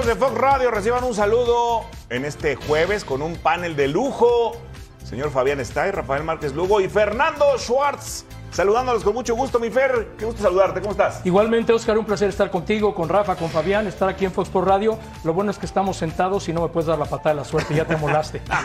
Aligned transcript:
¿Qué 0.00 0.06
tal 0.06 0.12
amigos 0.12 0.18
de 0.18 0.26
Fox 0.26 0.40
Radio? 0.40 0.70
Reciban 0.70 1.04
un 1.04 1.14
saludo 1.14 1.84
en 2.08 2.24
este 2.24 2.56
jueves 2.56 3.04
con 3.04 3.20
un 3.20 3.36
panel 3.36 3.76
de 3.76 3.86
lujo. 3.86 4.52
Señor 5.04 5.30
Fabián 5.30 5.60
Stay, 5.60 5.90
Rafael 5.90 6.24
Márquez 6.24 6.54
Lugo 6.54 6.80
y 6.80 6.88
Fernando 6.88 7.44
Schwartz. 7.58 8.24
Saludándolos 8.50 9.04
con 9.04 9.14
mucho 9.14 9.36
gusto, 9.36 9.60
mi 9.60 9.70
Fer. 9.70 10.08
Qué 10.18 10.24
gusto 10.24 10.42
saludarte. 10.42 10.80
¿Cómo 10.80 10.92
estás? 10.92 11.20
Igualmente, 11.24 11.72
Oscar, 11.72 11.96
un 11.96 12.04
placer 12.04 12.28
estar 12.28 12.50
contigo, 12.50 12.94
con 12.94 13.08
Rafa, 13.08 13.36
con 13.36 13.48
Fabián, 13.48 13.86
estar 13.86 14.08
aquí 14.08 14.24
en 14.24 14.32
Fox 14.32 14.48
por 14.48 14.66
Radio. 14.66 14.98
Lo 15.22 15.32
bueno 15.32 15.50
es 15.52 15.58
que 15.58 15.66
estamos 15.66 15.96
sentados 15.96 16.48
y 16.48 16.52
no 16.52 16.62
me 16.62 16.68
puedes 16.68 16.86
dar 16.88 16.98
la 16.98 17.04
patada 17.04 17.30
de 17.30 17.36
la 17.36 17.44
suerte, 17.44 17.74
ya 17.74 17.84
te 17.84 17.96
molaste. 17.96 18.42
¿Cuál 18.46 18.64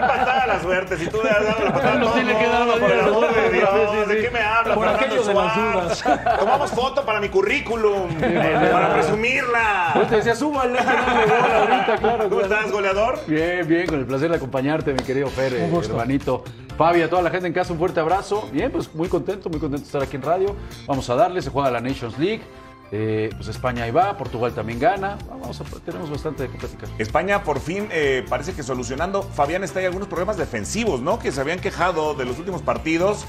patada 0.00 0.40
de 0.42 0.46
la 0.46 0.60
suerte? 0.62 0.96
Si 0.96 1.06
tú 1.08 1.18
le 1.22 1.30
has 1.30 1.44
dado 1.44 1.64
la 1.64 1.72
patada 1.72 1.94
No 1.96 2.06
todo 2.06 2.14
tiene 2.14 2.38
que 2.38 2.46
dar 2.46 2.66
la 2.66 2.74
por 2.76 2.90
el 2.90 3.00
amor 3.00 3.34
de 3.34 3.50
Dios, 3.50 3.68
Sí, 3.72 3.98
sí, 4.04 4.14
¿De 4.14 4.22
qué 4.22 4.30
me 4.30 4.40
hablas? 4.40 4.74
Por 4.76 4.84
Fernando 4.86 5.06
aquello 5.06 5.24
de 5.24 5.34
las 5.34 5.56
dudas. 5.56 6.04
Tomamos 6.38 6.70
foto 6.70 7.04
para 7.04 7.20
mi 7.20 7.28
currículum, 7.28 8.14
para 8.20 8.94
presumirla. 8.94 9.90
Pues 9.94 10.08
te 10.08 10.16
decía, 10.16 10.34
súbale, 10.36 10.78
no 10.80 10.90
ahorita, 10.90 11.96
claro. 11.98 12.28
¿Cómo 12.28 12.40
claro. 12.40 12.54
estás, 12.54 12.72
goleador? 12.72 13.18
Bien, 13.26 13.66
bien, 13.66 13.86
con 13.86 13.98
el 13.98 14.06
placer 14.06 14.30
de 14.30 14.36
acompañarte, 14.36 14.92
mi 14.92 15.02
querido 15.02 15.28
Fer, 15.28 15.52
Un 15.54 15.60
eh, 15.60 15.68
gusto. 15.70 15.92
hermanito. 15.92 16.44
Fabi, 16.76 17.02
a 17.02 17.10
toda 17.10 17.22
la 17.22 17.30
gente 17.30 17.48
en 17.48 17.52
casa, 17.52 17.72
un 17.72 17.78
fuerte 17.80 17.98
abrazo. 17.98 18.48
Bien, 18.52 18.67
pues 18.70 18.94
muy 18.94 19.08
contento, 19.08 19.48
muy 19.48 19.58
contento 19.58 19.82
de 19.82 19.86
estar 19.86 20.02
aquí 20.02 20.16
en 20.16 20.22
radio. 20.22 20.56
Vamos 20.86 21.08
a 21.10 21.14
darle, 21.14 21.42
se 21.42 21.50
juega 21.50 21.70
la 21.70 21.80
Nations 21.80 22.18
League. 22.18 22.42
Eh, 22.90 23.28
pues 23.36 23.48
España 23.48 23.84
ahí 23.84 23.90
va, 23.90 24.16
Portugal 24.16 24.54
también 24.54 24.78
gana. 24.78 25.18
Vamos 25.28 25.60
a, 25.60 25.64
tenemos 25.84 26.10
bastante 26.10 26.44
de 26.44 26.48
qué 26.48 26.58
platicar. 26.58 26.88
España 26.98 27.42
por 27.44 27.60
fin 27.60 27.88
eh, 27.90 28.24
parece 28.28 28.54
que 28.54 28.62
solucionando. 28.62 29.22
Fabián 29.22 29.62
está 29.62 29.80
ahí 29.80 29.86
algunos 29.86 30.08
problemas 30.08 30.36
defensivos, 30.36 31.00
¿no? 31.00 31.18
Que 31.18 31.30
se 31.30 31.40
habían 31.40 31.60
quejado 31.60 32.14
de 32.14 32.24
los 32.24 32.38
últimos 32.38 32.62
partidos. 32.62 33.26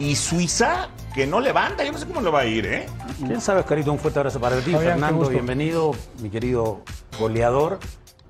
Y 0.00 0.14
Suiza, 0.14 0.90
que 1.12 1.26
no 1.26 1.40
levanta. 1.40 1.84
Yo 1.84 1.90
no 1.90 1.98
sé 1.98 2.06
cómo 2.06 2.20
le 2.20 2.30
va 2.30 2.40
a 2.40 2.44
ir, 2.46 2.66
¿eh? 2.66 2.86
¿Quién 3.18 3.40
sabe, 3.40 3.60
Oscarito? 3.60 3.92
Un 3.92 3.98
fuerte 3.98 4.20
abrazo 4.20 4.38
para 4.40 4.56
ti, 4.60 4.70
Fabián, 4.70 5.00
Fernando. 5.00 5.28
Bienvenido, 5.28 5.92
mi 6.20 6.30
querido 6.30 6.82
goleador. 7.18 7.80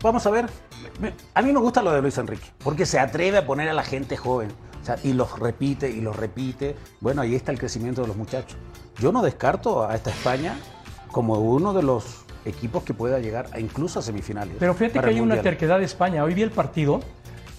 Vamos 0.02 0.26
a 0.26 0.30
ver. 0.30 0.46
A 1.34 1.42
mí 1.42 1.52
me 1.52 1.60
gusta 1.60 1.82
lo 1.82 1.92
de 1.92 2.00
Luis 2.00 2.16
Enrique, 2.18 2.46
porque 2.64 2.86
se 2.86 2.98
atreve 2.98 3.38
a 3.38 3.46
poner 3.46 3.68
a 3.68 3.74
la 3.74 3.82
gente 3.82 4.16
joven. 4.16 4.48
Sea, 4.88 4.96
y 5.04 5.12
los 5.12 5.38
repite 5.38 5.90
y 5.90 6.00
los 6.00 6.16
repite. 6.16 6.74
Bueno, 7.00 7.20
ahí 7.20 7.34
está 7.34 7.52
el 7.52 7.58
crecimiento 7.58 8.00
de 8.00 8.08
los 8.08 8.16
muchachos. 8.16 8.56
Yo 8.98 9.12
no 9.12 9.20
descarto 9.22 9.86
a 9.86 9.94
esta 9.94 10.08
España 10.10 10.56
como 11.12 11.34
uno 11.34 11.74
de 11.74 11.82
los 11.82 12.24
equipos 12.46 12.84
que 12.84 12.94
pueda 12.94 13.18
llegar 13.18 13.46
a 13.52 13.60
incluso 13.60 13.98
a 13.98 14.02
semifinales. 14.02 14.56
Pero 14.58 14.72
fíjate 14.74 15.00
que 15.00 15.06
hay 15.10 15.20
una 15.20 15.42
terquedad 15.42 15.78
de 15.78 15.84
España. 15.84 16.24
Hoy 16.24 16.32
vi 16.32 16.40
el 16.42 16.50
partido, 16.50 17.00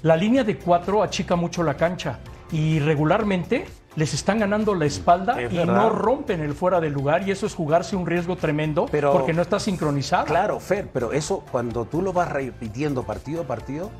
la 0.02 0.16
línea 0.16 0.44
de 0.44 0.58
cuatro 0.58 1.04
achica 1.04 1.36
mucho 1.36 1.62
la 1.62 1.76
cancha 1.76 2.18
y 2.52 2.80
regularmente 2.80 3.66
les 3.96 4.14
están 4.16 4.40
ganando 4.40 4.74
la 4.74 4.86
espalda 4.86 5.40
Es 5.40 5.54
y 5.54 5.58
verdad. 5.58 5.76
no 5.76 5.90
rompen 5.92 6.42
el 6.42 6.54
fuera 6.56 6.80
del 6.80 6.94
lugar 6.94 7.28
y 7.28 7.32
eso 7.32 7.46
es 7.46 7.54
jugarse 7.54 7.96
un 7.96 8.08
riesgo 8.08 8.38
tremendo 8.38 8.88
Pero- 8.90 9.12
porque 9.12 9.34
no 9.34 9.44
está 9.44 9.60
sincronizado. 9.60 10.26
Claro, 10.26 10.60
Fer, 10.60 10.90
pero 10.92 11.12
eso 11.14 11.44
cuando 11.52 11.86
tú 11.86 12.02
lo 12.02 12.12
vas 12.12 12.32
repitiendo 12.32 13.04
partido 13.04 13.42
a 13.42 13.46
partido, 13.46 13.92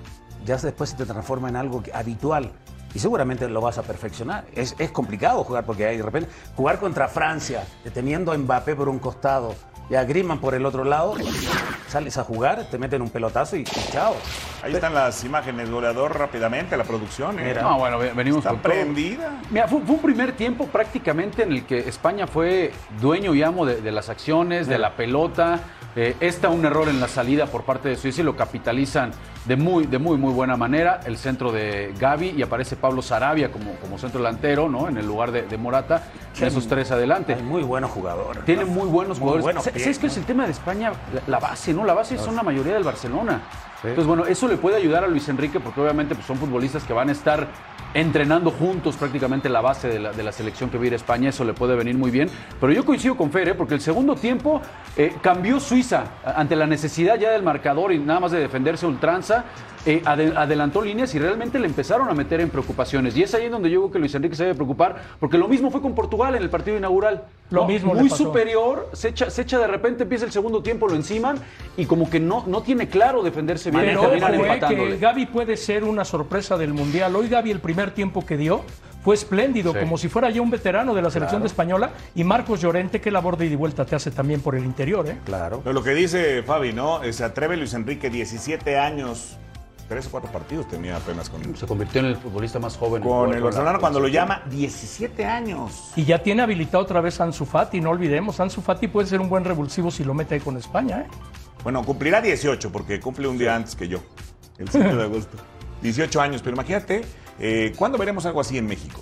ya 0.46 0.58
después 0.58 0.92
se 0.92 0.96
te 0.98 1.06
transforma 1.06 1.50
en 1.50 1.58
algo 1.58 1.84
habitual. 1.94 2.52
Y 2.94 3.00
seguramente 3.00 3.48
lo 3.48 3.62
vas 3.62 3.78
a 3.78 3.84
perfeccionar. 3.84 4.46
Es, 4.54 4.76
es 4.80 4.92
complicado 4.92 5.44
jugar 5.44 5.66
porque 5.66 5.86
hay 5.86 5.98
de 5.98 6.04
repente 6.04 6.30
jugar 6.56 6.80
contra 6.80 7.08
Francia, 7.08 7.64
teniendo 7.94 8.32
a 8.32 8.38
Mbappé 8.38 8.76
por 8.76 8.90
un 8.90 9.00
costado 9.00 9.54
y 9.90 9.96
a 9.96 10.04
Griezmann 10.04 10.40
por 10.40 10.54
el 10.54 10.66
otro 10.66 10.84
lado, 10.84 11.16
sales 11.88 12.18
a 12.18 12.24
jugar, 12.24 12.68
te 12.70 12.78
meten 12.78 13.02
un 13.02 13.10
pelotazo 13.10 13.56
y, 13.56 13.62
y 13.62 13.92
chao. 13.92 14.16
Ahí 14.62 14.74
están 14.74 14.94
las 14.94 15.24
imágenes, 15.24 15.70
goleador, 15.72 16.18
rápidamente, 16.18 16.78
la 16.78 16.84
producción. 16.84 17.40
¿eh? 17.40 17.44
Mira. 17.48 17.62
No, 17.64 17.80
bueno, 17.80 17.98
ve- 17.98 18.12
venimos 18.14 18.40
Está 18.40 18.52
con 18.52 18.60
todo. 18.62 18.72
prendida. 18.74 19.40
Mira, 19.50 19.68
fue, 19.68 19.82
fue 19.82 19.96
un 19.96 20.02
primer 20.02 20.34
tiempo 20.34 20.68
prácticamente 20.68 21.44
en 21.44 21.52
el 21.54 21.66
que 21.66 21.80
España 21.80 22.28
fue 22.28 22.72
dueño 23.02 23.34
y 23.34 23.42
amo 23.42 23.66
de, 23.66 23.82
de 23.82 23.92
las 23.92 24.10
acciones, 24.10 24.68
de 24.68 24.78
la 24.78 24.96
pelota. 24.96 25.60
Eh, 25.96 26.16
esta 26.20 26.50
un 26.50 26.64
error 26.66 26.88
en 26.88 27.00
la 27.02 27.08
salida 27.08 27.48
por 27.48 27.64
parte 27.64 27.90
de 27.90 27.96
Suiza 27.96 28.22
y 28.22 28.24
lo 28.24 28.36
capitalizan 28.36 29.12
de 29.46 29.56
muy, 29.56 29.88
de 29.88 29.98
muy, 29.98 30.18
muy 30.18 30.32
buena 30.34 30.56
manera. 30.56 31.00
El 31.06 31.18
centro 31.18 31.52
de 31.52 31.94
Gaby 32.00 32.36
y 32.38 32.44
aparece 32.44 32.76
Pablo 32.76 33.02
Sarabia 33.02 33.52
como, 33.52 33.72
como 33.78 33.98
centro 33.98 34.20
delantero, 34.20 34.70
¿no? 34.70 34.88
En 34.88 34.98
el 34.98 35.08
lugar 35.08 35.32
de, 35.32 35.42
de 35.44 35.58
Morata. 35.58 36.04
Esos 36.40 36.68
tres 36.68 36.90
adelante. 36.92 37.34
Hay 37.34 37.42
muy 37.42 37.64
buenos 37.64 37.92
jugadores. 37.92 38.46
Tiene 38.46 38.64
muy 38.64 38.88
buenos 38.88 39.20
Muy 39.20 39.30
jugadores. 39.32 39.44
buenos 39.44 39.68
¿Sabes 39.84 39.98
pies, 39.98 39.98
¿Sabes 39.98 40.00
qué 40.00 40.08
es 40.08 40.18
el 40.18 40.26
tema 40.26 40.46
de 40.46 40.52
España? 40.52 40.92
La, 41.14 41.22
la 41.28 41.40
base, 41.40 41.74
¿no? 41.74 41.86
La 41.86 41.94
base 41.94 42.18
son 42.18 42.36
la 42.36 42.44
mayoría 42.44 42.74
del 42.74 42.84
Barcelona. 42.84 43.42
Entonces, 43.82 44.08
bueno, 44.08 44.26
eso 44.26 44.48
le 44.48 44.58
puede 44.58 44.76
ayudar 44.76 45.06
a 45.06 45.08
Luis 45.08 45.30
Enrique 45.30 45.60
porque 45.60 45.80
obviamente 45.80 46.14
pues, 46.14 46.28
son 46.28 46.38
futbolistas 46.38 46.84
que 46.84 46.92
van 46.92 47.08
a 47.10 47.14
estar 47.14 47.48
entrenando 47.94 48.52
juntos 48.52 48.98
prácticamente 48.98 49.50
la 49.50 49.62
base 49.62 49.88
de 49.88 50.00
la, 50.00 50.12
de 50.12 50.22
la 50.22 50.32
selección 50.32 50.70
que 50.70 50.78
va 50.78 50.84
a 50.84 50.88
ir 50.88 50.94
a 50.94 50.96
España. 50.98 51.30
Eso 51.30 51.44
le 51.44 51.54
puede 51.54 51.76
venir 51.76 51.98
muy 51.98 52.12
bien. 52.12 52.30
Pero 52.60 52.74
yo 52.74 52.86
coincido 52.86 53.16
con 53.16 53.32
Fer, 53.32 53.50
¿eh? 53.50 53.54
porque 53.56 53.76
el 53.76 53.82
segundo 53.82 54.16
tiempo 54.16 54.62
eh, 54.98 55.16
cambió 55.22 55.60
Suiza 55.60 56.04
ante 56.24 56.56
la 56.56 56.68
necesidad 56.68 57.18
ya 57.18 57.32
del 57.32 57.44
marcador 57.44 57.94
y 57.94 58.00
nada 58.00 58.20
más 58.20 58.32
de 58.32 58.40
defenderse 58.40 58.86
ultranza. 58.86 59.46
Eh, 59.86 60.02
ade- 60.06 60.34
adelantó 60.36 60.82
líneas 60.82 61.14
y 61.16 61.20
realmente 61.20 61.58
le 61.60 61.68
empezaron 61.68 62.10
a 62.10 62.14
meter 62.14 62.42
en 62.42 62.50
preocupaciones. 62.50 63.16
Y 63.18 63.24
es 63.24 63.34
ahí 63.34 63.46
en 63.46 63.52
donde 63.52 63.70
yo 63.70 63.80
creo 63.82 63.92
que 63.92 64.00
Luis 64.00 64.14
Enrique 64.16 64.36
se 64.36 64.44
debe 64.44 64.56
preocupar, 64.56 64.96
porque 65.20 65.38
lo 65.38 65.48
mismo 65.48 65.72
fue 65.72 65.82
con 65.82 65.96
Portugal 65.96 66.36
en 66.36 66.42
el 66.44 66.50
partido 66.50 66.78
inaugural. 66.78 67.24
Lo 67.50 67.62
¿no? 67.62 67.68
mismo 67.68 67.94
le 67.94 68.02
Muy 68.02 68.10
pasó. 68.10 68.24
superior, 68.26 68.90
se 68.94 69.10
echa, 69.10 69.30
se 69.30 69.42
echa 69.42 69.58
de 69.60 69.68
repente, 69.68 70.04
empieza 70.04 70.26
el 70.26 70.32
segundo 70.32 70.62
tiempo, 70.62 70.88
lo 70.88 70.96
enciman 70.96 71.38
y 71.78 71.86
como 71.86 72.10
que 72.10 72.20
no, 72.20 72.44
no 72.46 72.62
tiene 72.62 72.88
claro 72.90 73.24
defenderse 73.24 73.72
bien 73.72 73.86
Pero 73.86 74.02
ojo, 74.04 74.12
que 74.68 74.98
Gaby 74.98 75.26
puede 75.28 75.58
ser 75.58 75.84
una 75.84 76.06
sorpresa 76.06 76.58
del 76.58 76.74
Mundial. 76.74 77.16
Hoy 77.16 77.28
Gaby 77.30 77.52
el 77.52 77.60
primer 77.60 77.92
tiempo 77.92 78.26
que 78.26 78.38
dio 78.38 78.62
fue 79.04 79.16
espléndido, 79.16 79.72
Sí. 79.72 79.80
como 79.80 79.98
si 79.98 80.10
fuera 80.10 80.30
ya 80.30 80.42
un 80.42 80.50
veterano 80.52 80.94
de 80.94 81.02
la 81.02 81.10
selección 81.10 81.42
de 81.42 81.48
española. 81.48 81.92
Y 82.16 82.26
Marcos 82.26 82.60
Llorente, 82.62 83.00
que 83.00 83.10
labor 83.12 83.38
de 83.38 83.46
ida 83.46 83.54
y 83.54 83.56
vuelta 83.56 83.86
te 83.86 83.96
hace 83.96 84.12
también 84.12 84.42
por 84.42 84.56
el 84.56 84.66
interior. 84.66 85.08
¿eh? 85.08 85.18
Claro. 85.26 85.62
Pero 85.64 85.74
lo 85.74 85.82
que 85.82 85.92
dice 85.92 86.44
Fabi, 86.44 86.74
¿no? 86.74 87.02
Eh, 87.02 87.14
Se 87.14 87.24
atreve 87.24 87.56
Luis 87.56 87.74
Enrique, 87.74 88.10
17 88.10 88.78
años, 88.78 89.38
tres 89.90 90.06
o 90.06 90.12
cuatro 90.12 90.32
partidos 90.32 90.68
tenía 90.68 90.96
apenas 90.96 91.30
con, 91.30 91.58
Se 91.58 91.66
convirtió 91.66 92.00
en 92.00 92.08
el 92.08 92.16
futbolista 92.16 92.60
más 92.60 92.78
joven. 92.78 93.02
con 93.02 93.34
el 93.34 93.42
Barcelona 93.42 93.80
cuando 93.80 94.00
lo 94.00 94.08
llama 94.08 94.44
17 94.50 95.26
años. 95.26 95.92
Y 95.96 96.06
ya 96.06 96.22
tiene 96.22 96.44
habilitado 96.44 96.84
otra 96.84 97.02
vez 97.02 97.20
a 97.20 97.24
Ansu 97.24 97.46
Fati, 97.46 97.82
no 97.82 97.90
olvidemos. 97.90 98.40
Ansu 98.40 98.62
Fati 98.62 98.88
puede 98.88 99.08
ser 99.08 99.20
un 99.20 99.28
buen 99.28 99.44
revulsivo 99.44 99.90
si 99.90 100.04
lo 100.04 100.14
mete 100.14 100.36
ahí 100.36 100.42
con 100.42 100.56
España. 100.56 101.02
¿eh? 101.02 101.08
Bueno, 101.64 101.84
cumplirá 101.84 102.22
18 102.22 102.72
porque 102.72 103.00
cumple 103.00 103.28
un 103.28 103.38
día 103.38 103.56
antes 103.56 103.76
que 103.76 103.88
yo, 103.88 104.00
el 104.60 104.70
5 104.70 104.96
de 104.96 105.04
agosto. 105.04 105.38
18 105.82 106.22
años, 106.22 106.42
pero 106.44 106.56
imagínate, 106.56 107.02
eh, 107.40 107.74
¿cuándo 107.76 107.98
veremos 107.98 108.26
algo 108.26 108.40
así 108.42 108.58
en 108.58 108.68
México? 108.68 109.02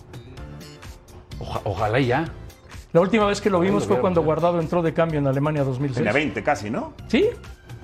ojalá 1.64 2.00
y 2.00 2.08
ya. 2.08 2.32
La 2.94 3.02
última 3.02 3.26
vez 3.26 3.42
que 3.42 3.50
lo 3.50 3.60
vimos 3.60 3.86
fue 3.86 4.00
cuando. 4.00 4.24
Guardado 4.24 4.60
entró 4.60 4.82
de 4.82 4.94
cambio 4.94 5.20
en 5.20 5.28
Alemania 5.28 5.64
2006. 5.64 5.98
Tenía 5.98 6.14
20 6.14 6.42
casi, 6.42 6.70
¿no? 6.70 6.94
Sí, 7.08 7.30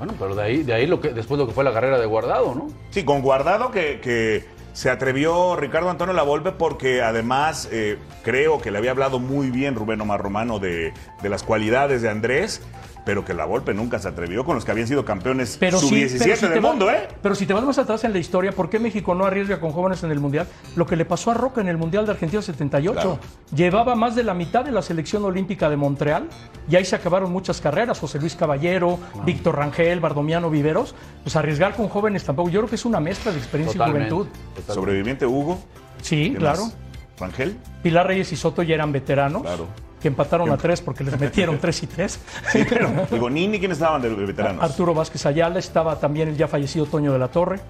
Bueno, 0.03 0.17
pero 0.19 0.35
de 0.35 0.43
ahí, 0.43 0.63
de 0.63 0.73
ahí 0.73 0.85
después 0.85 1.39
lo 1.39 1.47
que 1.47 1.53
fue 1.53 1.63
la 1.63 1.71
carrera 1.71 1.97
de 1.97 2.05
Guardado, 2.05 2.53
¿no? 2.53 2.67
Sí, 2.89 3.05
con 3.05 3.21
Guardado 3.21 3.71
que, 3.71 4.43
se 4.73 4.89
atrevió 4.89 5.55
Ricardo 5.55 5.89
Antonio 5.89 6.13
Lavolpe 6.13 6.51
porque 6.51 7.01
además 7.01 7.69
eh, 7.71 7.97
creo 8.23 8.59
que 8.59 8.69
le 8.69 8.79
había 8.79 8.91
hablado 8.91 9.19
muy 9.19 9.49
bien 9.49 9.75
Rubén 9.75 10.01
Omar 10.01 10.19
Romano 10.21 10.59
de 10.59 10.91
las 11.21 11.43
cualidades 11.43 12.01
de 12.01 12.09
Andrés, 12.09 12.59
pero 13.05 13.25
que 13.25 13.33
Lavolpe 13.33 13.73
nunca 13.73 13.99
se 13.99 14.07
atrevió 14.07 14.45
con 14.45 14.55
los 14.55 14.63
que 14.65 14.71
habían 14.71 14.87
sido 14.87 15.03
campeones 15.05 15.57
pero 15.59 15.77
sí, 15.79 15.87
sub-17 15.89 16.19
pero 16.19 16.35
si 16.35 16.41
del 16.45 16.53
te 16.53 16.59
vas- 16.59 16.71
mundo, 16.71 16.89
¿eh? 16.91 17.07
Pero 17.21 17.35
si 17.35 17.45
te 17.45 17.53
vas 17.53 17.63
más 17.63 17.77
atrás 17.77 18.03
en 18.03 18.13
la 18.13 18.19
historia, 18.19 18.51
¿por 18.51 18.69
qué 18.69 18.79
México 18.79 19.13
no 19.15 19.25
arriesga 19.25 19.59
con 19.59 19.71
jóvenes 19.71 20.03
en 20.03 20.11
el 20.11 20.19
Mundial? 20.19 20.47
Lo 20.75 20.85
que 20.85 20.95
le 20.95 21.05
pasó 21.05 21.31
a 21.31 21.33
Roca 21.33 21.61
en 21.61 21.67
el 21.67 21.77
Mundial 21.77 22.05
de 22.05 22.11
Argentina 22.11 22.41
78. 22.41 22.93
Claro. 22.93 23.19
Llevaba 23.55 23.95
más 23.95 24.15
de 24.15 24.23
la 24.23 24.33
mitad 24.33 24.63
de 24.63 24.71
la 24.71 24.81
selección 24.81 25.23
olímpica 25.25 25.69
de 25.69 25.75
Montreal 25.77 26.27
y 26.69 26.75
ahí 26.75 26.85
se 26.85 26.95
acabaron 26.95 27.31
muchas 27.31 27.59
carreras. 27.61 27.99
José 27.99 28.19
Luis 28.19 28.35
Caballero, 28.35 28.99
Víctor 29.25 29.57
Rangel, 29.57 29.99
Bardomiano 29.99 30.49
Viveros. 30.49 30.95
Pues 31.23 31.35
arriesgar 31.35 31.75
con 31.75 31.89
jóvenes 31.89 32.23
tampoco. 32.23 32.49
Yo 32.49 32.61
creo 32.61 32.69
que 32.69 32.75
es 32.75 32.85
una 32.85 32.99
mezcla 32.99 33.31
de 33.31 33.37
experiencia 33.37 33.77
Totalmente. 33.77 34.07
y 34.07 34.11
juventud. 34.11 34.31
Totalmente. 34.47 34.73
Sobreviviente 34.73 35.25
Hugo. 35.25 35.59
Sí, 36.01 36.21
¿quién 36.29 36.35
claro. 36.35 36.63
más? 36.65 36.77
Rangel. 37.19 37.57
Pilar 37.83 38.07
Reyes 38.07 38.31
y 38.31 38.35
Soto 38.35 38.63
ya 38.63 38.75
eran 38.75 38.91
veteranos. 38.91 39.41
Claro. 39.43 39.67
Que 40.03 40.09
empataron 40.09 40.51
a 40.51 40.57
tres 40.57 40.81
porque 40.81 41.01
les 41.05 41.17
metieron 41.17 41.57
tres 41.59 41.81
y 41.81 41.87
tres. 41.87 42.19
Sí, 42.51 42.65
pero 42.67 42.89
digo, 43.09 43.29
Nini, 43.29 43.57
¿quiénes 43.57 43.77
estaban 43.77 44.01
de 44.01 44.09
veteranos? 44.09 44.61
Arturo 44.61 44.93
Vázquez 44.93 45.25
Ayala, 45.25 45.59
estaba 45.59 45.97
también 45.97 46.27
el 46.27 46.35
ya 46.35 46.47
fallecido 46.49 46.85
Toño 46.85 47.13
de 47.13 47.19
la 47.19 47.29
Torre. 47.29 47.61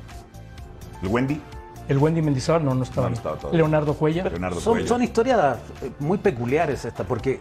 El 1.04 1.10
Wendy. 1.10 1.40
El 1.88 2.00
Wendy 2.00 2.24
Mendizábal 2.24 2.66
no, 2.66 2.74
no 2.74 2.84
estaba. 2.84 3.10
No, 3.10 3.16
estaba. 3.16 3.38
Leonardo 3.52 3.94
Cuella. 3.94 4.24
Leonardo 4.24 4.60
Son, 4.60 5.04
historias 5.04 5.58
eh, 5.84 5.92
muy 6.00 6.18
peculiares 6.18 6.86
estas, 6.86 7.06
porque 7.06 7.40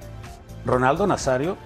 Ronaldo 0.67 1.07
Nazario 1.07 1.57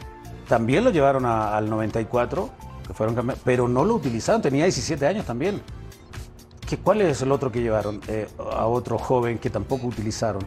también 0.49 0.85
lo 0.85 0.91
llevaron 0.91 1.27
a- 1.27 1.57
al 1.57 1.69
94, 1.69 2.49
que 2.87 2.95
fueron 2.95 3.35
pero 3.45 3.67
no 3.67 3.85
lo 3.85 3.95
utilizaron, 3.95 4.41
tenía 4.41 4.65
17 4.67 5.05
años 5.05 5.27
también. 5.27 5.61
¿Qué, 6.69 6.79
¿Cuál 6.79 7.01
es 7.01 7.23
el 7.23 7.33
otro 7.33 7.51
que 7.51 7.61
llevaron? 7.61 8.01
Eh, 8.07 8.29
a 8.53 8.67
otro 8.67 8.99
joven 8.99 9.39
que 9.39 9.51
tampoco 9.51 9.89
utilizaron. 9.89 10.43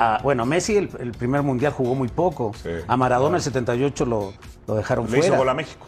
A- 0.00 0.18
bueno, 0.22 0.46
Messi 0.46 0.76
el, 0.76 0.90
el 0.98 1.12
primer 1.12 1.42
mundial 1.42 1.72
jugó 1.72 1.94
muy 1.94 2.08
poco. 2.08 2.52
Sí. 2.60 2.70
a 2.88 2.96
Maradona 2.96 3.36
el 3.36 3.42
78 3.42 4.04
lo, 4.06 4.32
lo 4.66 4.74
dejaron 4.74 5.04
Le 5.10 5.18
hizo 5.18 5.20
fuera. 5.28 5.38
gol 5.38 5.48
a 5.48 5.54
México. 5.54 5.86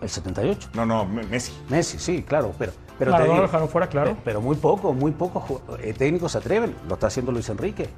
El 0.00 0.08
78. 0.08 0.68
No, 0.74 0.86
no, 0.86 1.04
Me- 1.06 1.24
Messi. 1.24 1.52
Messi, 1.68 1.98
sí, 1.98 2.22
claro, 2.22 2.52
pero, 2.58 2.72
pero 2.98 3.10
te 3.10 3.12
Maradona 3.12 3.24
digo, 3.32 3.36
lo 3.42 3.48
dejaron 3.48 3.68
fuera, 3.68 3.86
claro. 3.88 4.14
pe- 4.14 4.20
Pero 4.24 4.40
muy 4.40 4.56
poco, 4.56 4.92
muy 4.92 5.10
pocos 5.12 5.60
eh, 5.80 5.92
técnicos 5.96 6.32
se 6.32 6.38
atreven. 6.38 6.74
Lo 6.88 6.94
está 6.94 7.08
haciendo 7.08 7.32
Luis 7.32 7.48
Enrique. 7.48 7.88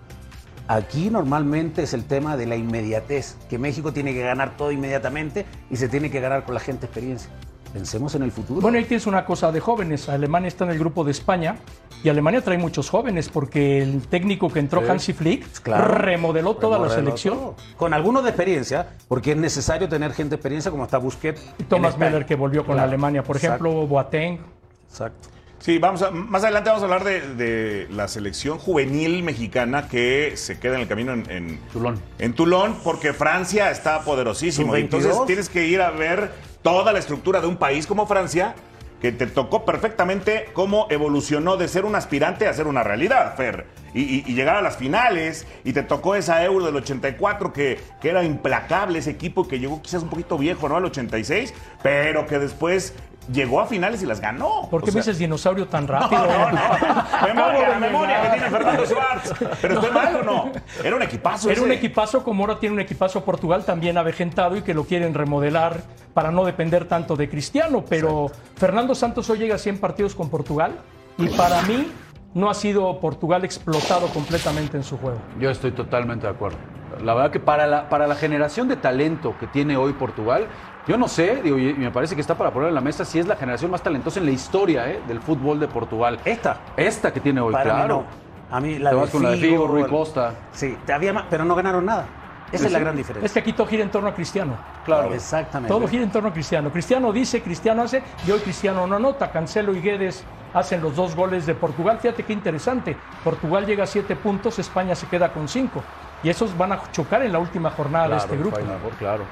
Aquí 0.69 1.11
normalmente 1.11 1.83
es 1.83 1.95
el 1.95 2.05
tema 2.05 2.37
de 2.37 2.47
la 2.47 2.55
inmediatez, 2.55 3.37
que 3.49 3.59
México 3.59 3.93
tiene 3.93 4.15
que 4.15 4.23
ganar 4.23 4.57
todo 4.57 4.71
inmediatamente 4.71 5.45
y 5.69 5.77
se 5.77 5.89
tiene 5.89 6.11
que 6.13 6.21
ganar 6.21 6.45
con 6.45 6.55
la 6.55 6.61
gente 6.61 6.87
experiencia. 6.87 7.29
Pensemos 7.73 8.15
en 8.17 8.23
el 8.23 8.33
futuro. 8.33 8.61
Bueno, 8.61 8.79
ahí 8.79 8.85
tienes 8.85 9.07
una 9.07 9.25
cosa 9.25 9.53
de 9.53 9.61
jóvenes. 9.61 10.09
Alemania 10.09 10.49
está 10.49 10.65
en 10.65 10.71
el 10.71 10.79
grupo 10.79 11.05
de 11.05 11.13
España 11.13 11.57
y 12.03 12.09
Alemania 12.09 12.41
trae 12.43 12.59
muchos 12.59 12.91
jóvenes 12.91 13.29
porque 13.29 13.81
el 13.83 14.03
técnico 14.09 14.49
que 14.51 14.59
entró, 14.59 14.83
Hansi 14.89 15.13
Flick, 15.13 15.47
Claro. 15.63 15.95
remodeló 15.95 16.57
toda 16.57 16.79
la 16.81 16.89
selección. 16.89 17.35
todo. 17.37 17.55
Con 17.77 17.95
algunos 17.95 18.25
de 18.25 18.31
experiencia, 18.31 18.89
porque 19.07 19.33
es 19.33 19.37
necesario 19.37 19.89
tener 19.89 20.13
gente 20.13 20.31
de 20.31 20.37
experiencia 20.37 20.71
como 20.73 20.85
está 20.85 20.99
Busquets. 20.99 21.41
Y 21.59 21.65
Thomas. 21.65 21.97
Müller 21.97 22.27
que 22.27 22.35
volvió 22.35 22.65
con 22.65 22.75
Claro, 22.75 22.89
Alemania, 22.89 23.23
por 23.23 23.37
exacto, 23.37 23.65
ejemplo, 23.67 23.87
Boateng. 23.87 24.41
Exacto. 24.89 25.29
Sí, 25.61 25.79
vamos 25.79 26.01
a, 26.03 26.11
más 26.11 26.43
adelante 26.43 26.71
vamos 26.71 26.83
a 26.83 26.87
hablar 26.87 27.05
de, 27.05 27.21
de 27.35 27.87
la 27.91 28.09
selección 28.09 28.59
juvenil 28.59 29.23
mexicana 29.23 29.89
que 29.89 30.33
se 30.37 30.59
queda 30.59 30.77
en 30.77 30.81
el 30.83 30.89
camino 30.89 31.13
en, 31.13 31.31
en 31.31 31.59
Tulón. 31.73 32.01
En 32.19 32.33
Toulon, 32.33 32.77
porque 32.83 33.13
Francia 33.13 33.71
está 33.71 34.01
poderosísimo. 34.01 34.73
Sub-22. 34.73 34.81
Entonces 34.81 35.17
tienes 35.27 35.49
que 35.51 35.67
ir 35.67 35.83
a 35.83 35.91
ver 35.91 36.31
toda 36.63 36.93
la 36.95 36.99
estructura 36.99 37.43
de 37.43 37.47
un 37.47 37.57
país 37.59 37.87
como 37.87 38.07
Francia, 38.07 38.55
que 39.03 39.13
te 39.13 39.27
tocó 39.27 39.65
perfectamente 39.67 40.47
cómo 40.55 40.87
evolucionó 40.91 41.57
de 41.59 41.69
ser 41.69 41.85
un 41.85 41.95
aspirante 41.95 42.47
a 42.49 42.53
ser 42.55 42.67
una 42.67 42.83
realidad, 42.83 43.35
Fer. 43.37 43.67
Y, 43.93 44.01
y- 44.03 44.25
y 44.27 44.35
llegar 44.35 44.57
a 44.57 44.63
las 44.63 44.77
finales, 44.79 45.47
y 45.65 45.73
te 45.75 45.83
tocó 45.83 46.15
esa 46.15 46.43
Euro 46.45 46.65
del 46.67 46.77
84 46.77 47.53
que, 47.53 47.79
que 48.01 48.09
era 48.11 48.25
implacable 48.25 48.99
ese 48.99 49.11
equipo 49.11 49.47
que 49.49 49.59
llegó 49.59 49.81
quizás 49.83 50.03
un 50.03 50.11
poquito 50.11 50.37
viejo, 50.39 50.69
¿no? 50.69 50.77
Al 50.77 50.85
86, 50.87 51.53
pero 51.83 52.27
que 52.27 52.39
después 52.39 52.95
llegó 53.33 53.61
a 53.61 53.67
finales 53.67 54.03
y 54.03 54.07
las 54.07 54.21
ganó. 54.21 54.69
¿Por 54.71 54.83
qué 54.83 54.91
O 54.91 54.93
me 54.93 55.01
dices 55.01 55.19
dinosaurio 55.19 55.67
tan 55.69 55.87
rápido? 55.89 56.23
memoria, 56.27 57.09
Acabo 57.23 57.73
de 57.75 57.81
memoria 57.81 58.17
que 58.17 58.23
llegar. 58.23 58.33
tiene 58.33 58.51
Fernando 58.51 58.87
Schwartz. 58.87 59.33
Pero 59.61 59.75
estoy 59.75 59.91
mal 59.91 60.17
o 60.17 60.23
no? 60.23 60.53
Era 60.83 60.97
un 60.97 61.03
equipazo. 61.03 61.51
Era 61.51 61.63
un 61.63 61.73
equipazo, 61.73 62.23
como 62.25 62.45
ahora 62.45 62.59
tiene 62.59 62.75
un 62.75 62.81
equipazo 62.81 63.25
Portugal 63.25 63.65
también 63.65 63.99
avejentado 63.99 64.57
y 64.57 64.63
que 64.63 64.75
lo 64.75 64.85
quieren 64.85 65.15
remodelar 65.15 65.81
para 66.15 66.31
no 66.31 66.45
depender 66.45 66.87
tanto 66.87 67.17
de 67.17 67.29
Cristiano. 67.29 67.85
Pero 67.89 68.31
Fernando 68.57 68.95
Santos 68.95 69.29
hoy 69.31 69.39
llega 69.39 69.55
a 69.55 69.59
100 69.59 69.79
partidos 69.79 70.15
con 70.15 70.29
Portugal 70.31 70.73
y 71.19 71.29
para 71.29 71.63
mí 71.63 71.91
no 72.35 72.49
ha 72.49 72.55
sido 72.55 73.01
Portugal 73.01 73.45
explotado 73.45 74.07
completamente 74.09 74.77
en 74.77 74.85
su 74.85 74.97
juego. 74.99 75.19
Yo 75.39 75.51
estoy 75.51 75.73
totalmente 75.73 76.27
de 76.27 76.33
acuerdo. 76.33 76.59
La 77.05 77.15
verdad 77.15 77.31
que 77.31 77.41
para 77.41 77.67
la, 77.67 77.89
para 77.89 78.07
la 78.07 78.15
generación 78.15 78.69
de 78.69 78.77
talento 78.77 79.35
que 79.39 79.47
tiene 79.47 79.77
hoy 79.77 79.93
Portugal, 79.95 80.47
yo 80.87 80.97
no 80.97 81.09
sé, 81.09 81.41
digo, 81.43 81.59
y 81.59 81.75
me 81.75 81.91
parece 81.91 82.15
que 82.15 82.21
está 82.21 82.35
para 82.37 82.51
poner 82.51 82.69
en 82.69 82.75
la 82.75 82.81
mesa 82.81 83.05
si 83.05 83.19
es 83.19 83.27
la 83.27 83.37
generación 83.37 83.71
más 83.71 83.83
talentosa 83.83 84.19
en 84.21 84.27
la 84.27 84.33
historia 84.33 84.91
¿eh? 84.91 85.01
del 85.07 85.21
fútbol 85.21 85.61
de 85.61 85.69
Portugal. 85.69 86.19
Esta. 86.25 86.59
Esta 86.77 87.13
que 87.13 87.21
tiene 87.21 87.41
hoy, 87.41 87.53
Para 87.53 87.65
claro. 87.65 87.99
mí 87.99 88.05
no. 88.05 88.31
A 88.57 88.61
mí 88.61 88.79
la 88.79 88.91
Te 88.91 88.97
de 88.97 89.03
vas 89.03 89.11
con 89.11 89.23
la 89.23 89.31
de 89.31 89.37
Figo, 89.37 89.67
Rui 89.69 89.85
Costa. 89.85 90.35
Sí, 90.53 90.77
te 90.85 90.93
había 90.93 91.13
más, 91.13 91.27
pero 91.31 91.45
no 91.45 91.55
ganaron 91.55 91.85
nada. 91.87 92.07
Esa 92.51 92.67
es 92.67 92.73
la 92.73 92.81
gran 92.81 92.97
diferencia. 92.97 93.27
Es 93.27 93.33
que 93.33 93.39
aquí 93.39 93.53
todo 93.53 93.67
gira 93.67 93.85
en 93.85 93.91
torno 93.91 94.09
a 94.09 94.15
Cristiano. 94.15 94.57
Claro. 94.85 95.15
Exactamente. 95.15 95.73
Todo 95.73 95.87
gira 95.87 96.03
en 96.03 96.11
torno 96.11 96.31
a 96.31 96.33
Cristiano. 96.33 96.71
Cristiano 96.73 97.13
dice, 97.13 97.43
Cristiano 97.43 97.83
hace, 97.83 98.03
y 98.27 98.31
hoy 98.31 98.41
Cristiano 98.41 98.87
no 98.89 98.97
anota. 98.97 99.31
Cancelo 99.31 99.73
y 99.73 99.81
Guedes 99.81 100.25
hacen 100.53 100.83
los 100.83 100.97
dos 100.97 101.15
goles 101.15 101.47
de 101.47 101.55
Portugal. 101.55 101.99
Fíjate 102.01 102.25
qué 102.25 102.33
interesante. 102.33 102.97
Portugal 103.23 103.67
llega 103.67 103.85
a 103.85 103.87
siete 103.87 104.17
puntos, 104.17 104.59
España 104.59 104.97
se 104.97 105.07
queda 105.07 105.33
con 105.33 105.47
cinco. 105.47 105.83
Y 106.25 106.29
esos 106.29 106.57
van 106.59 106.73
a 106.73 106.91
chocar 106.91 107.23
en 107.23 107.33
la 107.33 107.39
última 107.39 107.71
jornada 107.71 108.09
de 108.09 108.17
este 108.17 108.37
grupo. 108.37 108.57
Final 108.57 108.79
claro. 108.99 109.23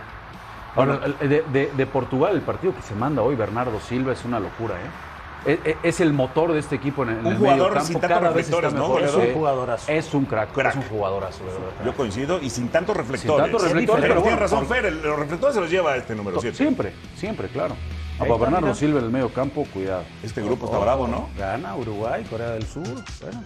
Ahora, 0.79 0.99
de, 1.21 1.43
de- 1.53 1.71
de 1.77 1.87
Portugal, 1.87 2.35
el 2.35 2.43
partido 2.43 2.75
que 2.75 2.83
se 2.83 2.95
manda 2.95 3.23
hoy, 3.23 3.35
Bernardo 3.37 3.79
Silva, 3.81 4.13
es 4.13 4.25
una 4.25 4.39
locura, 4.41 4.75
¿eh? 4.75 4.89
Es, 5.47 5.59
es- 5.65 5.77
es 5.85 6.01
el 6.01 6.13
motor 6.13 6.53
de 6.53 6.59
este 6.59 6.75
equipo 6.77 7.05
en, 7.05 7.11
en 7.11 7.19
Un 7.21 7.27
el 7.33 7.39
jugador 7.39 7.59
medio 7.59 7.75
campo. 7.75 7.87
sin 7.87 8.01
tantos 8.01 8.19
Cada 8.19 8.31
vez 8.31 8.49
está 8.51 8.71
¿no. 8.71 8.99
Es 8.99 9.15
un 9.15 9.33
jugadorazo. 9.35 9.93
Es 9.93 10.15
un 10.15 10.25
crack, 10.25 10.53
Crack. 10.53 10.77
es 10.77 10.77
un 10.77 10.83
jugadorazo, 10.99 11.45
de 11.45 11.51
verdad. 11.53 11.85
Yo 11.85 11.95
coincido 11.95 12.41
y 12.43 12.51
sin 12.51 12.69
tantos 12.69 12.97
reflectores. 12.97 13.45
tantos 13.45 13.63
Es 13.63 13.69
reflectores, 13.71 14.05
pero 14.07 14.21
bueno, 14.21 14.37
razón, 14.37 14.67
Fer, 14.67 14.87
el- 14.87 15.01
los 15.03 15.19
reflectores 15.19 15.55
se 15.55 15.61
los 15.61 15.71
lleva 15.71 15.97
este 15.97 16.15
número 16.15 16.41
7. 16.41 16.57
Siempre, 16.57 16.93
siempre, 17.17 17.49
claro. 17.49 17.77
A 18.19 18.25
está, 18.25 18.37
Bernardo. 18.37 18.75
Silva 18.75 18.99
en 18.99 19.05
el 19.07 19.11
medio 19.13 19.29
campo, 19.33 19.65
cuidado. 19.73 20.03
Este 20.25 20.43
grupo 20.43 20.67
está 20.67 20.79
bravo, 20.79 21.07
¿no? 21.07 21.29
Gana 21.39 21.77
Uruguay, 21.77 22.25
Corea 22.29 22.51
del 22.51 22.67
Sur. 22.67 22.83
Bueno, 22.83 23.45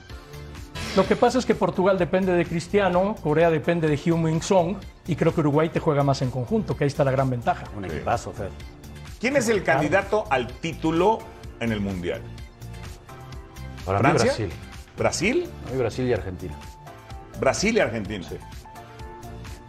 Lo 0.94 1.06
que 1.06 1.16
pasa 1.16 1.38
es 1.38 1.46
que 1.46 1.54
Portugal 1.54 1.98
depende 1.98 2.34
de 2.34 2.44
Cristiano, 2.44 3.16
Corea 3.22 3.48
depende 3.48 3.88
de 3.88 3.96
Heung-Min 3.96 4.42
Song, 4.42 4.76
y 5.06 5.16
creo 5.16 5.34
que 5.34 5.40
Uruguay 5.40 5.70
te 5.70 5.80
juega 5.80 6.02
más 6.02 6.20
en 6.20 6.30
conjunto, 6.30 6.76
que 6.76 6.84
ahí 6.84 6.88
está 6.88 7.02
la 7.02 7.10
gran 7.10 7.30
ventaja. 7.30 7.64
un 7.74 7.86
equipazo, 7.86 8.30
Fer. 8.32 8.50
¿Quién 9.18 9.36
es 9.36 9.48
el 9.48 9.62
candidato 9.62 10.26
al 10.28 10.48
título 10.48 11.20
en 11.60 11.72
el 11.72 11.80
Mundial? 11.80 12.20
Para 13.86 14.00
mí 14.00 14.02
¿Francia? 14.02 14.26
Brasil. 14.26 14.50
¿Brasil? 14.98 15.50
Para 15.62 15.72
mí 15.72 15.78
Brasil 15.78 16.06
y 16.08 16.12
Argentina. 16.12 16.54
Brasil 17.40 17.74
y 17.74 17.80
Argentina. 17.80 18.26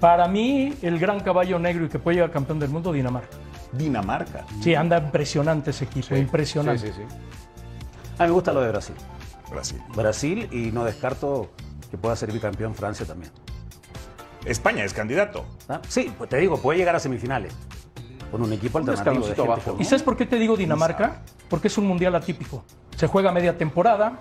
Para 0.01 0.27
mí, 0.27 0.73
el 0.81 0.99
gran 0.99 1.21
caballo 1.21 1.57
negro 1.57 1.85
y 1.85 1.89
que 1.89 1.99
puede 1.99 2.15
llegar 2.15 2.31
campeón 2.31 2.59
del 2.59 2.69
mundo, 2.69 2.91
Dinamarca. 2.91 3.37
Dinamarca. 3.71 4.45
Sí, 4.61 4.75
anda 4.75 4.97
impresionante 4.97 5.69
ese 5.69 5.85
equipo, 5.85 6.17
impresionante. 6.17 6.87
Sí, 6.87 6.93
sí, 6.93 7.05
sí. 7.07 7.15
A 8.19 8.23
mí 8.23 8.27
me 8.27 8.33
gusta 8.33 8.51
lo 8.51 8.59
de 8.59 8.69
Brasil. 8.69 8.95
Brasil. 9.53 9.81
Brasil 9.95 10.49
y 10.51 10.71
no 10.71 10.83
descarto 10.83 11.49
que 11.89 11.97
pueda 11.97 12.15
ser 12.15 12.31
bicampeón 12.31 12.75
Francia 12.75 13.05
también. 13.05 13.31
España 14.45 14.83
es 14.83 14.93
candidato. 14.93 15.45
¿Ah? 15.69 15.79
Sí, 15.87 16.13
pues 16.17 16.29
te 16.29 16.37
digo, 16.37 16.57
puede 16.57 16.79
llegar 16.79 16.95
a 16.95 16.99
semifinales 16.99 17.55
con 18.31 18.41
un 18.41 18.51
equipo 18.51 18.79
Un 18.79 18.89
alternativo 18.89 19.27
de 19.27 19.35
gente 19.35 19.41
abajo. 19.41 19.77
¿Y 19.79 19.85
sabes 19.85 20.03
por 20.03 20.17
qué 20.17 20.25
te 20.25 20.37
digo 20.37 20.57
Dinamarca? 20.57 21.21
Porque 21.49 21.67
es 21.67 21.77
un 21.77 21.85
mundial 21.87 22.15
atípico. 22.15 22.63
Se 22.97 23.07
juega 23.07 23.31
media 23.31 23.57
temporada, 23.57 24.19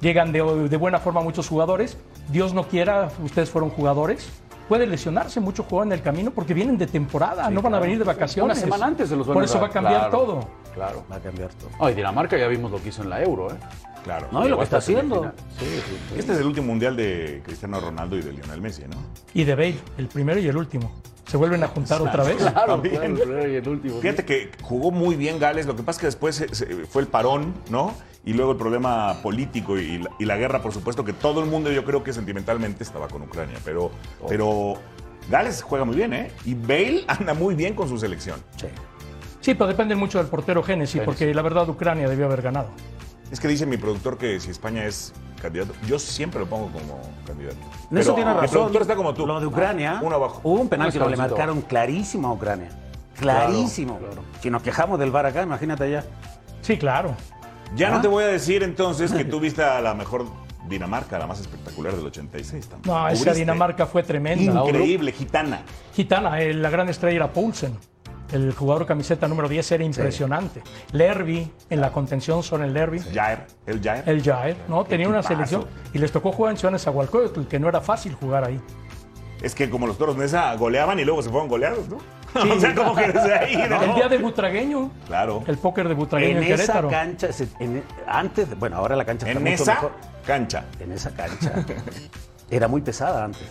llegan 0.00 0.32
de, 0.32 0.68
de 0.68 0.76
buena 0.76 0.98
forma 0.98 1.20
muchos 1.20 1.48
jugadores. 1.48 1.96
Dios 2.28 2.52
no 2.52 2.66
quiera, 2.68 3.10
ustedes 3.22 3.48
fueron 3.50 3.70
jugadores. 3.70 4.28
Puede 4.68 4.86
lesionarse 4.86 5.40
mucho 5.40 5.62
jugador 5.62 5.88
en 5.88 5.92
el 5.92 6.02
camino 6.02 6.30
porque 6.30 6.54
vienen 6.54 6.78
de 6.78 6.86
temporada, 6.86 7.48
no 7.50 7.60
van 7.62 7.74
a 7.74 7.78
venir 7.78 7.98
de 7.98 8.04
vacaciones. 8.04 8.56
Una 8.56 8.60
semana 8.60 8.86
antes 8.86 9.10
se 9.10 9.16
los 9.16 9.26
Por 9.26 9.44
eso 9.44 9.60
va 9.60 9.66
a 9.66 9.70
cambiar 9.70 10.08
Claro, 10.08 10.18
todo. 10.18 10.48
Claro. 10.74 11.04
Va 11.10 11.16
a 11.16 11.20
cambiar 11.20 11.50
todo. 11.54 11.68
Ay, 11.78 11.94
Dinamarca 11.94 12.36
ya 12.38 12.48
vimos 12.48 12.70
lo 12.70 12.82
que 12.82 12.88
hizo 12.88 13.02
en 13.02 13.10
la 13.10 13.22
Euro, 13.22 13.50
¿eh? 13.52 13.56
Claro. 14.04 14.28
No, 14.30 14.46
y 14.46 14.50
lo 14.50 14.58
que 14.58 14.64
está 14.64 14.76
haciendo. 14.76 15.32
Sí, 15.58 15.64
sí, 15.64 15.82
sí. 16.10 16.14
Este 16.18 16.32
es 16.34 16.38
el 16.38 16.46
último 16.46 16.66
mundial 16.68 16.94
de 16.94 17.40
Cristiano 17.44 17.80
Ronaldo 17.80 18.16
y 18.16 18.20
de 18.22 18.32
Lionel 18.32 18.60
Messi, 18.60 18.82
¿no? 18.82 18.96
Y 19.32 19.44
de 19.44 19.54
Bale, 19.54 19.78
el 19.98 20.06
primero 20.08 20.38
y 20.38 20.46
el 20.46 20.56
último. 20.56 20.92
¿Se 21.26 21.38
vuelven 21.38 21.64
a 21.64 21.68
juntar 21.68 22.02
otra 22.02 22.22
vez? 22.22 22.36
Claro, 22.36 22.74
También. 22.74 23.16
claro, 23.16 23.48
y 23.50 23.54
el 23.56 23.66
último. 23.68 23.98
Fíjate 24.00 24.24
que 24.26 24.50
jugó 24.60 24.90
muy 24.90 25.16
bien 25.16 25.38
Gales, 25.38 25.64
lo 25.66 25.74
que 25.74 25.82
pasa 25.82 25.96
es 25.96 26.00
que 26.00 26.06
después 26.08 26.36
se- 26.36 26.54
se- 26.54 26.66
fue 26.86 27.00
el 27.00 27.08
parón, 27.08 27.54
¿no? 27.70 27.94
Y 28.26 28.34
luego 28.34 28.52
el 28.52 28.58
problema 28.58 29.14
político 29.22 29.78
y 29.78 29.98
la, 29.98 30.10
y 30.18 30.26
la 30.26 30.36
guerra, 30.36 30.60
por 30.60 30.72
supuesto, 30.74 31.02
que 31.02 31.14
todo 31.14 31.42
el 31.42 31.48
mundo 31.48 31.72
yo 31.72 31.82
creo 31.84 32.04
que 32.04 32.12
sentimentalmente 32.12 32.84
estaba 32.84 33.08
con 33.08 33.22
Ucrania, 33.22 33.56
pero, 33.64 33.90
pero 34.28 34.74
Gales 35.30 35.62
juega 35.62 35.86
muy 35.86 35.96
bien, 35.96 36.12
¿eh? 36.12 36.30
Y 36.44 36.54
Bale 36.54 37.04
anda 37.08 37.32
muy 37.32 37.54
bien 37.54 37.74
con 37.74 37.88
su 37.88 37.96
selección. 37.98 38.38
Sí. 38.56 38.66
Sí, 39.40 39.54
pero 39.54 39.66
depende 39.68 39.94
mucho 39.94 40.18
del 40.18 40.26
portero 40.26 40.62
Genesis, 40.62 41.00
porque 41.04 41.32
la 41.34 41.40
verdad 41.42 41.66
Ucrania 41.68 42.06
debió 42.08 42.26
haber 42.26 42.42
ganado. 42.42 42.68
Es 43.34 43.40
que 43.40 43.48
dice 43.48 43.66
mi 43.66 43.76
productor 43.76 44.16
que 44.16 44.38
si 44.38 44.52
España 44.52 44.84
es 44.84 45.12
candidato, 45.42 45.72
yo 45.88 45.98
siempre 45.98 46.38
lo 46.38 46.46
pongo 46.46 46.70
como 46.70 47.00
candidato. 47.26 47.56
En 47.90 47.98
eso 47.98 48.14
tiene 48.14 48.32
Mi 48.32 48.36
razón. 48.42 48.50
productor 48.52 48.82
está 48.82 48.94
como 48.94 49.12
tú. 49.12 49.26
Lo 49.26 49.40
de 49.40 49.46
Ucrania. 49.46 49.98
Uno 50.00 50.14
abajo. 50.14 50.40
Hubo 50.44 50.60
un 50.60 50.68
penal 50.68 50.92
que 50.92 51.00
lo 51.00 51.08
le 51.08 51.16
marcaron 51.16 51.60
clarísimo 51.62 52.28
a 52.28 52.32
Ucrania. 52.32 52.68
Clarísimo. 53.18 53.98
claro. 53.98 54.22
Si 54.40 54.50
nos 54.50 54.62
quejamos 54.62 55.00
del 55.00 55.10
VAR 55.10 55.26
acá, 55.26 55.42
imagínate 55.42 55.82
allá. 55.82 56.04
Sí, 56.60 56.78
claro. 56.78 57.16
Ya 57.74 57.90
no 57.90 57.96
¿Ah? 57.96 58.02
te 58.02 58.06
voy 58.06 58.22
a 58.22 58.28
decir 58.28 58.62
entonces 58.62 59.10
que 59.12 59.24
tú 59.24 59.40
viste 59.40 59.64
a 59.64 59.80
la 59.80 59.94
mejor 59.94 60.26
Dinamarca, 60.68 61.18
la 61.18 61.26
más 61.26 61.40
espectacular 61.40 61.92
del 61.92 62.06
86 62.06 62.68
también. 62.68 62.94
No, 62.94 63.08
esa. 63.08 63.32
Dinamarca 63.32 63.86
fue 63.86 64.04
tremenda. 64.04 64.62
Increíble, 64.64 65.10
gitana. 65.10 65.62
Gitana, 65.92 66.40
eh, 66.40 66.54
la 66.54 66.70
gran 66.70 66.88
estrella 66.88 67.16
era 67.16 67.32
Poulsen. 67.32 67.76
El 68.32 68.52
jugador 68.54 68.86
camiseta 68.86 69.28
número 69.28 69.48
10 69.48 69.72
era 69.72 69.84
impresionante. 69.84 70.62
Lerby, 70.92 71.50
en 71.70 71.80
la 71.80 71.92
contención 71.92 72.42
son 72.42 72.62
el 72.62 72.72
Lerby. 72.74 73.00
Jair, 73.00 73.40
el 73.66 73.80
Jair. 73.82 74.02
El 74.08 74.22
Jair, 74.22 74.56
¿no? 74.68 74.84
Tenía 74.84 75.08
una 75.08 75.22
selección 75.22 75.66
y 75.92 75.98
les 75.98 76.10
tocó 76.10 76.32
jugar 76.32 76.52
en 76.52 76.56
Ciudad 76.58 76.72
Nezahualcóyotl, 76.72 77.42
que 77.46 77.60
no 77.60 77.68
era 77.68 77.80
fácil 77.80 78.14
jugar 78.14 78.44
ahí. 78.44 78.60
Es 79.42 79.54
que 79.54 79.68
como 79.68 79.86
los 79.86 79.98
toros 79.98 80.16
Nesa 80.16 80.54
goleaban 80.56 80.98
y 80.98 81.04
luego 81.04 81.22
se 81.22 81.28
fueron 81.30 81.48
goleados, 81.48 81.86
¿no? 81.88 81.98
o 82.54 82.58
sea, 82.60 82.74
como 82.74 82.96
que 82.96 83.08
desde 83.12 83.34
ahí. 83.34 83.54
de 83.56 83.64
El 83.64 83.70
no. 83.70 83.94
día 83.94 84.08
de 84.08 84.18
Butragueño, 84.18 84.90
Claro. 85.06 85.44
el 85.46 85.58
póker 85.58 85.86
de 85.86 85.94
Butragueño 85.94 86.38
En 86.38 86.44
en, 86.44 86.52
esa 86.52 86.56
Querétaro. 86.62 86.88
cancha, 86.88 87.28
en- 87.60 87.84
antes, 88.08 88.58
bueno, 88.58 88.76
ahora 88.78 88.96
la 88.96 89.04
cancha 89.04 89.26
está 89.28 89.38
En 89.38 89.44
mucho 89.44 89.62
esa 89.62 89.74
mejor. 89.74 89.92
cancha. 90.26 90.64
En 90.80 90.90
esa 90.92 91.10
cancha. 91.10 91.52
Era 92.50 92.66
muy 92.68 92.80
pesada 92.80 93.24
antes. 93.24 93.42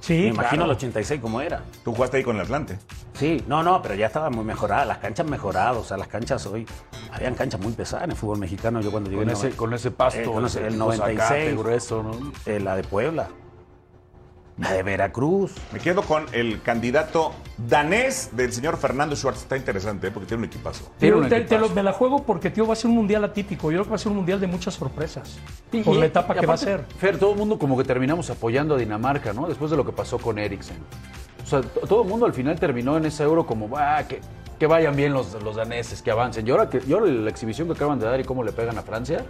Sí, 0.00 0.14
Me 0.14 0.26
imagino 0.28 0.64
claro. 0.64 0.64
el 0.72 0.76
86 0.76 1.20
cómo 1.20 1.40
era. 1.40 1.62
Tú 1.84 1.92
jugaste 1.94 2.18
ahí 2.18 2.22
con 2.22 2.36
el 2.36 2.42
Atlante. 2.42 2.78
Sí, 3.14 3.42
no, 3.46 3.62
no, 3.62 3.82
pero 3.82 3.94
ya 3.94 4.06
estaba 4.06 4.30
muy 4.30 4.44
mejorada. 4.44 4.84
Las 4.84 4.98
canchas 4.98 5.26
mejorado, 5.26 5.80
o 5.80 5.84
sea, 5.84 5.96
las 5.96 6.08
canchas 6.08 6.46
hoy. 6.46 6.66
Habían 7.12 7.34
canchas 7.34 7.60
muy 7.60 7.72
pesadas 7.72 8.04
en 8.04 8.12
el 8.12 8.16
fútbol 8.16 8.38
mexicano. 8.38 8.80
Yo 8.80 8.90
cuando 8.90 9.10
llegué. 9.10 9.22
Con 9.22 9.30
en 9.30 9.36
ese, 9.36 9.46
el- 9.48 9.56
con 9.56 9.74
ese 9.74 9.90
pasto. 9.90 10.20
Eh, 10.20 10.24
con 10.24 10.46
ese- 10.46 10.60
el 10.60 10.66
ese 10.68 10.76
96. 10.76 11.18
zacate 11.28 11.54
grueso, 11.56 12.02
¿no? 12.02 12.32
eh, 12.46 12.60
la 12.60 12.76
de 12.76 12.84
Puebla. 12.84 13.28
La 14.58 14.72
de 14.72 14.82
Veracruz. 14.82 15.54
Me 15.72 15.78
quedo 15.78 16.02
con 16.02 16.26
el 16.32 16.60
candidato 16.62 17.32
danés 17.68 18.30
del 18.32 18.52
señor 18.52 18.76
Fernando 18.76 19.14
Schwartz. 19.14 19.42
Está 19.42 19.56
interesante, 19.56 20.08
¿eh? 20.08 20.10
porque 20.10 20.26
tiene 20.26 20.40
un 20.42 20.46
equipazo. 20.48 20.84
Tiene 20.98 21.14
Pero 21.14 21.16
un 21.18 21.22
te, 21.28 21.36
te 21.36 21.40
equipazo. 21.42 21.68
lo- 21.68 21.74
me 21.74 21.82
la 21.84 21.92
juego 21.92 22.24
porque, 22.24 22.50
tío, 22.50 22.66
va 22.66 22.72
a 22.72 22.76
ser 22.76 22.90
un 22.90 22.96
mundial 22.96 23.22
atípico. 23.22 23.70
Yo 23.70 23.76
creo 23.76 23.84
que 23.84 23.90
va 23.90 23.96
a 23.96 24.00
ser 24.00 24.10
un 24.10 24.16
mundial 24.16 24.40
de 24.40 24.48
muchas 24.48 24.74
sorpresas. 24.74 25.38
Y- 25.70 25.82
por 25.82 25.94
y- 25.94 26.00
la 26.00 26.06
etapa 26.06 26.34
y 26.36 26.40
que 26.40 26.46
va 26.46 26.54
a 26.54 26.58
ser. 26.58 26.84
Fer, 26.98 27.18
todo 27.18 27.32
el 27.32 27.38
mundo 27.38 27.56
como 27.56 27.78
que 27.78 27.84
terminamos 27.84 28.30
apoyando 28.30 28.74
a 28.74 28.78
Dinamarca, 28.78 29.32
¿no? 29.32 29.46
Después 29.46 29.70
de 29.70 29.76
lo 29.76 29.84
que 29.86 29.92
pasó 29.92 30.18
con 30.18 30.38
Eriksen. 30.40 30.78
O 31.44 31.46
sea, 31.46 31.60
todo 31.62 32.02
el 32.02 32.08
mundo 32.08 32.26
al 32.26 32.32
final 32.34 32.58
terminó 32.58 32.96
en 32.96 33.06
ese 33.06 33.22
euro 33.22 33.46
como, 33.46 33.68
ah, 33.78 34.02
que, 34.08 34.20
que 34.58 34.66
vayan 34.66 34.96
bien 34.96 35.12
los, 35.12 35.40
los 35.42 35.54
daneses, 35.54 36.02
que 36.02 36.10
avancen. 36.10 36.44
Y 36.46 36.50
ahora, 36.50 36.68
que, 36.68 36.82
y 36.84 36.92
ahora 36.92 37.06
la 37.06 37.30
exhibición 37.30 37.68
que 37.68 37.74
acaban 37.74 38.00
de 38.00 38.06
dar 38.06 38.18
y 38.18 38.24
cómo 38.24 38.42
le 38.42 38.50
pegan 38.50 38.76
a 38.76 38.82
Francia, 38.82 39.24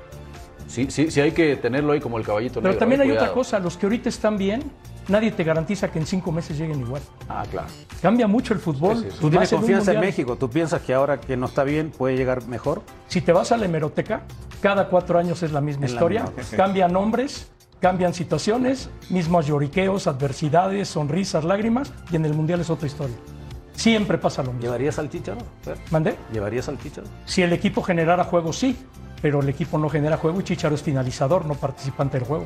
sí, 0.67 0.87
sí, 0.91 1.11
sí 1.11 1.21
hay 1.21 1.33
que 1.33 1.55
tenerlo 1.57 1.93
ahí 1.93 2.01
como 2.01 2.17
el 2.19 2.25
caballito 2.25 2.55
Pero 2.61 2.69
negro. 2.73 2.79
también 2.79 3.03
hay 3.03 3.11
otra 3.11 3.31
cosa. 3.33 3.59
Los 3.61 3.77
que 3.77 3.85
ahorita 3.87 4.09
están 4.09 4.37
bien, 4.39 4.63
nadie 5.09 5.33
te 5.33 5.45
garantiza 5.45 5.91
que 5.91 5.99
en 5.99 6.07
cinco 6.07 6.33
meses 6.33 6.59
lleguen 6.59 6.81
igual. 6.81 7.03
Ah, 7.29 7.45
claro. 7.51 7.69
Cambia 8.01 8.27
mucho 8.27 8.55
el 8.55 8.61
fútbol. 8.61 8.99
Sí, 8.99 9.05
sí, 9.05 9.11
sí. 9.11 9.19
Tú 9.21 9.31
tienes 9.31 9.51
confianza 9.51 9.93
en. 9.93 10.01
México. 10.01 10.37
¿Tú 10.37 10.49
piensas 10.49 10.83
que 10.83 10.95
ahora 10.95 11.21
que 11.21 11.37
no 11.37 11.47
está 11.47 11.65
bien 11.65 11.91
puede 11.91 12.17
llegar 12.17 12.47
mejor? 12.47 12.83
Si 13.09 13.21
te 13.21 13.33
vas 13.33 13.53
a 13.53 13.57
la 13.57 13.65
hemeroteca, 13.67 14.23
cada 14.61 14.89
cuatro 14.89 15.19
años 15.19 15.43
es 15.43 15.53
la 15.53 15.61
misma 15.61 15.87
la 15.87 15.93
historia. 15.93 16.25
misma. 16.37 16.57
Cambian 16.57 16.93
nombres, 16.93 17.51
cambian 17.81 18.15
situaciones, 18.15 18.91
mismos 19.11 19.47
lloriqueos, 19.47 20.07
adversidades, 20.07 20.89
sonrisas, 20.89 21.45
lágrimas, 21.45 21.93
y 22.11 22.17
en 22.17 22.25
el 22.25 22.35
mundial 22.35 22.61
es 22.61 22.71
otra 22.71 22.87
historia. 22.87 23.17
Siempre 23.73 24.19
pasa 24.19 24.43
lo 24.43 24.53
mismo. 24.53 24.63
¿Llevarías 24.63 24.99
al 24.99 25.09
Chicharo? 25.09 25.39
¿Mandé? 25.91 26.17
¿Llevarías 26.33 26.69
al 26.69 26.79
Chicharo? 26.81 27.07
Si 27.25 27.43
el 27.43 27.53
equipo 27.53 27.83
generara 27.83 28.25
juego, 28.25 28.53
sí, 28.53 28.77
pero 29.23 29.41
el 29.41 29.49
equipo 29.49 29.79
no 29.79 29.89
genera 29.89 30.17
juego 30.17 30.41
y 30.41 30.45
Chicharo 30.45 30.75
es 30.75 30.83
finalizador, 30.83 31.47
no 31.47 31.55
participante 31.55 32.19
del 32.19 32.27
juego. 32.27 32.45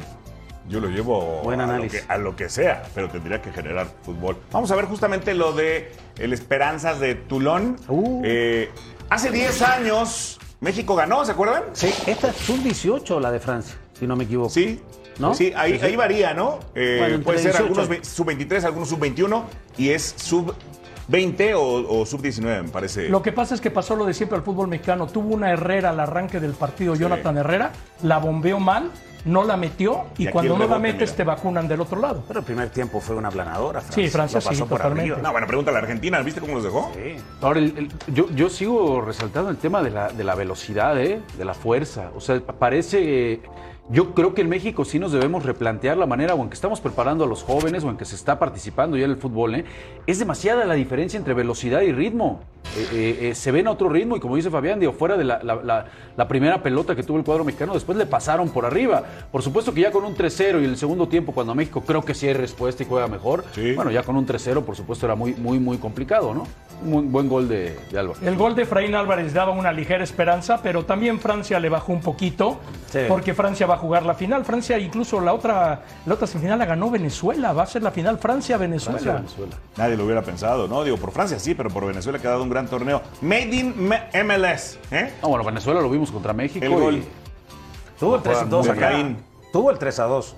Yo 0.72 0.80
lo 0.80 0.88
llevo 0.88 1.42
Buen 1.42 1.60
a, 1.60 1.76
lo 1.78 1.82
que, 1.88 2.00
a 2.08 2.16
lo 2.16 2.34
que 2.34 2.48
sea, 2.48 2.82
pero 2.94 3.08
tendría 3.10 3.42
que 3.42 3.52
generar 3.52 3.86
fútbol. 4.02 4.38
Vamos 4.50 4.70
a 4.70 4.76
ver 4.76 4.86
justamente 4.86 5.34
lo 5.34 5.52
de 5.52 5.92
el 6.18 6.32
Esperanzas 6.32 6.98
de 6.98 7.14
Tulón. 7.14 7.76
Uh. 7.88 8.22
Eh, 8.24 8.70
hace 9.10 9.30
10 9.30 9.62
años 9.62 10.40
México 10.60 10.94
ganó, 10.94 11.24
¿se 11.26 11.32
acuerdan? 11.32 11.64
Sí, 11.72 11.92
esta 12.06 12.28
es 12.30 12.36
sub-18 12.36 13.20
la 13.20 13.30
de 13.30 13.38
Francia, 13.40 13.76
si 13.98 14.06
no 14.06 14.16
me 14.16 14.24
equivoco. 14.24 14.48
Sí. 14.50 14.80
¿No? 15.18 15.34
Sí, 15.34 15.52
ahí, 15.54 15.72
Sí, 15.74 15.78
sí. 15.80 15.84
ahí 15.84 15.96
varía, 15.96 16.32
¿no? 16.32 16.58
Eh, 16.74 16.96
Bueno, 16.98 17.22
puede 17.22 17.38
ser 17.38 17.52
18. 17.52 17.64
algunos 17.64 17.88
ve- 17.88 18.02
sub-23, 18.02 18.64
algunos 18.64 18.88
sub-21 18.88 19.42
y 19.76 19.90
es 19.90 20.14
sub-20 20.16 21.54
o, 21.54 22.00
o 22.00 22.06
sub-19, 22.06 22.62
me 22.62 22.68
parece. 22.70 23.08
Lo 23.10 23.20
que 23.22 23.30
pasa 23.32 23.54
es 23.54 23.60
que 23.60 23.70
pasó 23.70 23.94
lo 23.94 24.06
de 24.06 24.14
siempre 24.14 24.38
al 24.38 24.42
fútbol 24.44 24.68
mexicano. 24.68 25.06
Tuvo 25.06 25.34
una 25.34 25.50
Herrera 25.50 25.90
al 25.90 26.00
arranque 26.00 26.40
del 26.40 26.52
partido, 26.52 26.94
Jonathan 26.94 27.36
Herrera, 27.36 27.72
la 28.02 28.18
bombeó 28.18 28.58
mal, 28.58 28.90
no 29.24 29.44
la 29.44 29.56
metió 29.56 30.04
y, 30.18 30.26
cuando 30.28 30.58
no 30.58 30.66
la 30.66 30.78
metes 30.78 31.10
mira. 31.10 31.16
te 31.16 31.24
vacunan 31.24 31.68
del 31.68 31.80
otro 31.80 32.00
lado. 32.00 32.24
Pero 32.26 32.40
el 32.40 32.46
primer 32.46 32.70
tiempo 32.70 33.00
fue 33.00 33.14
una 33.16 33.30
planadora. 33.30 33.80
Francia. 33.80 34.04
Sí, 34.04 34.10
Francia 34.10 34.38
Lo 34.40 34.44
pasó 34.44 34.54
sí, 34.64 34.68
por 34.68 34.78
totalmente. 34.78 35.12
arriba. 35.12 35.22
No, 35.26 35.32
bueno, 35.32 35.46
pregúntale 35.46 35.78
a 35.78 35.80
la 35.80 35.86
Argentina, 35.86 36.20
¿viste 36.20 36.40
cómo 36.40 36.54
los 36.54 36.64
dejó? 36.64 36.90
Sí. 36.94 37.16
Ahora, 37.40 37.60
el- 37.60 37.74
el- 37.78 38.14
yo, 38.14 38.28
yo 38.30 38.48
sigo 38.48 39.00
resaltando 39.00 39.50
el 39.50 39.56
tema 39.58 39.82
de 39.82 39.90
la, 39.90 40.08
de 40.10 40.24
la 40.24 40.34
velocidad, 40.34 41.00
¿eh? 41.00 41.20
de 41.38 41.44
la 41.44 41.54
fuerza. 41.54 42.10
O 42.16 42.20
sea, 42.20 42.40
parece. 42.40 43.32
eh, 43.34 43.40
yo 43.88 44.14
creo 44.14 44.32
que 44.34 44.42
en 44.42 44.48
México 44.48 44.84
sí 44.84 44.98
nos 44.98 45.12
debemos 45.12 45.44
replantear 45.44 45.96
la 45.96 46.06
manera, 46.06 46.34
o 46.34 46.42
en 46.42 46.48
que 46.48 46.54
estamos 46.54 46.80
preparando 46.80 47.24
a 47.24 47.26
los 47.26 47.42
jóvenes, 47.42 47.84
o 47.84 47.90
en 47.90 47.96
que 47.96 48.04
se 48.04 48.14
está 48.14 48.38
participando 48.38 48.96
ya 48.96 49.04
en 49.04 49.10
el 49.10 49.16
fútbol. 49.16 49.54
¿eh? 49.56 49.64
Es 50.06 50.18
demasiada 50.18 50.64
la 50.64 50.74
diferencia 50.74 51.16
entre 51.18 51.34
velocidad 51.34 51.80
y 51.82 51.92
ritmo. 51.92 52.40
Eh, 52.76 52.88
eh, 52.92 53.18
eh, 53.30 53.34
se 53.34 53.50
ve 53.52 53.60
en 53.60 53.66
otro 53.68 53.88
ritmo, 53.88 54.16
y 54.16 54.20
como 54.20 54.36
dice 54.36 54.48
Fabián, 54.50 54.78
digo, 54.80 54.92
fuera 54.92 55.16
de 55.16 55.24
la, 55.24 55.42
la- 55.42 55.56
la- 55.56 55.86
la 56.16 56.28
primera 56.28 56.62
pelota 56.62 56.94
que 56.94 57.02
tuvo 57.02 57.18
el 57.18 57.24
cuadro 57.24 57.44
mexicano, 57.44 57.74
después 57.74 57.98
le 57.98 58.06
pasaron 58.06 58.48
por 58.50 58.64
arriba. 58.64 59.02
Por 59.30 59.42
supuesto 59.42 59.74
que 59.74 59.80
ya 59.82 59.90
con 59.90 60.04
un 60.04 60.14
3-0 60.14 60.60
y 60.62 60.64
el 60.64 60.76
segundo 60.76 61.08
tiempo, 61.08 61.32
cuando 61.32 61.54
México 61.54 61.82
creo 61.86 62.02
que 62.04 62.14
sí 62.14 62.28
hay 62.28 62.34
respuesta 62.34 62.82
y 62.82 62.86
juega 62.86 63.08
mejor, 63.08 63.44
Sí. 63.52 63.74
bueno, 63.74 63.90
ya 63.90 64.02
con 64.04 64.16
un 64.16 64.24
3-0, 64.26 64.62
por 64.64 64.76
supuesto, 64.76 65.06
era 65.06 65.16
muy, 65.16 65.34
muy, 65.34 65.58
muy 65.58 65.76
complicado, 65.78 66.32
¿no? 66.34 66.46
Un 66.84 67.12
buen, 67.12 67.28
gol 67.28 67.48
de, 67.48 67.76
de 67.90 67.98
Álvaro. 67.98 68.18
El 68.22 68.36
gol 68.36 68.54
de 68.54 68.62
Efraín 68.62 68.94
Álvarez 68.94 69.32
daba 69.34 69.52
una 69.52 69.72
ligera 69.72 70.02
esperanza, 70.04 70.60
pero 70.62 70.84
también 70.84 71.18
Francia 71.20 71.60
le 71.60 71.68
bajó 71.68 71.92
un 71.92 72.00
poquito, 72.00 72.58
Sí. 72.90 73.00
porque 73.08 73.34
Francia 73.34 73.66
va 73.72 73.76
a 73.76 73.80
jugar 73.80 74.04
la 74.04 74.14
final. 74.14 74.44
Francia 74.44 74.78
incluso 74.78 75.20
la 75.20 75.32
otra, 75.32 75.82
la 76.06 76.14
otra 76.14 76.26
semifinal 76.26 76.58
la 76.58 76.66
ganó 76.66 76.90
Venezuela, 76.90 77.52
va 77.52 77.62
a 77.62 77.66
ser 77.66 77.82
la 77.82 77.90
final 77.90 78.18
Francia-Venezuela. 78.18 78.98
Francia, 78.98 79.20
Venezuela. 79.20 79.56
Nadie 79.76 79.96
lo 79.96 80.04
hubiera 80.04 80.22
pensado, 80.22 80.68
¿no? 80.68 80.84
Digo, 80.84 80.98
por 80.98 81.10
Francia 81.10 81.38
sí, 81.38 81.54
pero 81.54 81.70
por 81.70 81.86
Venezuela 81.86 82.18
que 82.18 82.26
ha 82.26 82.30
dado 82.30 82.42
un 82.42 82.50
gran 82.50 82.68
torneo. 82.68 83.02
Made 83.22 83.54
in 83.54 83.74
MLS, 83.78 84.78
¿eh? 84.90 85.12
No, 85.22 85.30
bueno, 85.30 85.44
Venezuela 85.44 85.80
lo 85.80 85.90
vimos 85.90 86.10
contra 86.10 86.32
México. 86.32 86.64
El 86.64 86.70
gol. 86.72 86.94
y- 86.96 87.08
Tuvo 87.98 88.16
el 88.16 88.22
3 88.22 88.38
a 88.38 88.44
2 88.44 88.66
Muy 88.66 88.76
acá. 88.76 88.92
Tuvo 89.52 89.70
el 89.70 89.78
3 89.78 89.98
a 90.00 90.04
2. 90.04 90.36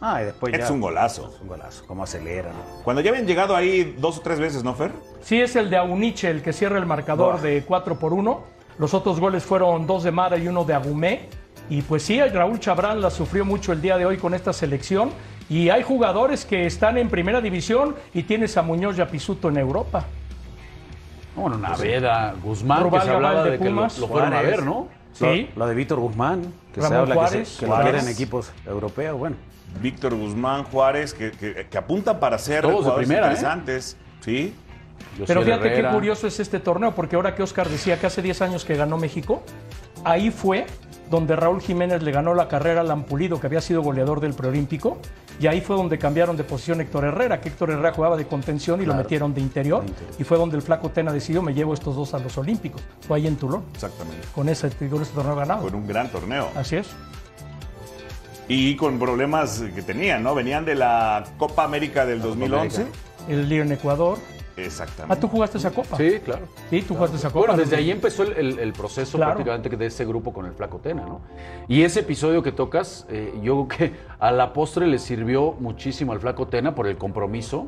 Ah, 0.00 0.22
y 0.22 0.24
después 0.24 0.52
ya. 0.52 0.64
Es 0.64 0.70
un 0.70 0.80
golazo. 0.80 1.30
Es 1.34 1.40
un 1.42 1.48
golazo. 1.48 1.84
Cómo 1.86 2.02
acelera, 2.04 2.50
¿no? 2.50 2.82
Cuando 2.82 3.02
ya 3.02 3.10
habían 3.10 3.26
llegado 3.26 3.54
ahí 3.54 3.94
dos 3.98 4.16
o 4.18 4.20
tres 4.22 4.40
veces, 4.40 4.64
¿no, 4.64 4.74
Fer? 4.74 4.92
Sí, 5.22 5.38
es 5.40 5.56
el 5.56 5.68
de 5.68 5.76
Auniche 5.76 6.30
el 6.30 6.42
que 6.42 6.52
cierra 6.54 6.78
el 6.78 6.86
marcador 6.86 7.34
Buah. 7.34 7.42
de 7.42 7.62
4 7.64 7.98
por 7.98 8.14
1. 8.14 8.40
Los 8.78 8.94
otros 8.94 9.20
goles 9.20 9.44
fueron 9.44 9.86
dos 9.86 10.02
de 10.04 10.10
Mara 10.10 10.38
y 10.38 10.48
uno 10.48 10.64
de 10.64 10.72
Agumé. 10.72 11.28
Y 11.70 11.82
pues 11.82 12.02
sí, 12.02 12.20
Raúl 12.20 12.58
Chabrán 12.58 13.00
la 13.00 13.10
sufrió 13.10 13.44
mucho 13.44 13.72
el 13.72 13.80
día 13.80 13.96
de 13.96 14.04
hoy 14.04 14.18
con 14.18 14.34
esta 14.34 14.52
selección. 14.52 15.10
Y 15.48 15.68
hay 15.70 15.84
jugadores 15.84 16.44
que 16.44 16.66
están 16.66 16.98
en 16.98 17.08
primera 17.08 17.40
división 17.40 17.94
y 18.12 18.24
tienes 18.24 18.56
a 18.56 18.62
Muñoz 18.62 18.98
y 18.98 19.00
a 19.00 19.08
Pisuto 19.08 19.48
en 19.48 19.56
Europa. 19.56 20.04
no, 21.36 21.42
Bueno, 21.42 21.58
Naveda, 21.58 22.34
Guzmán, 22.42 22.82
Rubal 22.82 23.00
que 23.00 23.06
se 23.06 23.12
hablaba 23.12 23.44
de 23.44 23.50
de, 23.52 23.58
que 23.58 23.64
lo, 23.64 23.70
Pumas, 23.70 23.98
lo 23.98 24.08
fueron 24.08 24.32
a 24.34 24.42
ver, 24.42 24.64
¿no? 24.64 24.88
Sí. 25.12 25.48
Lo 25.56 25.66
de 25.66 25.74
Víctor 25.74 26.00
Guzmán, 26.00 26.42
que 26.74 26.80
se 26.80 26.88
Ramón 26.88 27.00
habla 27.02 27.14
Juárez, 27.14 27.48
que, 27.48 27.54
se, 27.54 27.60
que 27.60 27.66
lo 27.66 27.80
quieren 27.80 28.08
equipos 28.08 28.52
europeos. 28.66 29.18
Bueno, 29.18 29.36
Víctor 29.80 30.14
Guzmán, 30.14 30.64
Juárez, 30.64 31.14
que, 31.14 31.30
que, 31.30 31.66
que 31.68 31.78
apuntan 31.78 32.18
para 32.18 32.36
ser 32.38 32.62
Todos 32.62 32.86
de 32.86 32.92
primera, 32.92 33.26
¿eh? 33.26 33.30
interesantes. 33.30 33.96
Sí. 34.20 34.54
Pero 35.26 35.40
Josiel 35.40 35.60
fíjate 35.60 35.82
qué 35.82 35.88
curioso 35.88 36.26
es 36.26 36.40
este 36.40 36.58
torneo, 36.58 36.94
porque 36.94 37.16
ahora 37.16 37.34
que 37.34 37.42
Oscar 37.42 37.68
decía 37.68 37.98
que 37.98 38.06
hace 38.06 38.22
10 38.22 38.42
años 38.42 38.64
que 38.64 38.74
ganó 38.74 38.96
México, 38.96 39.42
ahí 40.04 40.30
fue 40.30 40.66
donde 41.10 41.34
Raúl 41.34 41.60
Jiménez 41.60 42.02
le 42.02 42.12
ganó 42.12 42.34
la 42.34 42.46
carrera 42.46 42.82
al 42.82 42.90
Ampulido, 42.90 43.40
que 43.40 43.48
había 43.48 43.60
sido 43.60 43.82
goleador 43.82 44.20
del 44.20 44.32
preolímpico, 44.32 44.98
y 45.40 45.48
ahí 45.48 45.60
fue 45.60 45.76
donde 45.76 45.98
cambiaron 45.98 46.36
de 46.36 46.44
posición 46.44 46.80
Héctor 46.80 47.04
Herrera, 47.04 47.40
que 47.40 47.48
Héctor 47.48 47.70
Herrera 47.70 47.92
jugaba 47.92 48.16
de 48.16 48.26
contención 48.26 48.80
y 48.80 48.86
lo 48.86 48.94
metieron 48.94 49.34
de 49.34 49.40
interior, 49.40 49.84
y 50.18 50.24
fue 50.24 50.38
donde 50.38 50.56
el 50.56 50.62
flaco 50.62 50.90
Tena 50.90 51.12
decidió, 51.12 51.42
me 51.42 51.52
llevo 51.52 51.74
estos 51.74 51.96
dos 51.96 52.14
a 52.14 52.20
los 52.20 52.38
Olímpicos. 52.38 52.80
Fue 53.06 53.16
ahí 53.16 53.26
en 53.26 53.36
Tulón, 53.36 53.64
Exactamente. 53.74 54.28
con 54.34 54.48
ese, 54.48 54.70
con 54.88 55.02
ese 55.02 55.12
torneo 55.12 55.34
ganado. 55.34 55.62
Con 55.62 55.74
un 55.74 55.86
gran 55.86 56.08
torneo. 56.08 56.48
Así 56.54 56.76
es. 56.76 56.86
Y 58.46 58.76
con 58.76 58.98
problemas 58.98 59.62
que 59.74 59.82
tenían, 59.82 60.22
¿no? 60.22 60.34
Venían 60.34 60.64
de 60.64 60.74
la 60.76 61.24
Copa 61.38 61.64
América 61.64 62.06
del 62.06 62.20
2011. 62.22 62.86
El 63.28 63.48
lío 63.48 63.62
en 63.62 63.72
Ecuador. 63.72 64.18
Exactamente. 64.64 65.14
Ah, 65.16 65.20
tú 65.20 65.28
jugaste 65.28 65.58
esa 65.58 65.70
copa. 65.70 65.96
Sí, 65.96 66.20
claro. 66.24 66.46
Sí, 66.68 66.82
tú 66.82 66.94
jugaste 66.94 67.16
esa 67.16 67.28
copa. 67.30 67.46
Bueno, 67.46 67.56
desde 67.56 67.76
ahí 67.76 67.90
empezó 67.90 68.22
el, 68.22 68.32
el- 68.32 68.58
el 68.58 68.72
proceso 68.72 69.18
Claro. 69.18 69.32
prácticamente 69.34 69.68
de 69.76 69.86
ese 69.86 70.04
grupo 70.04 70.32
con 70.32 70.46
el 70.46 70.52
Flaco 70.52 70.78
Tena, 70.78 71.02
¿no? 71.04 71.20
Y 71.68 71.82
ese 71.82 72.00
episodio 72.00 72.42
que 72.42 72.52
tocas, 72.52 73.06
eh, 73.10 73.32
yo 73.42 73.66
creo 73.68 73.90
que 73.90 73.96
a 74.18 74.30
la 74.32 74.52
postre 74.52 74.86
le 74.86 74.98
sirvió 74.98 75.52
muchísimo 75.58 76.12
al 76.12 76.20
Flaco 76.20 76.46
Tena 76.48 76.74
por 76.74 76.86
el 76.86 76.96
compromiso, 76.96 77.66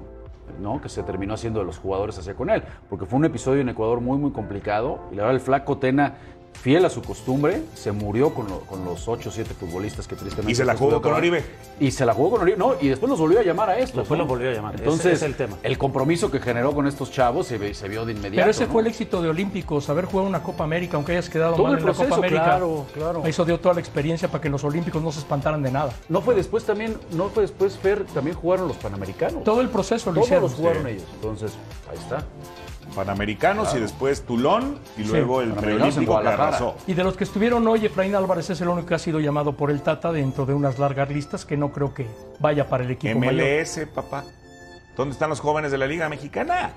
¿no? 0.61 0.81
Que 0.81 0.89
se 0.89 1.03
terminó 1.03 1.35
haciendo 1.35 1.61
de 1.61 1.67
los 1.67 1.79
jugadores 1.79 2.19
hacia 2.19 2.35
con 2.35 2.51
él. 2.51 2.63
Porque 2.91 3.07
fue 3.07 3.19
un 3.19 3.25
episodio 3.25 3.61
en 3.63 3.69
Ecuador 3.69 4.01
muy, 4.01 4.19
muy 4.19 4.33
complicado. 4.33 5.01
Y 5.11 5.15
la 5.17 5.23
verdad, 5.23 5.35
el 5.37 5.41
Flaco 5.41 5.79
Tena, 5.79 6.15
fiel 6.61 6.85
a 6.85 6.91
su 6.91 7.03
costumbre, 7.03 7.63
se 7.75 7.91
murió 7.91 8.33
con, 8.35 8.47
lo- 8.49 8.61
con 8.61 8.85
los 8.85 9.09
8 9.09 9.29
o 9.29 9.33
7 9.33 9.53
futbolistas 9.59 10.07
que 10.07 10.15
tristemente... 10.15 10.53
Y 10.53 10.55
se 10.55 10.65
la 10.65 10.77
jugó 10.77 11.03
con 11.03 11.13
Oribe. 11.13 11.45
Y 11.81 11.91
se 11.91 12.07
la 12.07 12.15
jugó 12.15 12.31
con 12.31 12.43
Oribe, 12.43 12.57
no, 12.57 12.75
y 12.81 12.87
después 12.89 13.11
los 13.11 13.19
volvió 13.19 13.41
a 13.41 13.43
llamar 13.43 13.71
a 13.71 13.79
estos. 13.79 13.97
Después 13.99 14.17
¿no? 14.19 14.25
los 14.25 14.29
volvió 14.29 14.51
a 14.51 14.53
llamar. 14.53 14.75
Ese 14.75 14.85
Entonces, 14.85 15.13
es 15.15 15.23
el 15.23 15.35
tema. 15.35 15.57
compromiso 15.79 16.31
que 16.31 16.39
generó 16.39 16.73
con 16.73 16.87
estos 16.87 17.11
chavos 17.11 17.49
se, 17.49 17.59
vio 17.59 18.05
de 18.07 18.13
inmediato. 18.13 18.37
Pero 18.37 18.51
ese 18.51 18.67
¿no? 18.67 18.73
fue 18.73 18.83
el 18.83 18.89
éxito 18.89 19.21
de 19.23 19.29
Olímpicos, 19.31 19.89
haber 19.91 20.05
jugado 20.05 20.29
una 20.29 20.43
Copa 20.43 20.63
América, 20.63 20.97
aunque 20.97 21.13
hayas 21.13 21.29
quedado 21.29 21.55
Todo 21.55 21.65
mal 21.65 21.73
el 21.73 21.79
en 21.81 21.85
la 21.87 21.93
proceso, 21.93 22.09
Copa 22.11 22.19
América. 22.27 22.45
claro, 22.45 22.87
claro. 22.95 23.23
Eso 23.27 23.45
dio 23.45 23.59
toda 23.59 23.75
la 23.75 23.81
experiencia 23.81 24.29
para 24.29 24.41
que 24.41 24.49
los 24.49 24.63
Olímpicos 24.63 25.03
no 25.03 25.11
se 25.11 25.19
espantaran 25.19 25.63
de 25.63 25.73
nada. 25.73 25.93
No 26.09 26.21
fue 26.23 26.35
después 26.37 26.65
también, 26.65 26.97
no 27.13 27.29
fue 27.31 27.43
después 27.43 27.77
Fer, 27.77 28.05
también 28.05 28.37
jugaron 28.37 28.69
los 28.69 28.77
Panamericanos. 28.77 29.43
Todo 29.43 29.61
el 29.63 29.69
proceso 29.69 30.11
lo 30.11 30.15
Todos 30.15 30.27
hicieron. 30.27 30.45
los 30.45 30.55
jugaron 30.55 30.85
sí. 30.85 30.89
ellos. 30.91 31.05
Entonces, 31.15 31.53
ahí 31.91 31.99
está. 31.99 32.25
Panamericanos 32.95 33.75
y 33.75 33.81
después 33.81 34.23
Tulón 34.23 34.79
y 34.99 35.05
luego 35.05 35.41
el 35.41 35.53
preolímpico 35.53 36.21
que 36.21 36.29
arrasó. 36.29 36.77
Y 36.87 36.95
de 36.95 37.05
los 37.05 37.17
que 37.17 37.25
estuvieron 37.25 37.67
hoy, 37.67 37.87
Efraín 37.87 38.15
Álvarez 38.15 38.51
es 38.51 38.61
el 38.61 38.69
único 38.69 38.87
que 38.89 38.95
ha 38.95 38.99
sido 38.99 39.21
llamado 39.21 39.53
por 39.57 39.71
el 39.71 39.81
Tata 39.83 40.13
dentro 40.13 40.45
de 40.47 40.55
unas 40.55 40.79
largas 40.79 41.09
listas 41.09 41.45
que 41.45 41.57
no 41.57 41.73
creo 41.73 41.95
que 41.95 42.07
vaya 42.39 42.69
para 42.69 42.85
el 42.85 42.91
equipo 42.91 43.19
mayor. 43.19 43.35
MLS, 43.35 43.87
papá. 43.95 44.25
¿Dónde 44.97 45.13
están 45.13 45.31
los 45.31 45.41
jóvenes 45.41 45.71
de 45.73 45.79
la 45.79 45.87
Liga 45.87 46.09
Mexicana? 46.09 46.73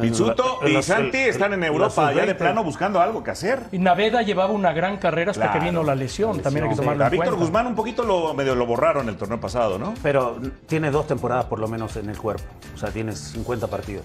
Pizzuto 0.00 0.58
y 0.66 0.72
la- 0.72 0.82
Santi 0.82 1.18
están 1.18 1.52
en 1.52 1.62
Europa, 1.62 2.12
ya 2.12 2.22
de 2.22 2.32
sub-20. 2.32 2.36
plano 2.38 2.64
buscando 2.64 3.00
algo 3.00 3.22
que 3.22 3.30
hacer. 3.30 3.60
Y 3.70 3.78
Naveda 3.78 4.22
llevaba 4.22 4.52
una 4.52 4.72
gran 4.72 4.96
carrera 4.96 5.30
hasta 5.30 5.44
Claro. 5.44 5.60
que 5.60 5.66
vino 5.66 5.84
la 5.84 5.94
lesión. 5.94 6.40
También 6.40 6.64
hay 6.64 6.70
que 6.70 6.74
Sí, 6.76 6.80
tomarlo 6.80 7.04
A 7.04 7.06
en 7.06 7.10
Víctor 7.12 7.28
cuenta. 7.28 7.44
Guzmán 7.44 7.66
un 7.68 7.74
poquito 7.76 8.02
lo, 8.02 8.34
medio 8.34 8.56
lo 8.56 8.66
borraron 8.66 9.08
el 9.08 9.16
torneo 9.16 9.38
pasado, 9.40 9.78
¿no? 9.78 9.94
pero 10.02 10.38
tiene 10.66 10.90
dos 10.90 11.06
temporadas 11.06 11.44
por 11.44 11.60
lo 11.60 11.68
menos 11.68 11.94
en 11.96 12.08
el 12.10 12.18
cuerpo. 12.18 12.42
O 12.74 12.78
sea, 12.78 12.90
tienes 12.90 13.18
50 13.20 13.68
partidos. 13.68 14.02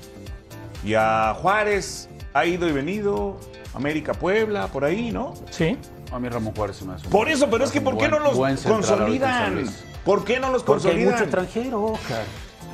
Y 0.84 0.94
a 0.94 1.34
Juárez 1.42 2.10
ha 2.34 2.46
ido 2.46 2.68
y 2.68 2.72
venido, 2.72 3.38
América 3.74 4.14
Puebla, 4.14 4.68
por 4.68 4.86
ahí, 4.86 5.12
¿no? 5.12 5.34
Sí. 5.52 5.78
A 6.12 6.20
mí 6.20 6.30
Ramón 6.30 6.54
Juárez 6.56 6.78
se 6.78 6.86
me 6.86 6.94
hace 6.94 7.06
un- 7.06 7.12
Por 7.12 7.30
eso, 7.30 7.50
pero 7.50 7.64
es 7.64 7.72
que 7.72 7.82
¿por 7.82 7.98
qué 7.98 8.08
no 8.08 8.20
los 8.20 8.38
consolidan? 8.64 9.66
¿Por 10.06 10.24
qué 10.24 10.40
no 10.40 10.52
los 10.52 10.64
Porque 10.64 10.88
hay 10.88 10.94
consolidan? 10.94 11.12
mucho 11.14 11.24
extranjero, 11.26 11.84
Oscar. 11.84 12.24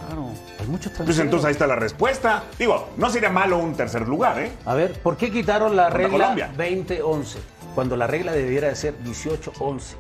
Claro, 0.08 0.28
hay 0.60 0.68
mucho 0.68 0.90
extranjero. 0.90 1.06
Pues 1.06 1.20
entonces 1.20 1.46
ahí 1.46 1.52
está 1.52 1.68
la 1.68 1.76
respuesta. 1.76 2.44
Digo, 2.60 2.90
no 2.98 3.10
sería 3.10 3.30
malo 3.30 3.58
un 3.58 3.74
tercer 3.76 4.08
lugar, 4.08 4.40
¿eh? 4.40 4.52
A 4.66 4.74
ver, 4.76 4.94
¿por 5.02 5.18
qué 5.18 5.32
quitaron 5.32 5.76
la 5.76 5.86
Contra 5.90 5.98
regla 6.08 6.18
Colombia. 6.36 6.52
20-11? 6.56 7.38
Cuando 7.74 7.98
la 7.98 8.08
regla 8.08 8.32
debiera 8.32 8.70
de 8.70 8.76
ser 8.76 8.94
18-11 9.04 9.96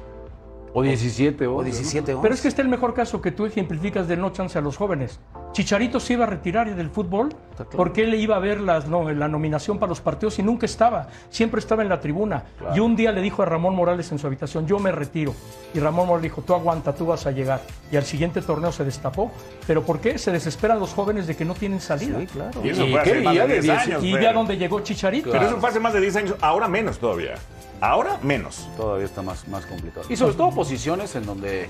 O 0.78 0.84
17 0.84 1.48
o 1.48 1.56
hoy, 1.56 1.72
¿no? 1.72 1.72
17-11. 1.72 2.20
Pero 2.22 2.34
es 2.34 2.42
que 2.42 2.50
este 2.50 2.62
es 2.62 2.66
el 2.66 2.68
mejor 2.70 2.94
caso 2.94 3.22
que 3.22 3.32
tú 3.32 3.46
ejemplificas 3.46 4.10
de 4.10 4.18
no 4.18 4.34
chance 4.34 4.58
a 4.58 4.62
los 4.62 4.76
jóvenes. 4.76 5.22
Chicharito 5.54 6.02
se 6.02 6.14
iba 6.14 6.26
a 6.26 6.28
retirar 6.28 6.76
del 6.76 6.90
fútbol 6.90 7.30
claro. 7.56 7.70
porque 7.78 8.04
él 8.04 8.14
iba 8.16 8.36
a 8.36 8.40
ver 8.40 8.60
las, 8.60 8.86
no, 8.86 9.10
la 9.10 9.30
nominación 9.30 9.80
para 9.80 9.92
los 9.92 10.02
partidos 10.02 10.38
y 10.40 10.44
nunca 10.44 10.66
estaba. 10.66 11.08
Siempre 11.30 11.62
estaba 11.62 11.82
en 11.82 11.88
la 11.88 12.02
tribuna. 12.02 12.44
Y 12.76 12.82
un 12.82 12.98
día 12.98 13.14
le 13.14 13.22
dijo 13.22 13.42
a 13.42 13.46
Ramón 13.46 13.74
Morales 13.74 14.12
en 14.12 14.20
su 14.20 14.28
habitación, 14.28 14.68
yo 14.68 14.78
me 14.78 14.92
retiro. 14.92 15.34
Y 15.74 15.80
Ramón 15.80 16.08
Morales 16.08 16.24
dijo, 16.24 16.42
tú 16.42 16.54
aguanta, 16.54 16.94
tú 16.94 17.06
vas 17.06 17.26
a 17.26 17.32
llegar. 17.32 17.62
Y 17.90 17.96
al 17.96 18.04
siguiente 18.04 18.42
torneo 18.42 18.74
se 18.74 18.84
destapó. 18.84 19.32
¿Pero 19.66 19.82
por 19.84 20.02
qué? 20.02 20.18
Se 20.18 20.34
desesperan 20.34 20.78
los 20.78 20.94
jóvenes 20.94 21.26
de 21.26 21.38
que 21.38 21.46
no 21.46 21.54
tienen 21.54 21.80
salida. 21.80 22.20
Sí, 22.20 22.28
claro. 22.28 22.60
Y 22.62 22.70
eso 22.72 22.86
¿Y 22.86 22.92
fue 22.92 23.00
hace 23.00 23.22
más 23.22 23.34
Ya 23.34 23.48
de 23.48 23.54
de 23.54 23.62
10 23.62 23.64
10 23.64 23.88
años. 23.88 24.04
Y 24.04 24.12
ya 24.12 24.34
donde 24.34 24.58
llegó 24.58 24.82
Chicharito. 24.82 25.32
Pero 25.32 25.46
eso 25.48 25.58
fue 25.58 25.70
hace 25.70 25.80
más 25.80 25.94
de 25.94 26.02
10 26.02 26.16
años. 26.18 26.36
Ahora 26.42 26.68
menos 26.68 27.00
todavía. 27.00 27.36
Ahora 27.82 28.18
menos. 28.22 28.68
Todavía 28.78 29.06
está 29.06 29.22
más, 29.22 29.48
más 29.48 29.66
complicado. 29.66 30.06
Y 30.10 30.16
sobre 30.16 30.36
todo 30.36 30.52
posiciones 30.52 31.16
en 31.16 31.26
donde 31.26 31.70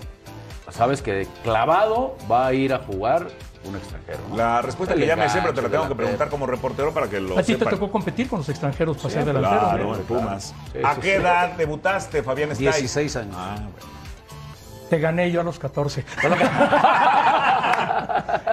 sabes 0.72 1.02
que 1.02 1.28
clavado 1.44 2.18
va 2.30 2.48
a 2.48 2.54
ir 2.54 2.74
a 2.74 2.80
jugar 2.80 3.28
un 3.64 3.76
extranjero. 3.76 4.20
¿no? 4.30 4.38
La 4.38 4.62
respuesta 4.62 4.96
que 4.96 5.06
ya 5.06 5.16
me 5.16 5.28
sé, 5.30 5.40
pero 5.42 5.54
te 5.54 5.62
la 5.62 5.70
tengo 5.70 5.88
que 5.88 5.96
preguntar 5.96 6.30
como 6.30 6.46
reportero 6.46 6.94
para 6.94 7.08
que 7.10 7.20
lo 7.20 7.38
A 7.38 7.44
ti 7.44 7.56
te 7.56 7.66
tocó 7.66 7.92
competir 7.92 8.30
con 8.30 8.40
los 8.40 8.50
extranjeros 8.50 8.98
para 8.98 9.10
ser 9.10 9.26
delantero. 9.26 9.60
Claro, 9.60 9.96
en 9.96 10.04
Pumas. 10.04 10.54
¿A 10.84 10.96
qué 10.96 11.16
sí. 11.16 11.22
edad 11.22 11.52
debutaste, 11.58 12.22
Fabián 12.24 12.52
Estáis? 12.52 12.76
16 12.78 13.16
años. 13.16 13.36
Ah, 13.38 13.56
bueno. 13.58 13.96
Te 14.90 15.00
gané 15.00 15.32
yo 15.32 15.42
a 15.42 15.44
los 15.44 15.58
14. 15.58 16.06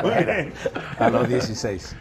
Muy 0.02 0.24
bien. 0.24 0.54
A 0.98 1.10
los 1.10 1.28
16. 1.28 1.94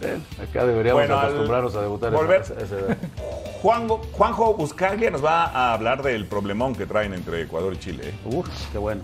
Bien, 0.00 0.24
Acá 0.40 0.64
deberíamos 0.64 1.00
Bueno, 1.02 1.18
al 1.18 1.26
acostumbrarnos 1.26 1.74
a 1.74 1.80
debutar 1.82 2.12
volver- 2.12 2.42
esa- 2.42 2.54
esa 2.54 2.76
edad. 2.78 2.96
Juanjo, 3.62 4.00
Juanjo 4.12 4.54
Buscaglia 4.54 5.10
nos 5.10 5.24
va 5.24 5.44
a 5.46 5.72
hablar 5.74 6.02
del 6.02 6.26
problemón 6.26 6.76
que 6.76 6.86
traen 6.86 7.12
entre 7.14 7.42
Ecuador 7.42 7.72
y 7.74 7.78
Chile. 7.78 8.10
¿eh? 8.10 8.14
Uf, 8.24 8.48
qué 8.70 8.78
bueno. 8.78 9.00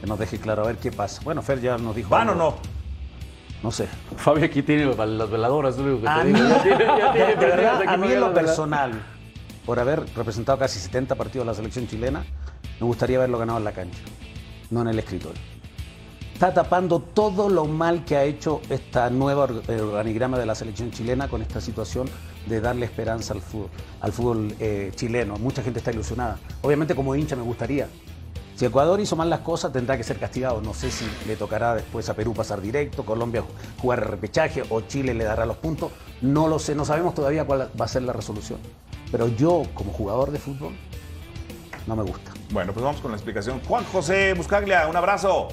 Que 0.00 0.06
nos 0.08 0.18
deje 0.18 0.38
claro 0.38 0.64
a 0.64 0.66
ver 0.66 0.76
qué 0.78 0.90
pasa. 0.90 1.20
Bueno, 1.22 1.42
Fer 1.42 1.60
ya 1.60 1.78
nos 1.78 1.94
dijo. 1.94 2.10
¿Van 2.10 2.28
o 2.30 2.34
no? 2.34 2.56
No 3.62 3.70
sé. 3.70 3.86
Fabi 4.16 4.42
aquí 4.42 4.62
tiene 4.62 4.86
las 4.86 5.30
veladoras, 5.30 5.74
es 5.76 5.80
lo 5.80 5.86
único 5.92 6.02
que 6.02 6.08
A 6.08 6.22
te 6.22 6.24
mí, 6.24 6.32
digo. 6.40 6.48
Ya 6.56 6.62
tiene- 6.62 6.84
ya 6.98 7.12
tiene 7.12 7.34
de 7.36 7.46
verdad, 7.46 7.76
aquí 7.82 7.88
a 7.88 7.96
mí 7.96 8.10
en 8.12 8.20
lo 8.20 8.34
personal, 8.34 9.00
por 9.64 9.78
haber 9.78 10.02
representado 10.16 10.58
casi 10.58 10.80
70 10.80 11.14
partidos 11.14 11.46
de 11.46 11.52
la 11.52 11.54
selección 11.54 11.86
chilena, 11.86 12.24
me 12.80 12.86
gustaría 12.86 13.20
verlo 13.20 13.38
ganado 13.38 13.58
en 13.58 13.64
la 13.64 13.70
cancha, 13.72 14.00
no 14.70 14.80
en 14.82 14.88
el 14.88 14.98
escritorio. 14.98 15.40
Está 16.42 16.54
tapando 16.64 16.98
todo 16.98 17.48
lo 17.48 17.66
mal 17.66 18.04
que 18.04 18.16
ha 18.16 18.24
hecho 18.24 18.62
esta 18.68 19.08
nueva 19.10 19.46
eh, 19.68 19.80
organigrama 19.80 20.36
de 20.40 20.44
la 20.44 20.56
selección 20.56 20.90
chilena 20.90 21.28
con 21.28 21.40
esta 21.40 21.60
situación 21.60 22.08
de 22.46 22.60
darle 22.60 22.84
esperanza 22.84 23.32
al 23.32 23.40
fútbol, 23.40 23.70
al 24.00 24.10
fútbol 24.10 24.56
eh, 24.58 24.90
chileno. 24.96 25.36
Mucha 25.36 25.62
gente 25.62 25.78
está 25.78 25.92
ilusionada. 25.92 26.40
Obviamente 26.62 26.96
como 26.96 27.14
hincha 27.14 27.36
me 27.36 27.42
gustaría. 27.42 27.86
Si 28.56 28.64
Ecuador 28.64 28.98
hizo 28.98 29.14
mal 29.14 29.30
las 29.30 29.38
cosas, 29.38 29.72
tendrá 29.72 29.96
que 29.96 30.02
ser 30.02 30.18
castigado. 30.18 30.60
No 30.60 30.74
sé 30.74 30.90
si 30.90 31.04
le 31.28 31.36
tocará 31.36 31.76
después 31.76 32.08
a 32.08 32.14
Perú 32.14 32.34
pasar 32.34 32.60
directo, 32.60 33.04
Colombia 33.04 33.44
jugar 33.80 34.00
el 34.00 34.06
repechaje 34.06 34.64
o 34.68 34.80
Chile 34.80 35.14
le 35.14 35.22
dará 35.22 35.46
los 35.46 35.58
puntos. 35.58 35.92
No 36.22 36.48
lo 36.48 36.58
sé, 36.58 36.74
no 36.74 36.84
sabemos 36.84 37.14
todavía 37.14 37.44
cuál 37.44 37.70
va 37.80 37.84
a 37.84 37.88
ser 37.88 38.02
la 38.02 38.12
resolución. 38.12 38.58
Pero 39.12 39.28
yo, 39.28 39.62
como 39.74 39.92
jugador 39.92 40.32
de 40.32 40.40
fútbol, 40.40 40.72
no 41.86 41.94
me 41.94 42.02
gusta. 42.02 42.32
Bueno, 42.50 42.72
pues 42.72 42.82
vamos 42.82 43.00
con 43.00 43.12
la 43.12 43.16
explicación. 43.16 43.60
Juan 43.60 43.84
José 43.84 44.34
Buscaglia, 44.34 44.88
un 44.88 44.96
abrazo. 44.96 45.46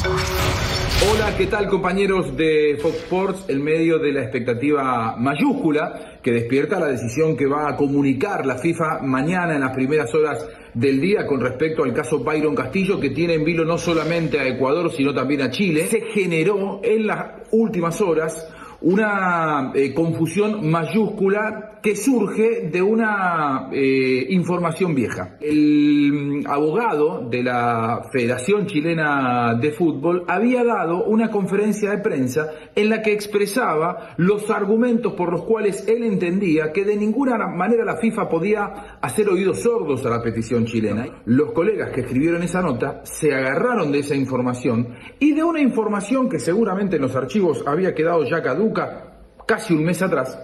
Hola, 0.00 1.36
¿qué 1.36 1.46
tal 1.46 1.68
compañeros 1.68 2.36
de 2.36 2.78
Fox 2.80 2.96
Sports? 2.98 3.44
El 3.48 3.58
medio 3.60 3.98
de 3.98 4.12
la 4.12 4.22
expectativa 4.22 5.16
mayúscula 5.16 6.18
que 6.22 6.30
despierta 6.30 6.78
la 6.78 6.86
decisión 6.86 7.36
que 7.36 7.46
va 7.46 7.68
a 7.68 7.76
comunicar 7.76 8.46
la 8.46 8.58
FIFA 8.58 9.00
mañana 9.02 9.54
en 9.54 9.60
las 9.60 9.74
primeras 9.74 10.14
horas 10.14 10.46
del 10.74 11.00
día 11.00 11.26
con 11.26 11.40
respecto 11.40 11.82
al 11.82 11.92
caso 11.92 12.22
Byron 12.22 12.54
Castillo 12.54 13.00
que 13.00 13.10
tiene 13.10 13.34
en 13.34 13.44
vilo 13.44 13.64
no 13.64 13.76
solamente 13.76 14.38
a 14.38 14.46
Ecuador 14.46 14.92
sino 14.92 15.12
también 15.12 15.42
a 15.42 15.50
Chile. 15.50 15.86
Se 15.86 16.00
generó 16.00 16.80
en 16.84 17.06
las 17.06 17.48
últimas 17.50 18.00
horas 18.00 18.46
una 18.80 19.72
eh, 19.74 19.92
confusión 19.92 20.70
mayúscula 20.70 21.77
que 21.82 21.96
surge 21.96 22.68
de 22.70 22.82
una 22.82 23.68
eh, 23.72 24.26
información 24.30 24.94
vieja. 24.94 25.36
El 25.40 26.44
abogado 26.46 27.28
de 27.28 27.42
la 27.42 28.08
Federación 28.12 28.66
Chilena 28.66 29.54
de 29.54 29.72
Fútbol 29.72 30.24
había 30.28 30.64
dado 30.64 31.04
una 31.04 31.30
conferencia 31.30 31.90
de 31.90 31.98
prensa 31.98 32.50
en 32.74 32.88
la 32.88 33.02
que 33.02 33.12
expresaba 33.12 34.14
los 34.16 34.50
argumentos 34.50 35.12
por 35.14 35.32
los 35.32 35.44
cuales 35.44 35.86
él 35.86 36.04
entendía 36.04 36.72
que 36.72 36.84
de 36.84 36.96
ninguna 36.96 37.36
manera 37.48 37.84
la 37.84 37.96
FIFA 37.96 38.28
podía 38.28 38.98
hacer 39.00 39.28
oídos 39.28 39.60
sordos 39.60 40.04
a 40.06 40.10
la 40.10 40.22
petición 40.22 40.64
chilena. 40.64 41.06
Los 41.26 41.52
colegas 41.52 41.90
que 41.90 42.00
escribieron 42.00 42.42
esa 42.42 42.62
nota 42.62 43.02
se 43.04 43.34
agarraron 43.34 43.92
de 43.92 44.00
esa 44.00 44.14
información 44.14 44.88
y 45.18 45.32
de 45.34 45.44
una 45.44 45.60
información 45.60 46.28
que 46.28 46.38
seguramente 46.38 46.96
en 46.96 47.02
los 47.02 47.16
archivos 47.16 47.64
había 47.66 47.94
quedado 47.94 48.24
ya 48.24 48.42
caduca 48.42 49.04
casi 49.46 49.72
un 49.74 49.84
mes 49.84 50.02
atrás, 50.02 50.38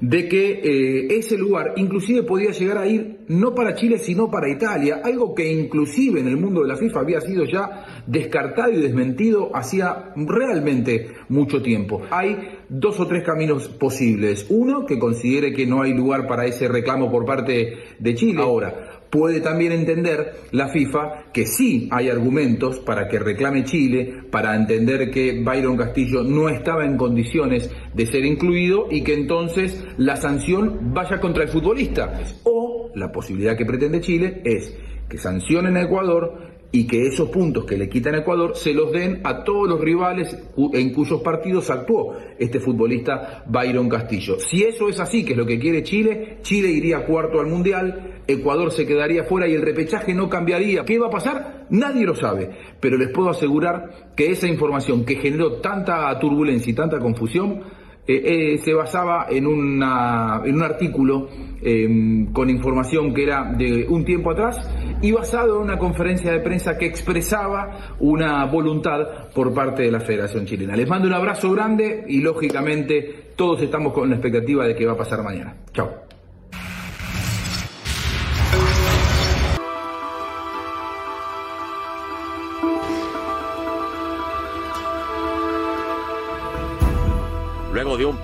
de 0.00 0.28
que 0.28 0.60
eh, 0.62 1.16
ese 1.18 1.36
lugar 1.36 1.74
inclusive 1.76 2.22
podía 2.22 2.50
llegar 2.50 2.78
a 2.78 2.86
ir 2.86 3.20
no 3.28 3.54
para 3.54 3.74
Chile 3.74 3.98
sino 3.98 4.30
para 4.30 4.50
Italia, 4.50 5.00
algo 5.04 5.34
que 5.34 5.52
inclusive 5.52 6.20
en 6.20 6.28
el 6.28 6.36
mundo 6.36 6.62
de 6.62 6.68
la 6.68 6.76
FIFA 6.76 7.00
había 7.00 7.20
sido 7.20 7.44
ya 7.44 8.04
descartado 8.06 8.72
y 8.72 8.80
desmentido 8.80 9.50
hacía 9.54 10.12
realmente 10.16 11.08
mucho 11.28 11.62
tiempo. 11.62 12.02
Hay 12.10 12.36
dos 12.68 12.98
o 13.00 13.06
tres 13.06 13.24
caminos 13.24 13.68
posibles. 13.68 14.46
Uno, 14.48 14.86
que 14.86 14.98
considere 14.98 15.52
que 15.52 15.66
no 15.66 15.82
hay 15.82 15.92
lugar 15.92 16.26
para 16.26 16.46
ese 16.46 16.68
reclamo 16.68 17.10
por 17.10 17.24
parte 17.24 17.74
de 17.98 18.14
Chile. 18.14 18.42
Ahora, 18.42 18.95
puede 19.10 19.40
también 19.40 19.72
entender 19.72 20.34
la 20.52 20.68
FIFA 20.68 21.32
que 21.32 21.46
sí 21.46 21.88
hay 21.90 22.08
argumentos 22.08 22.80
para 22.80 23.08
que 23.08 23.18
reclame 23.18 23.64
Chile, 23.64 24.22
para 24.30 24.54
entender 24.54 25.10
que 25.10 25.42
Byron 25.42 25.76
Castillo 25.76 26.22
no 26.22 26.48
estaba 26.48 26.84
en 26.84 26.96
condiciones 26.96 27.70
de 27.94 28.06
ser 28.06 28.24
incluido 28.24 28.86
y 28.90 29.02
que 29.02 29.14
entonces 29.14 29.84
la 29.96 30.16
sanción 30.16 30.92
vaya 30.92 31.20
contra 31.20 31.44
el 31.44 31.48
futbolista. 31.48 32.20
O 32.44 32.90
la 32.94 33.12
posibilidad 33.12 33.56
que 33.56 33.66
pretende 33.66 34.00
Chile 34.00 34.40
es 34.44 34.76
que 35.08 35.18
sancionen 35.18 35.76
a 35.76 35.82
Ecuador 35.82 36.55
y 36.72 36.86
que 36.86 37.06
esos 37.06 37.30
puntos 37.30 37.64
que 37.64 37.76
le 37.76 37.88
quitan 37.88 38.14
a 38.14 38.18
Ecuador 38.18 38.56
se 38.56 38.72
los 38.72 38.92
den 38.92 39.20
a 39.24 39.44
todos 39.44 39.68
los 39.68 39.80
rivales 39.80 40.36
en 40.72 40.92
cuyos 40.92 41.22
partidos 41.22 41.70
actuó 41.70 42.16
este 42.38 42.60
futbolista 42.60 43.44
Byron 43.46 43.88
Castillo. 43.88 44.38
Si 44.38 44.62
eso 44.62 44.88
es 44.88 45.00
así, 45.00 45.24
que 45.24 45.32
es 45.32 45.38
lo 45.38 45.46
que 45.46 45.58
quiere 45.58 45.82
Chile, 45.82 46.38
Chile 46.42 46.68
iría 46.68 47.06
cuarto 47.06 47.40
al 47.40 47.46
Mundial, 47.46 48.22
Ecuador 48.26 48.72
se 48.72 48.86
quedaría 48.86 49.24
fuera 49.24 49.48
y 49.48 49.54
el 49.54 49.62
repechaje 49.62 50.12
no 50.12 50.28
cambiaría. 50.28 50.84
¿Qué 50.84 50.98
va 50.98 51.06
a 51.06 51.10
pasar? 51.10 51.66
Nadie 51.70 52.04
lo 52.04 52.14
sabe, 52.14 52.50
pero 52.80 52.96
les 52.96 53.10
puedo 53.10 53.30
asegurar 53.30 54.12
que 54.16 54.30
esa 54.30 54.48
información 54.48 55.04
que 55.04 55.16
generó 55.16 55.60
tanta 55.60 56.18
turbulencia 56.18 56.70
y 56.70 56.74
tanta 56.74 56.98
confusión 56.98 57.62
eh, 58.08 58.54
eh, 58.54 58.58
se 58.58 58.72
basaba 58.72 59.26
en, 59.28 59.44
en 59.46 60.54
un 60.54 60.62
artículo 60.62 61.28
eh, 61.60 62.26
con 62.32 62.48
información 62.50 63.12
que 63.12 63.24
era 63.24 63.52
de 63.52 63.86
un 63.88 64.04
tiempo 64.04 64.30
atrás 64.30 64.70
y 65.02 65.10
basado 65.10 65.56
en 65.56 65.62
una 65.62 65.78
conferencia 65.78 66.30
de 66.30 66.40
prensa 66.40 66.78
que 66.78 66.86
expresaba 66.86 67.96
una 67.98 68.44
voluntad 68.44 69.28
por 69.34 69.52
parte 69.52 69.82
de 69.82 69.90
la 69.90 70.00
Federación 70.00 70.46
Chilena. 70.46 70.76
Les 70.76 70.88
mando 70.88 71.08
un 71.08 71.14
abrazo 71.14 71.50
grande 71.50 72.04
y 72.06 72.20
lógicamente 72.20 73.32
todos 73.34 73.60
estamos 73.62 73.92
con 73.92 74.08
la 74.08 74.16
expectativa 74.16 74.66
de 74.66 74.76
qué 74.76 74.86
va 74.86 74.92
a 74.92 74.96
pasar 74.96 75.22
mañana. 75.22 75.56
Chao. 75.72 76.05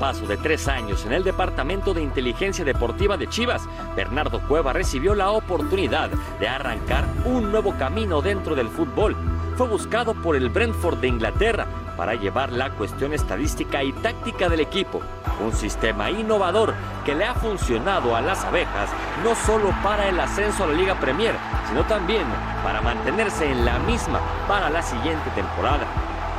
Paso 0.02 0.26
de 0.26 0.36
tres 0.36 0.66
años 0.66 1.06
en 1.06 1.12
el 1.12 1.22
Departamento 1.22 1.94
de 1.94 2.02
Inteligencia 2.02 2.64
Deportiva 2.64 3.16
de 3.16 3.28
Chivas, 3.28 3.62
Bernardo 3.94 4.40
Cueva 4.48 4.72
recibió 4.72 5.14
la 5.14 5.30
oportunidad 5.30 6.10
de 6.40 6.48
arrancar 6.48 7.04
un 7.24 7.52
nuevo 7.52 7.72
camino 7.78 8.20
dentro 8.20 8.56
del 8.56 8.66
fútbol. 8.66 9.14
Fue 9.56 9.68
buscado 9.68 10.14
por 10.14 10.34
el 10.34 10.48
Brentford 10.48 10.98
de 10.98 11.06
Inglaterra 11.06 11.68
para 11.96 12.16
llevar 12.16 12.50
la 12.50 12.70
cuestión 12.70 13.12
estadística 13.12 13.84
y 13.84 13.92
táctica 13.92 14.48
del 14.48 14.58
equipo, 14.58 15.00
un 15.40 15.52
sistema 15.52 16.10
innovador 16.10 16.74
que 17.04 17.14
le 17.14 17.24
ha 17.24 17.34
funcionado 17.34 18.16
a 18.16 18.20
las 18.20 18.44
abejas 18.44 18.90
no 19.22 19.36
solo 19.36 19.72
para 19.84 20.08
el 20.08 20.18
ascenso 20.18 20.64
a 20.64 20.66
la 20.66 20.72
Liga 20.72 20.98
Premier, 20.98 21.36
sino 21.68 21.84
también 21.84 22.24
para 22.64 22.80
mantenerse 22.80 23.48
en 23.48 23.64
la 23.64 23.78
misma 23.78 24.18
para 24.48 24.68
la 24.68 24.82
siguiente 24.82 25.30
temporada. 25.36 25.86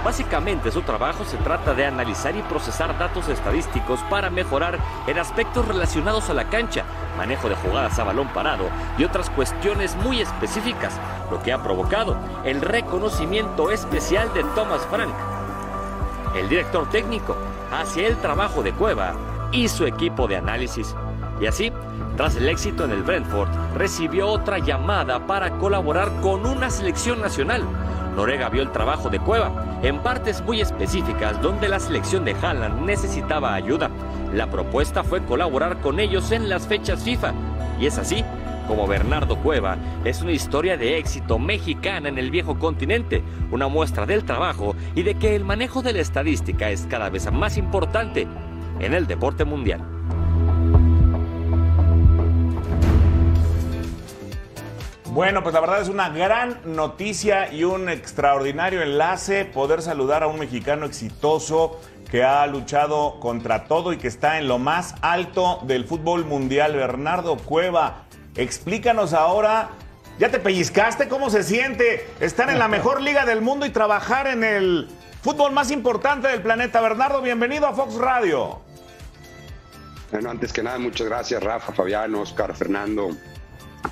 Básicamente 0.03 0.69
su 0.69 0.81
trabajo 0.81 1.23
se 1.23 1.37
trata 1.37 1.73
de 1.73 1.85
analizar 1.85 2.35
y 2.35 2.41
procesar 2.41 2.97
datos 2.97 3.29
estadísticos 3.29 4.01
para 4.09 4.29
mejorar 4.29 4.77
en 5.07 5.17
aspectos 5.17 5.65
relacionados 5.65 6.29
a 6.29 6.33
la 6.33 6.49
cancha, 6.49 6.83
manejo 7.17 7.47
de 7.47 7.55
jugadas 7.55 7.97
a 7.99 8.03
balón 8.03 8.27
parado 8.33 8.65
y 8.97 9.05
otras 9.05 9.29
cuestiones 9.29 9.95
muy 9.95 10.19
específicas, 10.19 10.99
lo 11.31 11.41
que 11.41 11.53
ha 11.53 11.63
provocado 11.63 12.17
el 12.43 12.59
reconocimiento 12.59 13.71
especial 13.71 14.33
de 14.33 14.43
Thomas 14.55 14.85
Frank. 14.89 15.13
El 16.35 16.49
director 16.49 16.89
técnico 16.89 17.37
hacia 17.71 18.07
el 18.07 18.17
trabajo 18.17 18.61
de 18.61 18.73
Cueva 18.73 19.13
y 19.53 19.69
su 19.69 19.85
equipo 19.85 20.27
de 20.27 20.35
análisis. 20.35 20.95
Y 21.41 21.45
así, 21.45 21.71
tras 22.17 22.35
el 22.35 22.47
éxito 22.47 22.85
en 22.85 22.91
el 22.91 23.03
Brentford, 23.03 23.49
recibió 23.75 24.27
otra 24.27 24.59
llamada 24.59 25.25
para 25.25 25.57
colaborar 25.57 26.09
con 26.21 26.45
una 26.45 26.69
selección 26.69 27.21
nacional. 27.21 27.63
Norega 28.15 28.49
vio 28.49 28.61
el 28.61 28.71
trabajo 28.71 29.09
de 29.09 29.19
Cueva 29.19 29.51
en 29.81 29.99
partes 29.99 30.41
muy 30.43 30.61
específicas 30.61 31.41
donde 31.41 31.67
la 31.67 31.79
selección 31.79 32.23
de 32.23 32.35
Haaland 32.35 32.85
necesitaba 32.85 33.53
ayuda. 33.55 33.89
La 34.33 34.49
propuesta 34.49 35.03
fue 35.03 35.23
colaborar 35.23 35.81
con 35.81 35.99
ellos 35.99 36.31
en 36.31 36.47
las 36.49 36.67
fechas 36.67 37.03
FIFA. 37.03 37.33
Y 37.79 37.87
es 37.87 37.97
así 37.97 38.23
como 38.67 38.87
Bernardo 38.87 39.37
Cueva 39.37 39.77
es 40.05 40.21
una 40.21 40.31
historia 40.31 40.77
de 40.77 40.97
éxito 40.97 41.37
mexicana 41.37 42.09
en 42.09 42.17
el 42.17 42.31
viejo 42.31 42.57
continente, 42.57 43.23
una 43.51 43.67
muestra 43.67 44.05
del 44.05 44.23
trabajo 44.23 44.75
y 44.95 45.03
de 45.03 45.15
que 45.15 45.35
el 45.35 45.43
manejo 45.43 45.81
de 45.81 45.93
la 45.93 45.99
estadística 45.99 46.69
es 46.69 46.85
cada 46.89 47.09
vez 47.09 47.31
más 47.31 47.57
importante 47.57 48.27
en 48.79 48.93
el 48.93 49.07
deporte 49.07 49.43
mundial. 49.43 49.92
Bueno, 55.13 55.43
pues 55.43 55.53
la 55.53 55.61
verdad 55.61 55.79
es 55.79 55.89
una 55.89 56.09
gran 56.09 56.59
noticia 56.65 57.53
y 57.53 57.65
un 57.65 57.87
extraordinario 57.87 58.81
enlace 58.81 59.45
poder 59.45 59.83
saludar 59.83 60.23
a 60.23 60.27
un 60.27 60.39
mexicano 60.39 60.87
exitoso 60.87 61.79
que 62.09 62.23
ha 62.23 62.47
luchado 62.47 63.19
contra 63.19 63.65
todo 63.65 63.93
y 63.93 63.97
que 63.97 64.07
está 64.07 64.39
en 64.39 64.47
lo 64.47 64.57
más 64.57 64.95
alto 65.01 65.59
del 65.67 65.85
fútbol 65.85 66.25
mundial, 66.25 66.75
Bernardo 66.75 67.37
Cueva. 67.37 68.05
Explícanos 68.35 69.13
ahora, 69.13 69.69
¿ya 70.17 70.29
te 70.29 70.39
pellizcaste? 70.39 71.07
¿Cómo 71.07 71.29
se 71.29 71.43
siente 71.43 72.09
estar 72.19 72.49
en 72.49 72.57
la 72.57 72.67
mejor 72.77 72.99
liga 72.99 73.23
del 73.23 73.41
mundo 73.41 73.67
y 73.67 73.69
trabajar 73.69 74.25
en 74.25 74.43
el 74.43 74.89
fútbol 75.21 75.51
más 75.51 75.69
importante 75.69 76.27
del 76.27 76.41
planeta? 76.41 76.81
Bernardo, 76.81 77.21
bienvenido 77.21 77.67
a 77.67 77.73
Fox 77.73 77.97
Radio. 77.97 78.61
Bueno, 80.11 80.31
antes 80.31 80.51
que 80.51 80.63
nada, 80.63 80.79
muchas 80.79 81.05
gracias 81.05 81.43
Rafa, 81.43 81.71
Fabián, 81.71 82.15
Oscar, 82.15 82.55
Fernando, 82.55 83.11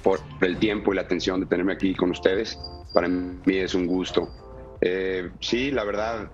por 0.03 0.19
el 0.41 0.57
tiempo 0.57 0.91
y 0.91 0.95
la 0.95 1.01
atención 1.01 1.39
de 1.39 1.45
tenerme 1.45 1.73
aquí 1.73 1.93
con 1.95 2.11
ustedes. 2.11 2.57
Para 2.93 3.07
mí 3.07 3.57
es 3.57 3.73
un 3.73 3.87
gusto. 3.87 4.29
Eh, 4.81 5.29
sí, 5.39 5.71
la 5.71 5.83
verdad, 5.83 6.29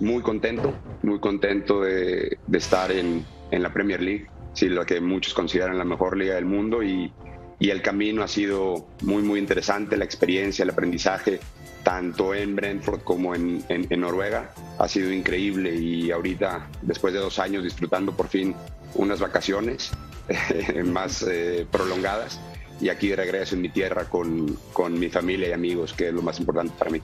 muy 0.00 0.22
contento, 0.22 0.74
muy 1.02 1.20
contento 1.20 1.80
de, 1.80 2.38
estar 2.52 2.90
en, 2.90 3.24
en, 3.50 3.62
la 3.62 3.72
Premier 3.72 4.00
League, 4.00 4.26
sí, 4.54 4.68
lo 4.68 4.84
que 4.86 5.00
muchos 5.00 5.34
consideran 5.34 5.78
la 5.78 5.84
mejor 5.84 6.16
liga 6.16 6.34
del 6.34 6.46
mundo 6.46 6.82
y, 6.82 7.12
y 7.58 7.70
el 7.70 7.82
camino 7.82 8.22
ha 8.22 8.28
sido 8.28 8.88
muy, 9.02 9.22
muy 9.22 9.38
interesante, 9.38 9.96
la 9.96 10.04
experiencia, 10.04 10.62
el 10.62 10.70
aprendizaje, 10.70 11.38
tanto 11.82 12.34
en 12.34 12.56
Brentford 12.56 13.02
como 13.02 13.34
en, 13.34 13.64
en, 13.68 14.00
Noruega, 14.00 14.52
ha 14.78 14.88
sido 14.88 15.12
increíble 15.12 15.74
y 15.74 16.10
ahorita, 16.10 16.68
después 16.82 17.12
de 17.12 17.20
dos 17.20 17.38
años, 17.38 17.62
disfrutando 17.62 18.16
por 18.16 18.28
fin 18.28 18.54
unas 18.94 19.20
vacaciones 19.20 19.92
más 20.84 21.22
eh, 21.28 21.66
prolongadas 21.70 22.40
y 22.82 22.88
aquí 22.88 23.14
regreso 23.14 23.54
en 23.54 23.62
mi 23.62 23.68
tierra 23.68 24.04
con, 24.06 24.58
con 24.72 24.98
mi 24.98 25.08
familia 25.08 25.48
y 25.48 25.52
amigos, 25.52 25.92
que 25.92 26.08
es 26.08 26.14
lo 26.14 26.20
más 26.20 26.40
importante 26.40 26.74
para 26.76 26.90
mí. 26.90 27.00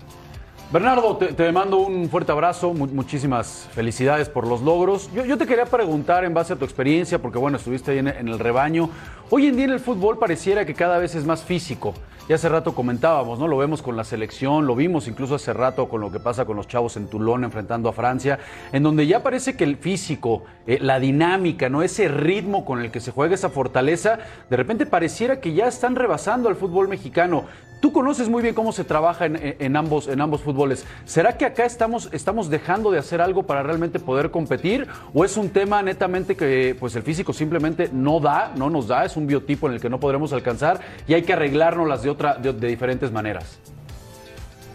Bernardo, 0.70 1.16
te, 1.16 1.50
mando 1.50 1.78
un 1.78 2.10
fuerte 2.10 2.30
abrazo, 2.30 2.74
muchísimas 2.74 3.66
felicidades 3.72 4.28
por 4.28 4.46
los 4.46 4.60
logros. 4.60 5.10
Yo, 5.14 5.38
te 5.38 5.46
quería 5.46 5.64
preguntar 5.64 6.26
en 6.26 6.34
base 6.34 6.52
a 6.52 6.56
tu 6.56 6.66
experiencia, 6.66 7.18
porque 7.22 7.38
bueno, 7.38 7.56
estuviste 7.56 7.92
ahí 7.92 7.98
en, 8.00 8.08
el 8.08 8.38
rebaño. 8.38 8.90
Hoy 9.30 9.46
en 9.46 9.56
día 9.56 9.64
en 9.64 9.70
el 9.70 9.80
fútbol 9.80 10.18
pareciera 10.18 10.66
que 10.66 10.74
cada 10.74 10.98
vez 10.98 11.14
es 11.14 11.24
más 11.24 11.42
físico. 11.42 11.94
Ya 12.28 12.34
hace 12.34 12.50
rato 12.50 12.74
comentábamos, 12.74 13.38
¿no? 13.38 13.48
Lo 13.48 13.56
vemos 13.56 13.80
con 13.80 13.96
la 13.96 14.04
selección, 14.04 14.66
lo 14.66 14.76
vimos 14.76 15.08
incluso 15.08 15.36
hace 15.36 15.54
rato 15.54 15.88
con 15.88 16.02
lo 16.02 16.12
que 16.12 16.20
pasa 16.20 16.44
con 16.44 16.56
los 16.56 16.68
chavos 16.68 16.98
en 16.98 17.06
Toulon 17.06 17.44
enfrentando 17.44 17.88
a 17.88 17.94
Francia, 17.94 18.38
en 18.70 18.82
donde 18.82 19.06
ya 19.06 19.22
parece 19.22 19.56
que 19.56 19.64
el 19.64 19.78
físico, 19.78 20.42
eh, 20.66 20.76
la 20.82 21.00
dinámica, 21.00 21.70
¿no? 21.70 21.82
Ese 21.82 22.08
ritmo 22.08 22.66
con 22.66 22.82
el 22.82 22.90
que 22.90 23.00
se 23.00 23.12
juega 23.12 23.34
esa 23.34 23.48
fortaleza, 23.48 24.18
de 24.50 24.56
repente 24.58 24.84
pareciera 24.84 25.40
que 25.40 25.54
ya 25.54 25.66
están 25.66 25.96
rebasando 25.96 26.50
al 26.50 26.56
fútbol 26.56 26.88
mexicano. 26.88 27.46
Tú 27.80 27.92
conoces 27.92 28.28
muy 28.28 28.42
bien 28.42 28.54
cómo 28.54 28.72
se 28.72 28.82
trabaja 28.82 29.26
en, 29.26 29.76
ambos, 29.76 30.08
en 30.08 30.20
ambos 30.20 30.42
fútboles. 30.42 30.84
¿Será 31.04 31.36
que 31.36 31.44
acá 31.44 31.64
estamos, 31.64 32.08
estamos 32.12 32.50
dejando 32.50 32.90
de 32.90 32.98
hacer 32.98 33.20
algo 33.20 33.44
para 33.44 33.62
realmente 33.62 34.00
poder 34.00 34.32
competir? 34.32 34.88
¿O 35.14 35.24
es 35.24 35.36
un 35.36 35.50
tema 35.50 35.80
netamente 35.82 36.36
que 36.36 36.76
pues 36.78 36.96
el 36.96 37.02
físico 37.02 37.32
simplemente 37.32 37.88
no 37.92 38.18
da, 38.18 38.52
no 38.56 38.68
nos 38.68 38.88
da? 38.88 39.04
Es 39.04 39.16
un 39.16 39.28
biotipo 39.28 39.68
en 39.68 39.74
el 39.74 39.80
que 39.80 39.88
no 39.88 40.00
podremos 40.00 40.32
alcanzar 40.32 40.80
y 41.06 41.14
hay 41.14 41.22
que 41.22 41.32
arreglarnos 41.32 41.88
las 41.88 42.02
de, 42.02 42.10
otra, 42.10 42.34
de, 42.34 42.52
diferentes 42.52 43.12
maneras. 43.12 43.60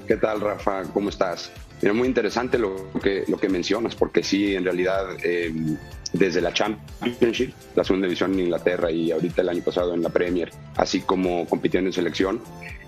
¿Qué 0.07 0.15
tal, 0.15 0.39
Rafa? 0.39 0.83
¿Cómo 0.93 1.09
estás? 1.09 1.51
Es 1.81 1.93
muy 1.93 2.07
interesante 2.07 2.57
lo 2.57 2.89
que, 3.01 3.25
lo 3.27 3.37
que 3.37 3.49
mencionas, 3.49 3.95
porque 3.95 4.23
sí, 4.23 4.55
en 4.55 4.63
realidad, 4.63 5.03
em, 5.23 5.77
desde 6.13 6.39
la 6.39 6.53
Championship, 6.53 7.51
la 7.75 7.83
segunda 7.83 8.07
división 8.07 8.33
en 8.33 8.41
Inglaterra 8.41 8.89
y 8.89 9.11
ahorita 9.11 9.41
el 9.41 9.49
año 9.49 9.63
pasado 9.63 9.93
en 9.93 10.01
la 10.01 10.09
Premier, 10.09 10.51
así 10.77 11.01
como 11.01 11.45
compitiendo 11.45 11.89
en 11.89 11.93
selección, 11.93 12.39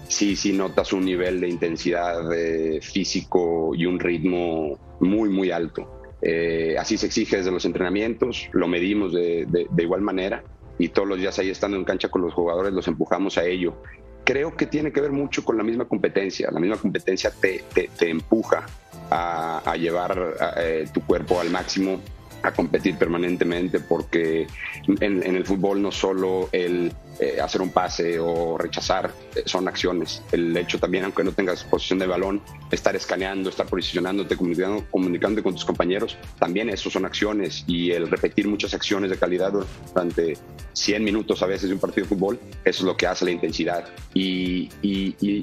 sí, 0.08 0.36
sí 0.36 0.54
notas 0.54 0.94
un 0.94 1.06
nivel 1.06 1.42
de 1.42 1.50
intensidad 1.50 2.32
eh, 2.34 2.80
físico 2.82 3.72
y 3.76 3.86
un 3.86 4.00
ritmo 4.00 4.80
muy, 5.00 5.30
muy 5.30 5.52
alto. 5.52 6.02
Eh, 6.22 6.76
así 6.80 6.98
se 6.98 7.06
exige 7.06 7.38
desde 7.38 7.52
los 7.52 7.66
entrenamientos, 7.66 8.50
lo 8.54 8.68
medimos 8.68 9.14
de, 9.14 9.68
igual 9.78 10.02
manera 10.02 10.44
y 10.80 10.90
todos 10.90 11.08
los 11.08 11.20
días 11.20 11.38
ahí 11.40 11.50
estando 11.50 11.78
en 11.78 11.84
cancha 11.84 12.10
con 12.10 12.22
los 12.22 12.34
jugadores 12.34 12.74
los 12.74 12.88
empujamos 12.88 13.38
a 13.38 13.46
ello. 13.46 13.76
Creo 14.24 14.56
que 14.56 14.66
tiene 14.66 14.92
que 14.92 15.02
ver 15.02 15.12
mucho 15.12 15.46
con 15.46 15.56
la 15.58 15.64
misma 15.64 15.86
competencia. 15.86 16.50
La 16.52 16.60
misma 16.60 16.78
competencia 16.78 17.32
te, 17.32 17.64
empuja 18.10 18.66
a, 19.12 19.62
a 19.70 19.76
llevar 19.78 20.36
eh, 20.58 20.88
tu 20.92 21.02
cuerpo 21.02 21.40
al 21.40 21.52
máximo 21.52 22.02
a 22.46 22.54
competir 22.54 22.98
permanentemente 22.98 23.80
porque 23.80 24.48
en, 24.88 25.24
el 25.24 25.46
fútbol 25.46 25.82
no 25.82 25.92
solo 25.92 26.50
el 26.52 26.92
eh, 27.20 27.40
hacer 27.42 27.62
un 27.62 27.70
pase 27.70 28.20
o 28.20 28.58
rechazar 28.58 29.12
eh, 29.36 29.44
son 29.46 29.68
acciones. 29.68 30.22
El 30.32 30.56
hecho 30.58 30.80
también, 30.80 31.06
aunque 31.06 31.24
no 31.24 31.32
tengas 31.32 31.64
posición 31.64 32.00
de 32.00 32.08
balón, 32.08 32.42
estar 32.72 32.96
escaneando, 32.96 33.50
estar 33.50 33.66
posicionándote, 33.66 34.36
comunicando, 34.36 34.86
comunicando 34.92 35.42
con 35.42 35.54
tus 35.54 35.66
compañeros, 35.66 36.18
también 36.40 36.70
eso 36.70 36.90
son 36.90 37.06
acciones 37.06 37.64
y 37.68 37.92
el 37.92 38.10
repetir 38.10 38.48
muchas 38.48 38.74
acciones 38.74 39.10
de 39.10 39.18
calidad 39.18 39.54
durante 39.94 40.38
100 40.74 41.04
minutos 41.04 41.42
a 41.42 41.46
veces 41.46 41.70
de 41.70 41.76
un 41.76 41.80
partido 41.80 42.06
de 42.06 42.10
fútbol, 42.10 42.40
eso 42.64 42.80
es 42.80 42.82
lo 42.82 42.98
que 42.98 43.08
hace 43.08 43.26
la 43.26 43.32
intensidad. 43.32 43.86
Y, 44.14 44.70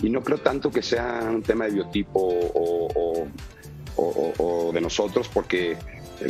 no 0.02 0.22
creo 0.22 0.36
tanto 0.38 0.70
que 0.70 0.82
sea 0.82 1.20
un 1.30 1.42
tema 1.42 1.64
de 1.64 1.70
biotipo 1.70 2.20
o, 2.20 3.26
o 3.96 4.72
de 4.72 4.80
nosotros 4.80 5.28
porque 5.32 5.76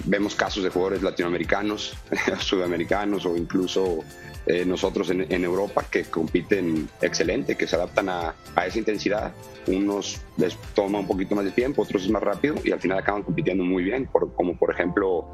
vemos 0.04 0.34
casos 0.34 0.64
de 0.64 0.70
jugadores 0.70 1.02
latinoamericanos, 1.02 1.96
sudamericanos 2.38 3.26
o 3.26 3.36
incluso 3.36 4.00
eh, 4.46 4.64
nosotros 4.64 5.10
en, 5.10 5.44
Europa 5.44 5.84
que 5.88 6.04
compiten 6.04 6.88
excelente, 7.00 7.56
que 7.56 7.66
se 7.66 7.76
adaptan 7.76 8.08
a, 8.08 8.34
esa 8.66 8.78
intensidad. 8.78 9.32
Unos 9.68 10.20
les 10.36 10.56
toma 10.74 10.98
un 10.98 11.06
poquito 11.06 11.36
más 11.36 11.44
de 11.44 11.52
tiempo, 11.52 11.82
otros 11.82 12.04
es 12.04 12.10
más 12.10 12.22
rápido 12.22 12.56
y 12.64 12.72
al 12.72 12.80
final 12.80 12.98
acaban 12.98 13.22
compitiendo 13.22 13.62
muy 13.62 13.84
bien, 13.84 14.08
como 14.34 14.56
por 14.56 14.72
ejemplo 14.72 15.28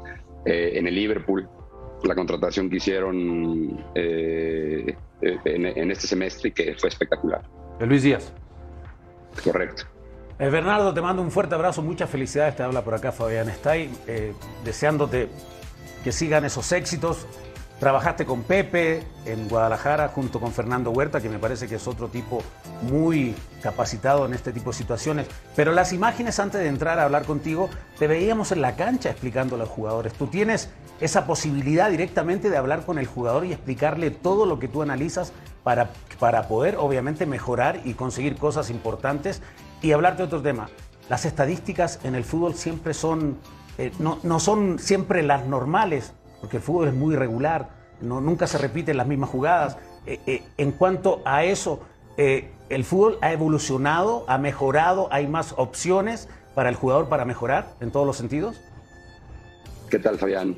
eh, 0.45 0.73
en 0.75 0.87
el 0.87 0.93
Liverpool, 0.93 1.49
la 2.03 2.13
contratación 2.13 2.69
que 2.69 2.77
hicieron 2.77 3.83
eh, 3.95 4.95
en, 5.21 5.65
en 5.65 5.91
este 5.91 6.07
semestre 6.07 6.49
y 6.49 6.51
que 6.51 6.75
fue 6.75 6.89
espectacular. 6.89 7.41
Luis 7.79 8.03
Díaz. 8.03 8.31
Correcto. 9.43 9.85
Eh, 10.41 10.49
Bernardo, 10.49 10.93
te 10.93 11.01
mando 11.01 11.21
un 11.21 11.31
fuerte 11.31 11.53
abrazo, 11.53 11.81
muchas 11.81 12.09
felicidades. 12.09 12.55
Te 12.55 12.63
habla 12.63 12.81
por 12.81 12.93
acá 12.93 13.11
Fabián 13.11 13.49
Stay, 13.49 13.91
eh, 14.07 14.33
deseándote 14.63 15.27
que 16.01 16.13
sigan 16.13 16.45
esos 16.45 16.71
éxitos. 16.71 17.27
Trabajaste 17.77 18.25
con 18.25 18.43
Pepe 18.43 19.03
en 19.25 19.49
Guadalajara 19.49 20.07
junto 20.07 20.39
con 20.39 20.53
Fernando 20.53 20.91
Huerta, 20.91 21.19
que 21.19 21.27
me 21.27 21.39
parece 21.39 21.67
que 21.67 21.75
es 21.75 21.87
otro 21.87 22.07
tipo 22.07 22.41
muy 22.83 23.35
capacitado 23.61 24.25
en 24.25 24.33
este 24.33 24.53
tipo 24.53 24.71
de 24.71 24.77
situaciones. 24.77 25.27
Pero 25.57 25.73
las 25.73 25.91
imágenes 25.91 26.39
antes 26.39 26.61
de 26.61 26.67
entrar 26.67 26.99
a 26.99 27.03
hablar 27.03 27.25
contigo, 27.25 27.69
te 27.97 28.07
veíamos 28.07 28.53
en 28.53 28.61
la 28.61 28.77
cancha 28.77 29.09
explicando 29.09 29.55
a 29.55 29.59
los 29.59 29.67
jugadores. 29.67 30.13
Tú 30.13 30.27
tienes 30.27 30.69
esa 31.01 31.25
posibilidad 31.25 31.89
directamente 31.89 32.49
de 32.49 32.55
hablar 32.55 32.85
con 32.85 32.97
el 32.97 33.07
jugador 33.07 33.45
y 33.45 33.51
explicarle 33.51 34.09
todo 34.09 34.45
lo 34.45 34.57
que 34.57 34.69
tú 34.69 34.81
analizas 34.81 35.33
para, 35.63 35.91
para 36.17 36.47
poder 36.47 36.77
obviamente 36.77 37.25
mejorar 37.25 37.81
y 37.83 37.93
conseguir 37.93 38.37
cosas 38.37 38.69
importantes 38.69 39.41
y 39.81 39.91
hablar 39.91 40.17
de 40.17 40.23
otro 40.23 40.41
tema. 40.41 40.69
Las 41.09 41.25
estadísticas 41.25 41.99
en 42.03 42.15
el 42.15 42.23
fútbol 42.23 42.53
siempre 42.53 42.93
son, 42.93 43.37
eh, 43.77 43.91
no, 43.99 44.19
no, 44.23 44.39
son 44.39 44.79
siempre 44.79 45.23
las 45.23 45.45
normales, 45.47 46.13
porque 46.41 46.57
el 46.57 46.63
fútbol 46.63 46.87
es 46.89 46.93
muy 46.93 47.15
irregular, 47.15 47.69
no, 48.01 48.21
nunca 48.21 48.47
se 48.47 48.57
repiten 48.57 48.97
las 48.97 49.07
mismas 49.07 49.29
jugadas. 49.29 49.77
Eh, 50.05 50.19
eh, 50.27 50.43
en 50.57 50.71
cuanto 50.71 51.21
a 51.25 51.43
eso, 51.43 51.81
el 52.17 52.83
fútbol 52.83 53.17
ha 53.21 53.31
evolucionado, 53.31 54.25
ha 54.27 54.37
mejorado, 54.37 55.07
hay 55.09 55.25
más 55.25 55.53
opciones 55.55 56.27
para 56.53 56.67
el 56.67 56.75
jugador 56.75 57.07
para 57.07 57.23
mejorar 57.23 57.75
en 57.79 57.91
todos 57.91 58.05
los 58.05 58.17
sentidos? 58.17 58.59
¿Qué 59.89 59.99
tal, 59.99 60.17
Fabián? 60.17 60.57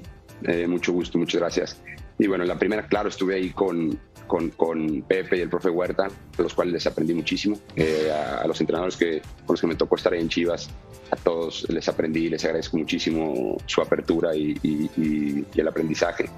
Mucho 0.68 0.92
gusto, 0.92 1.20
muchas 1.20 1.40
gracias. 1.40 1.80
Y 2.18 2.26
bueno, 2.26 2.46
la 2.46 2.58
primera, 2.58 2.88
claro, 2.88 3.10
estuve 3.10 3.36
ahí 3.36 3.52
con, 3.52 4.00
con, 4.32 4.50
con, 4.52 5.02
Pepe 5.02 5.40
y 5.40 5.42
el 5.42 5.50
profe 5.50 5.70
Huerta, 5.70 6.08
de 6.38 6.44
los 6.44 6.54
cuales 6.54 6.74
les 6.74 6.88
aprendí 6.88 7.14
muchísimo. 7.14 7.60
Eh, 7.76 8.10
a, 8.10 8.48
los 8.48 8.62
entrenadores 8.62 8.96
que, 8.96 9.22
con 9.46 9.56
los 9.56 9.60
que 9.60 9.68
me 9.68 9.76
tocó 9.76 9.98
estar 9.98 10.14
ahí 10.14 10.22
en 10.22 10.30
Chivas, 10.30 10.70
a 11.12 11.18
todos 11.18 11.70
les 11.70 11.90
aprendí, 11.90 12.30
les 12.30 12.46
agradezco 12.46 12.78
muchísimo 12.78 13.58
su 13.66 13.82
apertura 13.82 14.34
y, 14.34 14.58
y, 14.64 15.46
el 15.54 15.68
aprendizaje. 15.68 16.30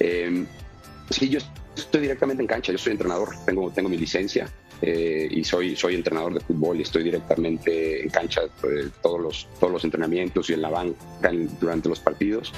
Eh, 0.00 0.46
sí, 1.10 1.28
yo 1.28 1.38
estoy 1.76 2.00
directamente 2.00 2.42
en 2.42 2.46
cancha, 2.46 2.72
yo 2.72 2.78
soy 2.78 2.92
entrenador, 2.92 3.28
tengo, 3.44 3.70
tengo 3.70 3.90
mi 3.90 3.98
licencia 3.98 4.50
eh, 4.80 5.28
y 5.30 5.44
soy, 5.44 5.76
soy 5.76 5.96
entrenador 5.96 6.32
de 6.32 6.40
fútbol 6.40 6.78
y 6.78 6.82
estoy 6.82 7.02
directamente 7.02 8.04
en 8.04 8.08
cancha 8.08 8.40
todos, 9.02 9.20
los, 9.20 9.48
todos 9.60 9.70
los 9.70 9.84
entrenamientos 9.84 10.48
y 10.48 10.54
en 10.54 10.62
la 10.62 10.70
banca 10.70 11.30
durante 11.60 11.90
los 11.90 12.00
partidos. 12.00 12.54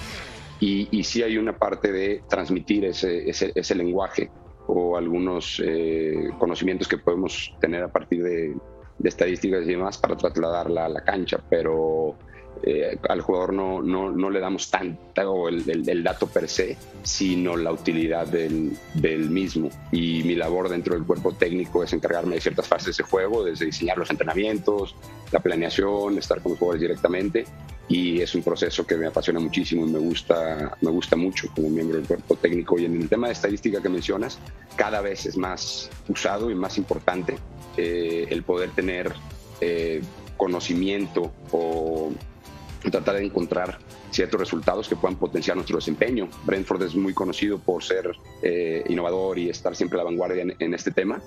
Y, 0.60 0.86
y, 0.96 1.02
sí 1.02 1.24
hay 1.24 1.38
una 1.38 1.58
parte 1.58 1.90
de 1.90 2.22
transmitir 2.30 2.84
ese, 2.84 3.28
ese, 3.28 3.50
ese 3.54 3.74
lenguaje 3.74 4.30
o 4.66 4.96
algunos 4.96 5.62
eh, 5.64 6.30
conocimientos 6.38 6.88
que 6.88 6.98
podemos 6.98 7.54
tener 7.60 7.82
a 7.82 7.88
partir 7.88 8.22
de, 8.22 8.56
estadísticas 9.04 9.64
y 9.64 9.72
demás 9.72 9.98
para 9.98 10.16
trasladarla 10.16 10.86
a 10.86 10.88
la 10.88 11.04
cancha, 11.04 11.38
pero 11.48 12.16
eh, 12.62 12.98
al 13.08 13.20
jugador 13.20 13.52
no, 13.52 13.82
no, 13.82 14.10
no, 14.10 14.30
le 14.30 14.40
damos 14.40 14.70
tanto 14.70 15.48
el, 15.48 15.88
el, 15.88 16.02
dato 16.02 16.26
per 16.26 16.48
se, 16.48 16.76
sino 17.02 17.56
la 17.56 17.72
utilidad 17.72 18.26
del, 18.26 18.76
del, 18.94 19.30
mismo. 19.30 19.68
Y 19.92 20.22
mi 20.24 20.34
labor 20.34 20.68
dentro 20.68 20.94
del 20.94 21.04
cuerpo 21.04 21.32
técnico 21.32 21.84
es 21.84 21.92
encargarme 21.92 22.36
de 22.36 22.40
ciertas 22.40 22.66
fases 22.66 22.96
de 22.96 23.04
juego, 23.04 23.44
desde 23.44 23.66
diseñar 23.66 23.98
los 23.98 24.10
entrenamientos, 24.10 24.96
la 25.32 25.40
planeación, 25.40 26.16
estar 26.18 26.40
con 26.40 26.52
los 26.52 26.58
jugadores 26.58 26.80
directamente. 26.80 27.44
Y 27.88 28.20
es 28.20 28.34
un 28.34 28.42
proceso 28.42 28.86
que 28.86 28.96
me 28.96 29.06
apasiona 29.06 29.38
muchísimo 29.38 29.86
y 29.86 29.90
me 29.90 29.98
gusta, 29.98 30.76
me 30.80 30.90
gusta 30.90 31.14
mucho 31.14 31.48
como 31.54 31.70
miembro 31.70 31.98
del 31.98 32.06
cuerpo 32.06 32.34
técnico. 32.34 32.78
Y 32.78 32.84
en 32.84 33.00
el 33.02 33.08
tema 33.08 33.28
de 33.28 33.34
estadística 33.34 33.80
que 33.80 33.88
mencionas, 33.88 34.38
cada 34.76 35.00
vez 35.00 35.26
es 35.26 35.36
más 35.36 35.88
usado 36.08 36.50
y 36.50 36.54
más 36.54 36.78
importante 36.78 37.36
eh, 37.76 38.26
el 38.30 38.42
poder 38.42 38.70
tener 38.70 39.12
eh, 39.60 40.02
conocimiento 40.36 41.32
o 41.52 42.12
tratar 42.90 43.16
de 43.16 43.24
encontrar 43.24 43.78
ciertos 44.10 44.40
resultados 44.40 44.88
que 44.88 44.96
puedan 44.96 45.18
potenciar 45.18 45.56
nuestro 45.56 45.76
desempeño. 45.76 46.28
Brentford 46.44 46.82
es 46.84 46.94
muy 46.94 47.12
conocido 47.12 47.58
por 47.58 47.82
ser 47.82 48.12
eh, 48.42 48.84
innovador 48.88 49.38
y 49.38 49.50
estar 49.50 49.76
siempre 49.76 49.98
a 49.98 50.04
la 50.04 50.10
vanguardia 50.10 50.44
en, 50.58 50.74
este 50.74 50.90
tema. 50.90 51.20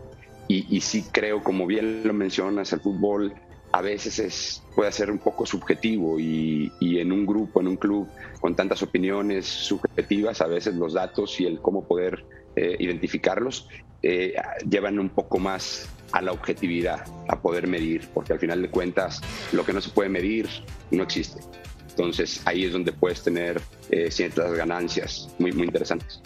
Y, 0.48 0.82
sí 0.82 1.06
creo, 1.12 1.44
como 1.44 1.68
bien 1.68 2.02
lo 2.04 2.12
mencionas, 2.12 2.74
el 2.74 2.80
fútbol 2.80 3.36
a 3.72 3.82
veces 3.82 4.20
es, 4.20 4.64
puede 4.76 4.92
ser 4.92 5.12
un 5.12 5.20
poco 5.20 5.46
subjetivo 5.46 6.20
y, 6.20 6.72
en 6.82 7.12
un 7.12 7.26
grupo, 7.26 7.62
en 7.62 7.68
un 7.68 7.78
club 7.78 8.08
con 8.42 8.56
tantas 8.56 8.82
opiniones 8.82 9.46
subjetivas, 9.46 10.42
a 10.42 10.48
veces 10.48 10.76
los 10.76 10.94
datos 10.94 11.40
y 11.40 11.46
el 11.46 11.60
cómo 11.60 11.84
poder 11.84 12.26
eh, 12.56 12.76
identificarlos 12.80 13.68
eh, 14.02 14.34
llevan 14.68 14.98
un 14.98 15.10
poco 15.10 15.40
más 15.40 15.90
a 16.12 16.22
la 16.22 16.32
objetividad, 16.32 17.06
a 17.28 17.40
poder 17.40 17.68
medir, 17.68 18.08
porque 18.14 18.34
al 18.34 18.40
final 18.40 18.62
de 18.62 18.70
cuentas 18.70 19.22
lo 19.52 19.64
que 19.66 19.74
no 19.74 19.82
se 19.82 19.90
puede 19.92 20.10
medir 20.10 20.50
no 20.90 21.04
existe. 21.04 21.42
Entonces 21.90 22.42
ahí 22.46 22.66
es 22.66 22.72
donde 22.72 22.92
puedes 22.94 23.22
tener 23.22 23.62
eh, 23.92 24.10
ciertas 24.10 24.54
ganancias 24.54 25.30
muy, 25.38 25.52
muy 25.52 25.66
interesantes. 25.68 26.22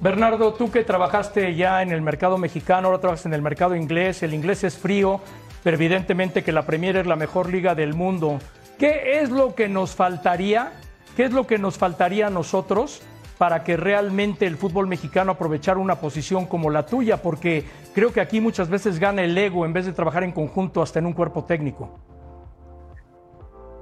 Bernardo, 0.00 0.54
tú 0.54 0.70
que 0.70 0.82
trabajaste 0.82 1.54
ya 1.54 1.82
en 1.82 1.92
el 1.92 2.00
mercado 2.00 2.38
mexicano, 2.38 2.88
ahora 2.88 3.00
trabajas 3.00 3.26
en 3.26 3.34
el 3.34 3.42
mercado 3.42 3.76
inglés, 3.76 4.22
el 4.22 4.32
inglés 4.32 4.64
es 4.64 4.78
frío, 4.78 5.20
pero 5.62 5.76
evidentemente 5.76 6.42
que 6.42 6.52
la 6.52 6.62
Premier 6.66 6.96
es 6.96 7.06
la 7.06 7.16
mejor 7.16 7.50
liga 7.50 7.74
del 7.74 7.94
mundo. 7.94 8.38
¿Qué 8.78 9.20
es 9.20 9.30
lo 9.30 9.54
que 9.54 9.68
nos 9.68 9.94
faltaría? 9.94 10.72
¿Qué 11.16 11.24
es 11.24 11.32
lo 11.32 11.46
que 11.46 11.58
nos 11.58 11.76
faltaría 11.76 12.28
a 12.28 12.30
nosotros 12.30 13.02
para 13.40 13.64
que 13.64 13.78
realmente 13.78 14.46
el 14.46 14.58
fútbol 14.58 14.86
mexicano 14.86 15.32
aprovechara 15.32 15.80
una 15.80 15.94
posición 15.94 16.44
como 16.44 16.68
la 16.68 16.84
tuya, 16.84 17.22
porque 17.22 17.64
creo 17.94 18.12
que 18.12 18.20
aquí 18.20 18.38
muchas 18.38 18.68
veces 18.68 18.98
gana 18.98 19.22
el 19.22 19.36
ego 19.38 19.64
en 19.64 19.72
vez 19.72 19.86
de 19.86 19.94
trabajar 19.94 20.24
en 20.24 20.32
conjunto 20.32 20.82
hasta 20.82 20.98
en 20.98 21.06
un 21.06 21.14
cuerpo 21.14 21.44
técnico. 21.44 21.98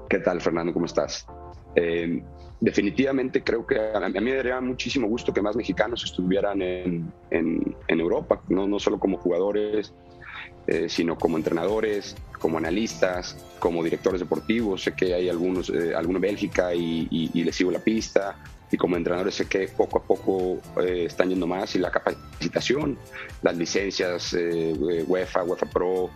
¿Qué 0.09 0.21
tal, 0.21 0.41
Fernando? 0.41 0.73
¿Cómo 0.73 0.87
estás? 0.87 1.27
Eh, 1.75 2.23
definitivamente 2.61 3.43
creo 3.43 3.67
que 3.67 3.79
a 3.79 4.09
mí 4.09 4.21
me 4.21 4.35
daría 4.35 4.61
muchísimo 4.61 5.09
gusto 5.09 5.33
que 5.33 5.43
más 5.43 5.57
mexicanos 5.57 6.05
estuvieran 6.05 6.62
en, 6.62 7.12
Europa, 7.88 8.41
no, 8.49 8.79
solo 8.79 9.01
como 9.01 9.19
jugadores, 9.19 9.93
eh, 10.68 10.88
sino 10.88 11.16
como 11.16 11.38
entrenadores, 11.38 12.14
como 12.38 12.59
analistas, 12.59 13.37
como 13.59 13.83
directores 13.83 14.20
deportivos. 14.20 14.83
Sé 14.83 14.92
que 14.92 15.14
hay 15.14 15.28
algunos, 15.28 15.70
eh, 15.70 15.94
algunos 15.94 16.20
Bélgica 16.20 16.74
y, 16.74 17.31
les 17.33 17.57
sigo 17.57 17.70
la 17.70 17.81
pista 17.81 18.37
y 18.70 18.76
como 18.76 18.96
entrenadores 18.96 19.35
sé 19.35 19.46
que 19.46 19.68
poco 19.68 19.98
a 19.98 20.02
poco 20.02 20.59
eh, 20.83 21.04
están 21.07 21.31
yendo 21.31 21.46
más 21.46 21.74
y 21.74 21.78
la 21.78 21.90
capacitación, 21.90 22.98
las 23.42 23.57
licencias 23.57 24.35
eh, 24.35 24.74
UEFA, 25.07 25.42
UEFA 25.44 25.66
Pro, 25.66 26.11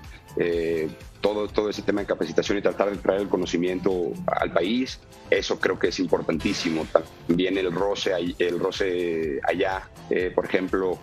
todo, 1.20 1.48
todo 1.48 1.70
ese 1.70 1.82
tema 1.82 2.00
de 2.00 2.06
capacitación 2.06 2.58
y 2.58 2.62
tratar 2.62 2.90
de 2.90 2.96
traer 2.96 3.22
el 3.22 3.28
conocimiento 3.28 4.12
al 4.26 4.52
país, 4.52 4.98
eso 5.30 5.58
creo 5.58 5.78
que 5.78 5.88
es 5.88 5.98
importantísimo. 5.98 6.86
También 7.26 7.58
el 7.58 7.70
roce, 7.70 8.12
el 8.38 8.58
roce 8.58 9.38
allá, 9.46 9.88
por 10.34 10.46
ejemplo, 10.46 10.98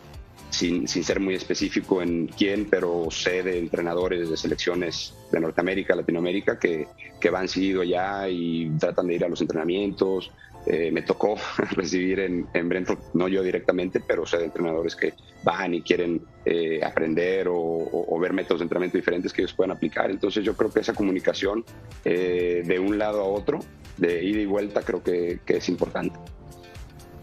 sin, 0.60 0.88
ser 0.88 1.20
muy 1.20 1.36
específico 1.36 2.02
en 2.02 2.28
quién, 2.28 2.68
pero 2.70 3.08
sé 3.10 3.44
de 3.44 3.60
entrenadores 3.60 4.30
de 4.30 4.36
selecciones 4.36 5.16
de 5.32 5.40
Norteamérica, 5.40 5.96
Latinoamérica, 5.96 6.60
que, 6.60 6.88
que 7.20 7.30
van 7.30 7.48
seguido 7.48 7.82
allá 7.82 8.28
y 8.28 8.70
tratan 8.78 9.08
de 9.08 9.16
ir 9.16 9.24
a 9.24 9.30
los 9.30 9.40
entrenamientos, 9.40 10.32
eh, 10.66 10.92
me 10.92 11.02
tocó 11.02 11.38
recibir 11.72 12.20
en, 12.20 12.48
en, 12.54 12.68
Brentford, 12.68 13.00
no 13.14 13.30
yo 13.30 13.42
directamente, 13.42 14.02
pero 14.06 14.26
sé 14.26 14.38
de 14.38 14.46
entrenadores 14.46 14.96
que 14.96 15.14
van 15.44 15.74
y 15.74 15.82
quieren 15.82 16.22
eh, 16.44 16.82
aprender 16.84 17.48
o, 17.50 18.20
ver 18.20 18.34
métodos 18.34 18.60
de 18.60 18.64
entrenamiento 18.64 18.98
diferentes 18.98 19.32
que 19.32 19.44
ellos 19.44 19.54
puedan 19.54 19.72
aplicar. 19.72 20.12
Entonces 20.12 20.44
yo 20.44 20.58
creo 20.58 20.72
que 20.72 20.82
esa 20.82 20.94
comunicación 20.94 21.64
eh, 22.04 22.64
de 22.66 22.80
un 22.80 22.98
lado 22.98 23.22
a 23.22 23.24
otro, 23.24 23.60
de 23.96 24.22
ida 24.26 24.42
y 24.42 24.46
vuelta, 24.46 24.82
creo 24.82 25.02
que, 25.02 25.40
que 25.46 25.58
es 25.58 25.70
importante. 25.70 26.20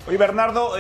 Oye, 0.09 0.17
Bernardo, 0.17 0.73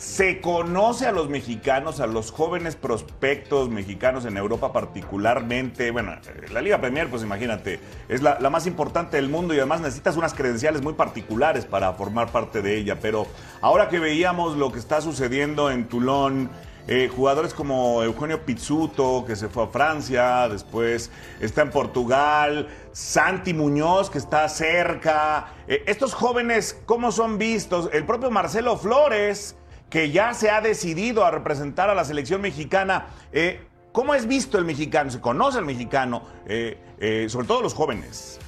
se 0.00 0.40
conoce 0.40 1.06
a 1.06 1.12
los 1.12 1.28
mexicanos, 1.28 2.00
a 2.00 2.06
los 2.06 2.32
jóvenes 2.32 2.74
prospectos 2.74 3.68
mexicanos 3.68 4.24
en 4.24 4.38
Europa 4.38 4.72
particularmente. 4.72 5.90
Bueno, 5.90 6.16
la 6.50 6.62
Liga 6.62 6.80
Premier, 6.80 7.10
pues 7.10 7.22
imagínate, 7.22 7.80
es 8.08 8.22
la, 8.22 8.38
más 8.48 8.66
importante 8.66 9.18
del 9.18 9.28
mundo 9.28 9.52
y 9.52 9.58
además 9.58 9.82
necesitas 9.82 10.16
unas 10.16 10.32
credenciales 10.32 10.80
muy 10.80 10.94
particulares 10.94 11.66
para 11.66 11.92
formar 11.92 12.32
parte 12.32 12.62
de 12.62 12.78
ella. 12.78 12.96
Pero 12.98 13.26
ahora 13.60 13.90
que 13.90 13.98
veíamos 13.98 14.56
lo 14.56 14.72
que 14.72 14.78
está 14.78 15.02
sucediendo 15.02 15.70
en 15.70 15.86
Toulon, 15.86 16.48
eh, 16.88 17.10
jugadores 17.14 17.52
como 17.52 18.02
Eugenio 18.02 18.46
Pizzuto, 18.46 19.26
que 19.26 19.36
se 19.36 19.50
fue 19.50 19.64
a 19.64 19.66
Francia, 19.66 20.48
después 20.48 21.10
está 21.40 21.60
en 21.60 21.70
Portugal, 21.70 22.68
Santi 22.92 23.52
Muñoz, 23.52 24.08
que 24.08 24.16
está 24.16 24.48
cerca. 24.48 25.52
Eh, 25.68 25.84
estos 25.86 26.14
jóvenes, 26.14 26.80
¿cómo 26.86 27.12
son 27.12 27.36
vistos? 27.36 27.90
El 27.92 28.06
propio 28.06 28.30
Marcelo 28.30 28.78
Flores 28.78 29.56
que 29.90 30.12
ya 30.12 30.32
se 30.32 30.48
ha 30.50 30.60
decidido 30.60 31.24
a 31.24 31.30
representar 31.32 31.90
a 31.90 31.94
la 31.94 32.04
selección 32.04 32.40
mexicana. 32.40 33.08
Eh, 33.32 33.60
¿Cómo 33.92 34.14
es 34.14 34.26
visto 34.26 34.56
el 34.56 34.64
mexicano? 34.64 35.10
¿Se 35.10 35.20
conoce 35.20 35.58
el 35.58 35.64
mexicano? 35.64 36.22
Eh, 36.46 36.78
eh, 37.00 37.26
sobre 37.28 37.48
todo 37.48 37.60
los 37.60 37.74
jóvenes. 37.74 38.38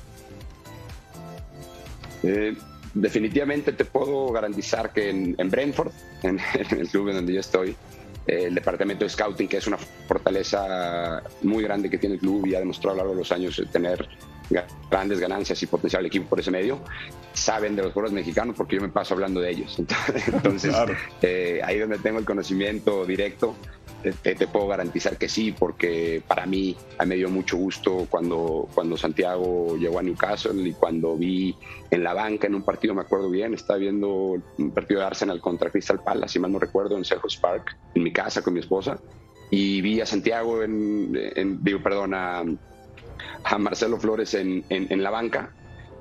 definitivamente 2.94 3.72
te 3.72 3.84
puedo 3.84 4.30
garantizar 4.30 4.92
que 4.92 5.10
en, 5.10 5.50
Brentford, 5.50 5.90
en, 6.22 6.38
el 6.70 6.88
club 6.88 7.08
en 7.08 7.16
donde 7.16 7.34
yo 7.34 7.40
estoy, 7.40 7.74
el 8.28 8.54
departamento 8.54 9.04
de 9.04 9.10
scouting, 9.10 9.48
que 9.48 9.56
es 9.56 9.66
una 9.66 9.78
fortaleza 10.06 11.24
muy 11.42 11.64
grande 11.64 11.90
que 11.90 11.98
tiene 11.98 12.14
el 12.14 12.20
club 12.20 12.46
y 12.46 12.54
ha 12.54 12.60
demostrado 12.60 12.92
a 12.92 12.94
lo 12.94 12.98
largo 12.98 13.14
de 13.14 13.18
los 13.18 13.32
años 13.32 13.60
tener 13.72 14.08
grandes 14.90 15.20
ganancias 15.20 15.62
y 15.62 15.66
potencial 15.66 16.00
el 16.00 16.06
equipo 16.06 16.28
por 16.28 16.40
ese 16.40 16.50
medio, 16.50 16.80
saben 17.32 17.76
de 17.76 17.82
los 17.82 17.92
jugadores 17.92 18.14
mexicanos 18.14 18.54
porque 18.56 18.76
yo 18.76 18.82
me 18.82 18.88
paso 18.88 19.14
hablando 19.14 19.40
de 19.40 19.50
ellos. 19.50 19.78
Entonces, 20.26 20.74
eh, 21.22 21.60
ahí 21.64 21.78
donde 21.78 21.98
tengo 21.98 22.18
el 22.18 22.24
conocimiento 22.24 23.04
directo, 23.04 23.56
te, 24.22 24.46
puedo 24.48 24.66
garantizar 24.66 25.16
que 25.16 25.28
sí, 25.28 25.52
porque 25.52 26.22
para 26.26 26.46
mí 26.46 26.76
me 27.06 27.14
dio 27.14 27.28
mucho 27.28 27.56
gusto 27.56 28.06
cuando, 28.10 28.68
cuando 28.74 28.96
Santiago 28.96 29.76
llegó 29.76 29.98
a 29.98 30.02
Newcastle 30.02 30.68
y 30.68 30.72
cuando 30.72 31.16
vi 31.16 31.54
en 31.90 32.02
la 32.02 32.12
banca 32.12 32.46
en 32.46 32.54
un 32.54 32.62
partido, 32.62 32.94
me 32.94 33.02
acuerdo 33.02 33.30
bien, 33.30 33.54
estaba 33.54 33.78
viendo 33.78 34.42
un 34.58 34.70
partido 34.72 35.00
de 35.00 35.06
Arsenal 35.06 35.40
contra 35.40 35.70
Crystal 35.70 36.02
Palace, 36.02 36.34
si 36.34 36.38
mal 36.40 36.52
no 36.52 36.58
recuerdo, 36.58 36.96
en 36.96 37.04
Selhurst 37.04 37.40
Park, 37.40 37.76
en 37.94 38.02
mi 38.02 38.12
casa 38.12 38.42
con 38.42 38.54
mi 38.54 38.60
esposa, 38.60 38.98
y 39.50 39.80
vi 39.82 40.00
a 40.00 40.06
Santiago 40.06 40.62
en, 40.62 41.12
en 41.36 41.62
digo, 41.62 41.82
perdón, 41.82 42.14
a, 42.14 42.42
a 43.44 43.58
Marcelo 43.58 43.98
Flores 43.98 44.34
en, 44.34 44.64
la 45.02 45.10
banca 45.10 45.52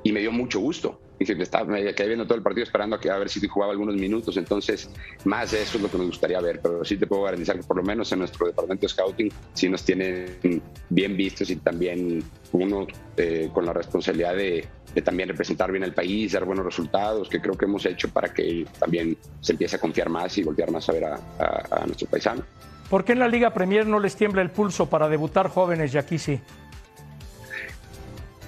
y 0.04 0.12
me 0.12 0.20
dio 0.20 0.32
mucho 0.32 0.60
gusto. 0.60 1.00
estaba, 1.20 1.66
me 1.66 1.94
quedé 1.94 2.08
viendo 2.08 2.26
todo 2.26 2.36
el 2.36 2.44
partido 2.44 2.64
esperando 2.64 2.96
a, 2.96 3.00
que, 3.00 3.10
a 3.10 3.18
ver 3.18 3.30
si 3.30 3.46
jugaba 3.48 3.72
algunos 3.72 3.96
minutos, 3.96 4.38
entonces 4.38 4.90
más 5.26 5.52
de 5.52 5.62
eso 5.62 5.78
es 5.78 5.84
lo 5.84 5.92
que 5.92 5.98
me 5.98 6.06
gustaría 6.06 6.40
ver, 6.42 6.60
pero 6.62 6.84
sí 6.84 6.98
te 6.98 7.06
puedo 7.06 7.24
garantizar 7.24 7.58
que 7.58 7.64
por 7.64 7.78
lo 7.78 7.84
menos 7.84 8.12
en 8.12 8.20
nuestro 8.20 8.48
departamento 8.48 8.86
de 8.86 8.90
scouting 8.90 9.32
sí 9.54 9.70
nos 9.70 9.84
tienen 9.84 10.62
bien 10.90 11.16
vistos 11.16 11.50
y 11.50 11.58
también 11.58 12.24
uno 12.52 12.88
eh, 13.18 13.50
con 13.54 13.66
la 13.66 13.74
responsabilidad 13.74 14.36
de, 14.36 14.68
también 15.04 15.30
representar 15.30 15.72
bien 15.72 15.84
el 15.84 15.94
país, 15.94 16.34
dar 16.34 16.46
buenos 16.46 16.66
resultados, 16.66 17.30
que 17.30 17.40
creo 17.40 17.56
que 17.56 17.66
hemos 17.66 17.86
hecho 17.86 18.10
para 18.10 18.34
que 18.34 18.66
también 18.80 19.18
se 19.40 19.54
empiece 19.54 19.76
a 19.76 19.80
confiar 19.80 20.10
más 20.10 20.38
y 20.38 20.44
voltear 20.44 20.72
más 20.72 20.90
a 20.90 20.92
ver 20.92 21.06
a, 21.06 21.20
a 21.40 21.86
nuestro 21.86 22.08
paisano. 22.08 22.44
¿Por 22.92 23.06
qué 23.06 23.14
en 23.14 23.20
la 23.20 23.30
Liga 23.30 23.54
Premier 23.54 23.88
no 23.88 24.02
les 24.02 24.18
tiembla 24.18 24.42
el 24.42 24.50
pulso 24.50 24.90
para 24.90 25.08
debutar 25.08 25.48
jóvenes 25.48 25.94
y 25.94 25.98
aquí 25.98 26.18
sí? 26.18 26.42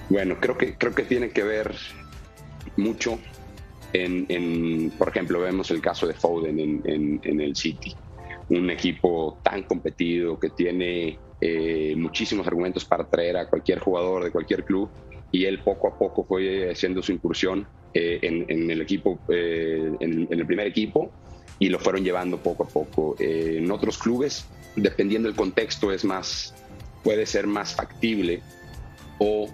Bueno, 0.08 0.36
creo 0.40 0.56
que, 0.56 0.74
creo 0.76 0.94
que 0.94 1.04
tiene 1.04 1.30
que 1.30 1.42
ver 1.42 1.74
mucho 2.76 3.18
en, 3.94 4.92
por 4.98 5.08
ejemplo, 5.08 5.40
vemos 5.40 5.70
el 5.70 5.80
caso 5.80 6.06
de 6.06 6.14
Foden 6.14 6.58
en, 6.58 7.40
el 7.40 7.54
City, 7.54 7.94
un 8.48 8.68
equipo 8.70 9.38
tan 9.42 9.62
competido 9.62 10.38
que 10.38 10.50
tiene 10.50 11.18
eh, 11.40 11.94
muchísimos 11.96 12.46
argumentos 12.46 12.84
para 12.84 13.04
traer 13.08 13.36
a 13.36 13.48
cualquier 13.48 13.78
jugador 13.78 14.24
de 14.24 14.30
cualquier 14.30 14.64
club 14.64 14.88
y 15.30 15.44
él 15.44 15.60
poco 15.60 15.88
a 15.88 15.98
poco 15.98 16.24
fue 16.24 16.70
haciendo 16.70 17.02
su 17.02 17.12
incursión 17.12 17.66
eh, 17.92 18.18
en, 18.22 18.70
el 18.70 18.80
equipo, 18.80 19.20
eh, 19.28 19.92
en, 20.00 20.28
el 20.28 20.46
primer 20.46 20.66
equipo 20.66 21.12
y 21.60 21.68
lo 21.68 21.78
fueron 21.78 22.02
llevando 22.02 22.38
poco 22.38 22.64
a 22.64 22.68
poco. 22.68 23.14
en 23.20 23.70
otros 23.70 23.98
clubes, 23.98 24.44
dependiendo 24.74 25.28
del 25.28 25.36
contexto, 25.36 25.92
es 25.92 26.04
más, 26.04 26.52
puede 27.04 27.26
ser 27.26 27.46
más 27.46 27.76
factible 27.76 28.42
o 29.18 29.48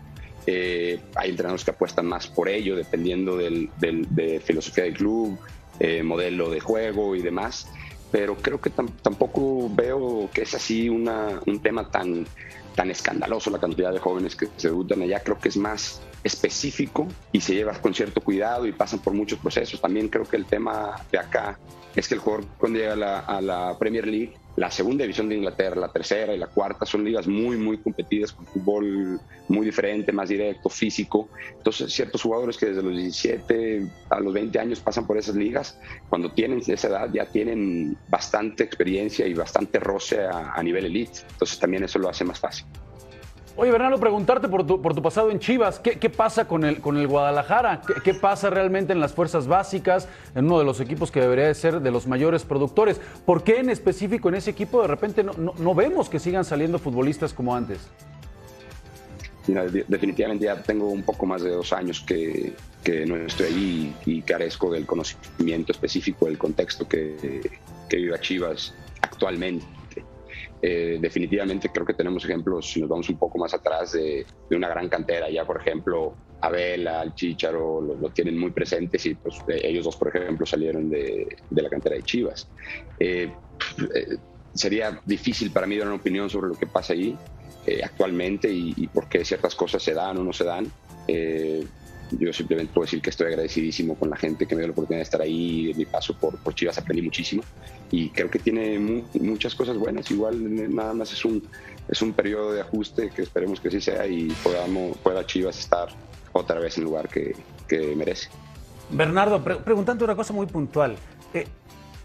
eh, 0.46 1.00
hay 1.14 1.30
entrenadores 1.30 1.64
que 1.64 1.70
apuestan 1.70 2.06
más 2.06 2.26
por 2.28 2.48
ello, 2.48 2.76
dependiendo 2.76 3.36
del, 3.36 3.70
de 3.78 4.40
filosofía 4.40 4.84
del 4.84 4.94
club, 4.94 5.38
eh, 5.78 6.02
modelo 6.02 6.50
de 6.50 6.60
juego 6.60 7.14
y 7.16 7.22
demás. 7.22 7.68
Pero 8.10 8.36
creo 8.36 8.60
que 8.60 8.70
tampoco 8.70 9.70
veo 9.72 10.28
que 10.32 10.42
es 10.42 10.54
así 10.54 10.88
una, 10.88 11.40
un 11.46 11.60
tema 11.62 11.90
tan, 11.90 12.26
tan 12.74 12.90
escandaloso 12.90 13.50
la 13.50 13.60
cantidad 13.60 13.92
de 13.92 14.00
jóvenes 14.00 14.34
que 14.34 14.48
se 14.56 14.68
debutan 14.68 15.02
allá. 15.02 15.20
Creo 15.20 15.38
que 15.38 15.48
es 15.48 15.56
más 15.56 16.02
específico 16.24 17.06
y 17.32 17.40
se 17.40 17.54
lleva 17.54 17.72
con 17.74 17.94
cierto 17.94 18.20
cuidado 18.20 18.66
y 18.66 18.72
pasan 18.72 18.98
por 18.98 19.14
muchos 19.14 19.38
procesos. 19.38 19.80
También 19.80 20.08
creo 20.08 20.24
que 20.24 20.36
el 20.36 20.44
tema 20.44 20.96
de 21.12 21.18
acá 21.18 21.58
es 21.94 22.08
que 22.08 22.14
el 22.14 22.20
jugador 22.20 22.46
cuando 22.58 22.78
llega 22.78 22.92
a 22.94 22.96
la, 22.96 23.18
a 23.20 23.40
la 23.40 23.78
Premier 23.78 24.06
League 24.06 24.34
la 24.56 24.70
segunda 24.70 25.04
división 25.04 25.28
de 25.28 25.36
Inglaterra, 25.36 25.76
la 25.76 25.92
tercera 25.92 26.34
y 26.34 26.38
la 26.38 26.48
cuarta 26.48 26.84
son 26.84 27.04
ligas 27.04 27.26
muy, 27.26 27.56
muy 27.56 27.78
competidas 27.78 28.32
con 28.32 28.46
fútbol 28.46 29.20
muy 29.48 29.66
diferente, 29.66 30.12
más 30.12 30.28
directo, 30.28 30.68
físico. 30.68 31.28
Entonces, 31.56 31.92
ciertos 31.92 32.22
jugadores 32.22 32.56
que 32.56 32.66
desde 32.66 32.82
los 32.82 32.92
17 32.92 33.86
a 34.10 34.20
los 34.20 34.32
20 34.32 34.58
años 34.58 34.80
pasan 34.80 35.06
por 35.06 35.18
esas 35.18 35.36
ligas, 35.36 35.78
cuando 36.08 36.30
tienen 36.30 36.60
esa 36.66 36.88
edad 36.88 37.10
ya 37.12 37.26
tienen 37.26 37.96
bastante 38.08 38.64
experiencia 38.64 39.26
y 39.26 39.34
bastante 39.34 39.78
roce 39.78 40.20
a, 40.20 40.62
nivel 40.62 40.86
elite. 40.86 41.20
Entonces, 41.30 41.58
también 41.58 41.84
eso 41.84 41.98
lo 41.98 42.08
hace 42.08 42.24
más 42.24 42.38
fácil. 42.38 42.66
Oye, 43.60 43.72
Bernardo, 43.72 44.00
preguntarte 44.00 44.48
por 44.48 44.66
tu, 44.66 45.02
pasado 45.02 45.30
en 45.30 45.38
Chivas, 45.38 45.80
¿qué, 45.80 46.08
pasa 46.08 46.48
con 46.48 46.64
el, 46.64 46.80
Guadalajara? 46.80 47.82
¿Qué, 48.02 48.14
pasa 48.14 48.48
realmente 48.48 48.94
en 48.94 49.00
las 49.00 49.12
fuerzas 49.12 49.46
básicas, 49.46 50.08
en 50.34 50.46
uno 50.46 50.60
de 50.60 50.64
los 50.64 50.80
equipos 50.80 51.10
que 51.10 51.20
debería 51.20 51.52
ser 51.52 51.82
de 51.82 51.90
los 51.90 52.06
mayores 52.06 52.44
productores? 52.44 52.98
¿Por 53.26 53.44
qué 53.44 53.58
en 53.58 53.68
específico 53.68 54.30
en 54.30 54.36
ese 54.36 54.48
equipo 54.48 54.80
de 54.80 54.88
repente 54.88 55.22
no, 55.22 55.74
vemos 55.74 56.08
que 56.08 56.18
sigan 56.18 56.46
saliendo 56.46 56.78
futbolistas 56.78 57.34
como 57.34 57.54
antes? 57.54 57.80
definitivamente 59.88 60.46
ya 60.46 60.62
tengo 60.62 60.86
un 60.86 61.02
poco 61.02 61.26
más 61.26 61.42
de 61.42 61.50
dos 61.50 61.74
años 61.74 62.00
que, 62.00 62.54
no 63.06 63.16
estoy 63.16 63.46
ahí 63.46 63.96
y, 64.06 64.22
carezco 64.22 64.72
del 64.72 64.86
conocimiento 64.86 65.72
específico 65.72 66.24
del 66.24 66.38
contexto 66.38 66.88
que 66.88 67.50
vive 67.90 68.20
Chivas 68.20 68.72
actualmente 69.02 69.66
eh, 70.62 70.98
definitivamente 71.00 71.70
creo 71.70 71.86
que 71.86 71.94
tenemos 71.94 72.24
ejemplos, 72.24 72.70
si 72.70 72.80
nos 72.80 72.88
vamos 72.88 73.08
un 73.08 73.16
poco 73.16 73.38
más 73.38 73.54
atrás, 73.54 73.92
de, 73.92 74.26
una 74.50 74.68
gran 74.68 74.88
cantera. 74.88 75.30
Ya, 75.30 75.44
por 75.44 75.60
ejemplo, 75.60 76.14
Abel, 76.40 76.86
al 76.86 77.14
Chicharo 77.14 77.80
lo, 77.80 78.10
tienen 78.10 78.38
muy 78.38 78.50
presentes 78.50 79.06
y 79.06 79.14
pues, 79.14 79.36
ellos 79.48 79.84
dos, 79.84 79.96
por 79.96 80.14
ejemplo, 80.14 80.44
salieron 80.44 80.90
de, 80.90 81.36
la 81.50 81.68
cantera 81.68 81.96
de 81.96 82.02
Chivas. 82.02 82.48
Eh, 82.98 83.32
eh, 83.94 84.16
sería 84.52 85.00
difícil 85.04 85.50
para 85.50 85.66
mí 85.66 85.78
dar 85.78 85.86
una 85.86 85.96
opinión 85.96 86.28
sobre 86.28 86.48
lo 86.48 86.54
que 86.54 86.66
pasa 86.66 86.92
ahí 86.92 87.16
actualmente 87.84 88.50
y, 88.50 88.74
y, 88.76 88.88
por 88.88 89.08
qué 89.08 89.24
ciertas 89.24 89.54
cosas 89.54 89.80
se 89.80 89.94
dan 89.94 90.16
o 90.18 90.24
no 90.24 90.32
se 90.32 90.44
dan. 90.44 90.66
Yo 92.18 92.32
simplemente 92.32 92.72
puedo 92.72 92.86
decir 92.86 93.00
que 93.00 93.10
estoy 93.10 93.28
agradecidísimo 93.28 93.94
con 93.94 94.10
la 94.10 94.16
gente 94.16 94.46
que 94.46 94.54
me 94.54 94.60
dio 94.60 94.68
la 94.68 94.72
oportunidad 94.72 94.98
de 94.98 95.04
estar 95.04 95.20
ahí. 95.20 95.70
En 95.70 95.76
mi 95.76 95.84
paso 95.84 96.14
por, 96.14 96.36
por 96.38 96.54
Chivas 96.54 96.78
aprendí 96.78 97.02
muchísimo 97.02 97.42
y 97.90 98.10
creo 98.10 98.30
que 98.30 98.38
tiene 98.38 98.78
muchas 99.20 99.54
cosas 99.54 99.76
buenas. 99.76 100.10
Igual 100.10 100.74
nada 100.74 100.92
más 100.92 101.12
es 101.12 101.24
un, 101.24 101.42
es 101.88 102.02
un 102.02 102.12
periodo 102.12 102.52
de 102.52 102.62
ajuste 102.62 103.10
que 103.10 103.22
esperemos 103.22 103.60
que 103.60 103.68
así 103.68 103.80
sea 103.80 104.06
y 104.06 104.28
podamos, 104.42 104.96
pueda 104.98 105.24
Chivas 105.24 105.58
estar 105.58 105.88
otra 106.32 106.58
vez 106.58 106.76
en 106.76 106.82
el 106.82 106.88
lugar 106.88 107.08
que, 107.08 107.34
que 107.68 107.94
merece. 107.94 108.28
Bernardo, 108.90 109.42
preguntando 109.42 110.04
una 110.04 110.16
cosa 110.16 110.32
muy 110.32 110.46
puntual. 110.46 110.96
Eh, 111.32 111.46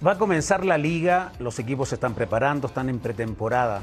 va 0.05 0.11
a 0.11 0.17
comenzar 0.17 0.65
la 0.65 0.77
liga, 0.77 1.31
los 1.39 1.57
equipos 1.57 1.89
se 1.89 1.95
están 1.95 2.13
preparando, 2.13 2.67
están 2.67 2.89
en 2.89 2.99
pretemporada 2.99 3.81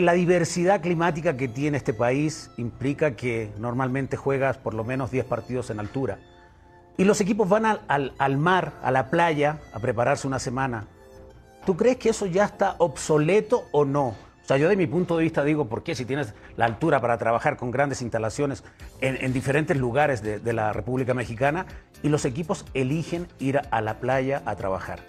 la 0.00 0.14
diversidad 0.14 0.80
climática 0.80 1.36
que 1.36 1.48
tiene 1.48 1.76
este 1.76 1.92
país 1.92 2.50
implica 2.56 3.14
que 3.14 3.52
normalmente 3.58 4.16
juegas 4.16 4.56
por 4.56 4.72
lo 4.72 4.84
menos 4.84 5.10
10 5.10 5.26
partidos 5.26 5.68
en 5.68 5.80
altura. 5.80 6.18
Y 6.96 7.04
los 7.04 7.20
equipos 7.20 7.48
van 7.48 7.66
al, 7.66 8.14
al, 8.16 8.36
mar, 8.38 8.72
a 8.82 8.90
la 8.90 9.10
playa, 9.10 9.58
a 9.74 9.80
prepararse 9.80 10.26
una 10.26 10.38
semana. 10.38 10.86
¿Tú 11.66 11.76
crees 11.76 11.98
que 11.98 12.08
eso 12.08 12.24
ya 12.24 12.44
está 12.44 12.76
obsoleto 12.78 13.68
o 13.70 13.84
no? 13.84 14.08
O 14.08 14.44
sea, 14.46 14.56
yo 14.56 14.68
de 14.68 14.76
mi 14.76 14.86
punto 14.86 15.16
de 15.16 15.24
vista 15.24 15.44
digo, 15.44 15.68
¿por 15.68 15.82
qué 15.82 15.94
si 15.94 16.04
tienes 16.04 16.34
la 16.56 16.64
altura 16.64 17.00
para 17.00 17.18
trabajar 17.18 17.56
con 17.56 17.70
grandes 17.70 18.02
instalaciones 18.02 18.64
en, 19.00 19.32
diferentes 19.32 19.76
lugares 19.76 20.22
de, 20.22 20.40
de 20.40 20.52
la 20.52 20.72
República 20.72 21.14
Mexicana 21.14 21.66
y 22.02 22.08
los 22.08 22.24
equipos 22.24 22.64
eligen 22.74 23.28
ir 23.38 23.60
a 23.70 23.80
la 23.80 24.00
playa 24.00 24.42
a 24.44 24.56
trabajar? 24.56 25.00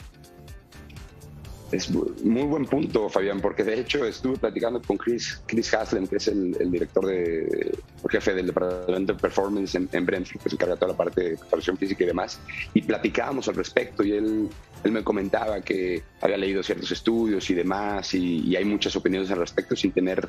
Es 1.73 1.89
muy 1.89 2.43
buen 2.43 2.65
punto, 2.65 3.09
Fabián, 3.09 3.41
porque 3.41 3.63
de 3.63 3.79
hecho 3.79 4.05
estuve 4.05 4.37
platicando 4.37 4.79
con 4.79 4.95
Chris, 4.95 5.41
Chris 5.47 5.73
Haslem, 5.73 6.05
que 6.05 6.17
es 6.17 6.27
el, 6.27 6.71
director 6.71 7.03
de, 7.07 7.75
jefe 8.09 8.35
del 8.35 8.47
departamento 8.47 9.13
de 9.13 9.19
performance 9.19 9.73
en, 9.73 9.89
en 9.91 10.05
Brentford, 10.05 10.39
que 10.43 10.49
se 10.49 10.55
encarga 10.55 10.75
de 10.75 10.79
toda 10.79 10.91
la 10.91 10.97
parte 10.97 11.21
de 11.21 11.37
preparación 11.37 11.75
física 11.75 12.03
y 12.03 12.07
demás, 12.07 12.39
y 12.75 12.81
platicábamos 12.83 13.47
al 13.47 13.55
respecto 13.55 14.03
y 14.03 14.11
él, 14.11 14.49
él 14.83 14.91
me 14.91 15.03
comentaba 15.03 15.61
que 15.61 16.03
había 16.21 16.37
leído 16.37 16.63
ciertos 16.63 16.91
estudios 16.91 17.49
y 17.49 17.53
demás, 17.53 18.13
y, 18.13 18.55
hay 18.55 18.65
muchas 18.65 18.95
opiniones 18.95 19.31
al 19.31 19.39
respecto 19.39 19.75
sin 19.75 19.91
tener 19.91 20.27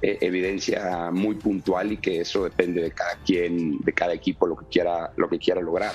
eh, 0.00 0.18
evidencia 0.20 1.10
muy 1.12 1.34
puntual 1.34 1.92
y 1.92 1.96
que 1.98 2.20
eso 2.20 2.44
depende 2.44 2.82
de 2.82 2.90
cada 2.92 3.16
quien, 3.24 3.78
de 3.80 3.92
cada 3.92 4.14
equipo, 4.14 4.46
lo 4.46 4.56
que 4.56 4.66
quiera, 4.66 5.12
lo 5.16 5.28
que 5.28 5.38
quiera 5.38 5.60
lograr. 5.60 5.92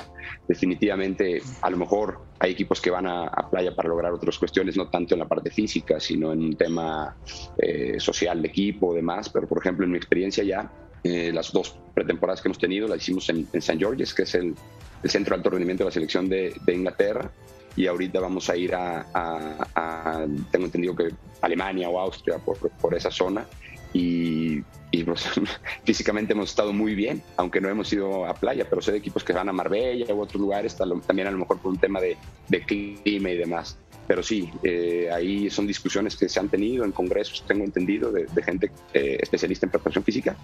Definitivamente, 0.47 1.41
a 1.61 1.69
lo 1.69 1.77
mejor 1.77 2.21
hay 2.39 2.51
equipos 2.51 2.81
que 2.81 2.89
van 2.89 3.07
a, 3.07 3.29
playa 3.49 3.75
para 3.75 3.89
lograr 3.89 4.11
otras 4.11 4.37
cuestiones, 4.37 4.75
no 4.75 4.89
tanto 4.89 5.15
en 5.15 5.19
la 5.19 5.27
parte 5.27 5.49
física, 5.49 5.99
sino 5.99 6.33
en 6.33 6.39
un 6.41 6.55
tema 6.55 7.15
eh, 7.57 7.95
social 7.99 8.41
de 8.41 8.49
equipo, 8.49 8.93
demás. 8.93 9.29
Pero, 9.29 9.47
por 9.47 9.59
ejemplo, 9.59 9.85
en 9.85 9.91
mi 9.91 9.97
experiencia 9.97 10.43
ya, 10.43 10.69
eh, 11.03 11.31
las 11.33 11.51
dos 11.51 11.75
pretemporadas 11.93 12.41
que 12.41 12.47
hemos 12.47 12.57
tenido 12.57 12.87
las 12.87 13.01
hicimos 13.01 13.27
en, 13.29 13.47
en 13.51 13.59
St. 13.59 13.77
George's, 13.77 14.13
que 14.13 14.23
es 14.23 14.35
el, 14.35 14.55
centro 15.03 15.35
de 15.35 15.39
alto 15.39 15.49
rendimiento 15.49 15.83
de 15.83 15.89
la 15.89 15.93
selección 15.93 16.29
de, 16.29 16.53
Inglaterra. 16.67 17.29
Y 17.75 17.87
ahorita 17.87 18.19
vamos 18.19 18.49
a 18.49 18.55
ir 18.55 18.73
a, 18.75 20.25
tengo 20.51 20.65
entendido 20.65 20.95
que 20.95 21.09
Alemania 21.41 21.89
o 21.89 21.99
Austria, 21.99 22.37
por, 22.37 22.57
por 22.57 22.93
esa 22.95 23.11
zona. 23.11 23.45
Y 23.93 24.63
pues, 25.05 25.27
físicamente 25.83 26.33
hemos 26.33 26.51
estado 26.51 26.71
muy 26.71 26.93
bien, 26.93 27.23
aunque 27.37 27.59
no 27.59 27.69
hemos 27.69 27.91
ido 27.91 28.25
a 28.25 28.35
playa, 28.35 28.67
pero 28.69 28.81
sé 28.81 28.91
de 28.91 28.99
equipos 28.99 29.23
que 29.23 29.33
van 29.33 29.49
a 29.49 29.53
Marbella 29.53 30.13
u 30.13 30.21
otros 30.21 30.39
lugares, 30.39 30.77
también 30.77 31.27
a 31.27 31.31
lo 31.31 31.39
mejor 31.39 31.57
por 31.59 31.71
un 31.71 31.79
tema 31.79 31.99
de, 31.99 32.17
clima 32.65 33.31
y 33.31 33.37
demás. 33.37 33.77
Pero 34.05 34.21
sí, 34.21 34.51
eh, 34.63 35.09
ahí 35.11 35.49
son 35.49 35.65
discusiones 35.65 36.17
que 36.17 36.27
se 36.27 36.39
han 36.39 36.49
tenido 36.49 36.83
en 36.83 36.91
congresos, 36.91 37.43
tengo 37.47 37.63
entendido, 37.63 38.11
de, 38.11 38.27
gente 38.43 38.69
eh, 38.93 39.17
especialista 39.21 39.65
en 39.65 39.71
preparación 39.71 40.03
física 40.03 40.35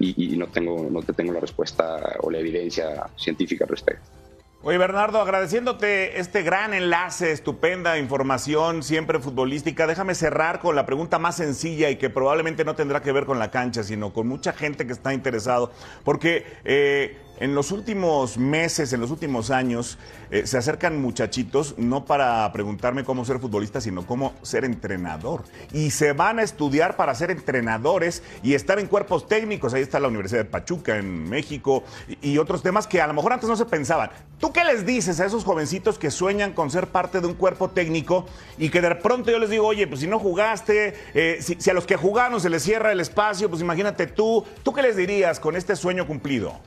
y, 0.00 0.34
y, 0.34 0.36
no, 0.36 0.48
tengo, 0.48 0.88
no 0.90 1.00
te 1.00 1.12
tengo 1.12 1.32
la 1.32 1.40
respuesta 1.40 2.16
o 2.20 2.30
la 2.30 2.40
evidencia 2.40 3.08
científica 3.16 3.64
al 3.64 3.70
respecto. 3.70 4.23
Oye, 4.66 4.78
Bernardo, 4.78 5.20
agradeciéndote 5.20 6.18
este 6.18 6.42
gran 6.42 6.72
enlace, 6.72 7.32
estupenda 7.32 7.98
información, 7.98 8.82
siempre 8.82 9.18
futbolística, 9.18 9.86
déjame 9.86 10.14
cerrar 10.14 10.58
con 10.58 10.74
la 10.74 10.86
pregunta 10.86 11.18
más 11.18 11.36
sencilla 11.36 11.90
y 11.90 11.96
que 11.96 12.08
probablemente 12.08 12.64
no 12.64 12.74
tendrá 12.74 13.02
que 13.02 13.12
ver 13.12 13.26
con 13.26 13.38
la 13.38 13.50
cancha, 13.50 13.82
sino 13.82 14.14
con 14.14 14.26
mucha 14.26 14.54
gente 14.54 14.86
que 14.86 14.94
está 14.94 15.12
interesado. 15.12 15.70
Porque 16.02 16.46
eh, 16.64 17.18
En 17.40 17.56
los 17.56 17.72
últimos 17.72 18.38
meses, 18.38 18.92
en 18.92 19.00
los 19.00 19.10
últimos 19.10 19.50
años, 19.50 19.98
eh, 20.30 20.46
se 20.46 20.56
acercan 20.56 21.02
muchachitos 21.02 21.74
no 21.76 22.04
para 22.04 22.50
preguntarme 22.52 23.02
cómo 23.02 23.24
ser 23.24 23.40
futbolista, 23.40 23.80
sino 23.80 24.06
cómo 24.06 24.34
ser 24.42 24.64
entrenador. 24.64 25.42
Y 25.72 25.90
se 25.90 26.12
van 26.12 26.38
a 26.38 26.44
estudiar 26.44 26.94
para 26.96 27.12
ser 27.16 27.32
entrenadores 27.32 28.22
y 28.44 28.54
estar 28.54 28.78
en 28.78 28.86
cuerpos 28.86 29.26
técnicos. 29.26 29.74
Ahí 29.74 29.82
está 29.82 29.98
la 29.98 30.06
Universidad 30.06 30.44
de 30.44 30.50
Pachuca 30.50 30.96
en 30.96 31.28
México 31.28 31.82
y, 32.22 32.38
otros 32.38 32.62
temas 32.62 32.86
que 32.86 33.00
a 33.00 33.06
lo 33.06 33.14
mejor 33.14 33.32
antes 33.32 33.48
no 33.48 33.56
se 33.56 33.64
pensaban. 33.64 34.10
¿Tú 34.38 34.52
qué 34.52 34.64
les 34.64 34.86
dices 34.86 35.18
a 35.18 35.26
esos 35.26 35.42
jovencitos 35.44 35.98
que 35.98 36.10
sueñan 36.10 36.52
con 36.52 36.70
ser 36.70 36.88
parte 36.88 37.20
de 37.20 37.26
un 37.26 37.34
cuerpo 37.34 37.70
técnico 37.70 38.26
y 38.58 38.68
que 38.68 38.80
de 38.80 38.94
pronto 38.96 39.30
yo 39.30 39.38
les 39.38 39.50
digo, 39.50 39.66
oye, 39.66 39.86
pues 39.86 40.00
si 40.00 40.06
no 40.06 40.18
jugaste, 40.18 40.94
eh, 41.14 41.38
si, 41.40 41.56
si 41.58 41.70
a 41.70 41.74
los 41.74 41.86
que 41.86 41.96
jugaron 41.96 42.40
se 42.40 42.50
les 42.50 42.62
cierra 42.62 42.92
el 42.92 43.00
espacio, 43.00 43.48
pues 43.48 43.60
imagínate 43.60 44.06
tú, 44.06 44.44
¿tú 44.62 44.72
qué 44.72 44.82
les 44.82 44.96
dirías 44.96 45.40
con 45.40 45.56
este 45.56 45.74
sueño 45.74 46.06
cumplido? 46.06 46.60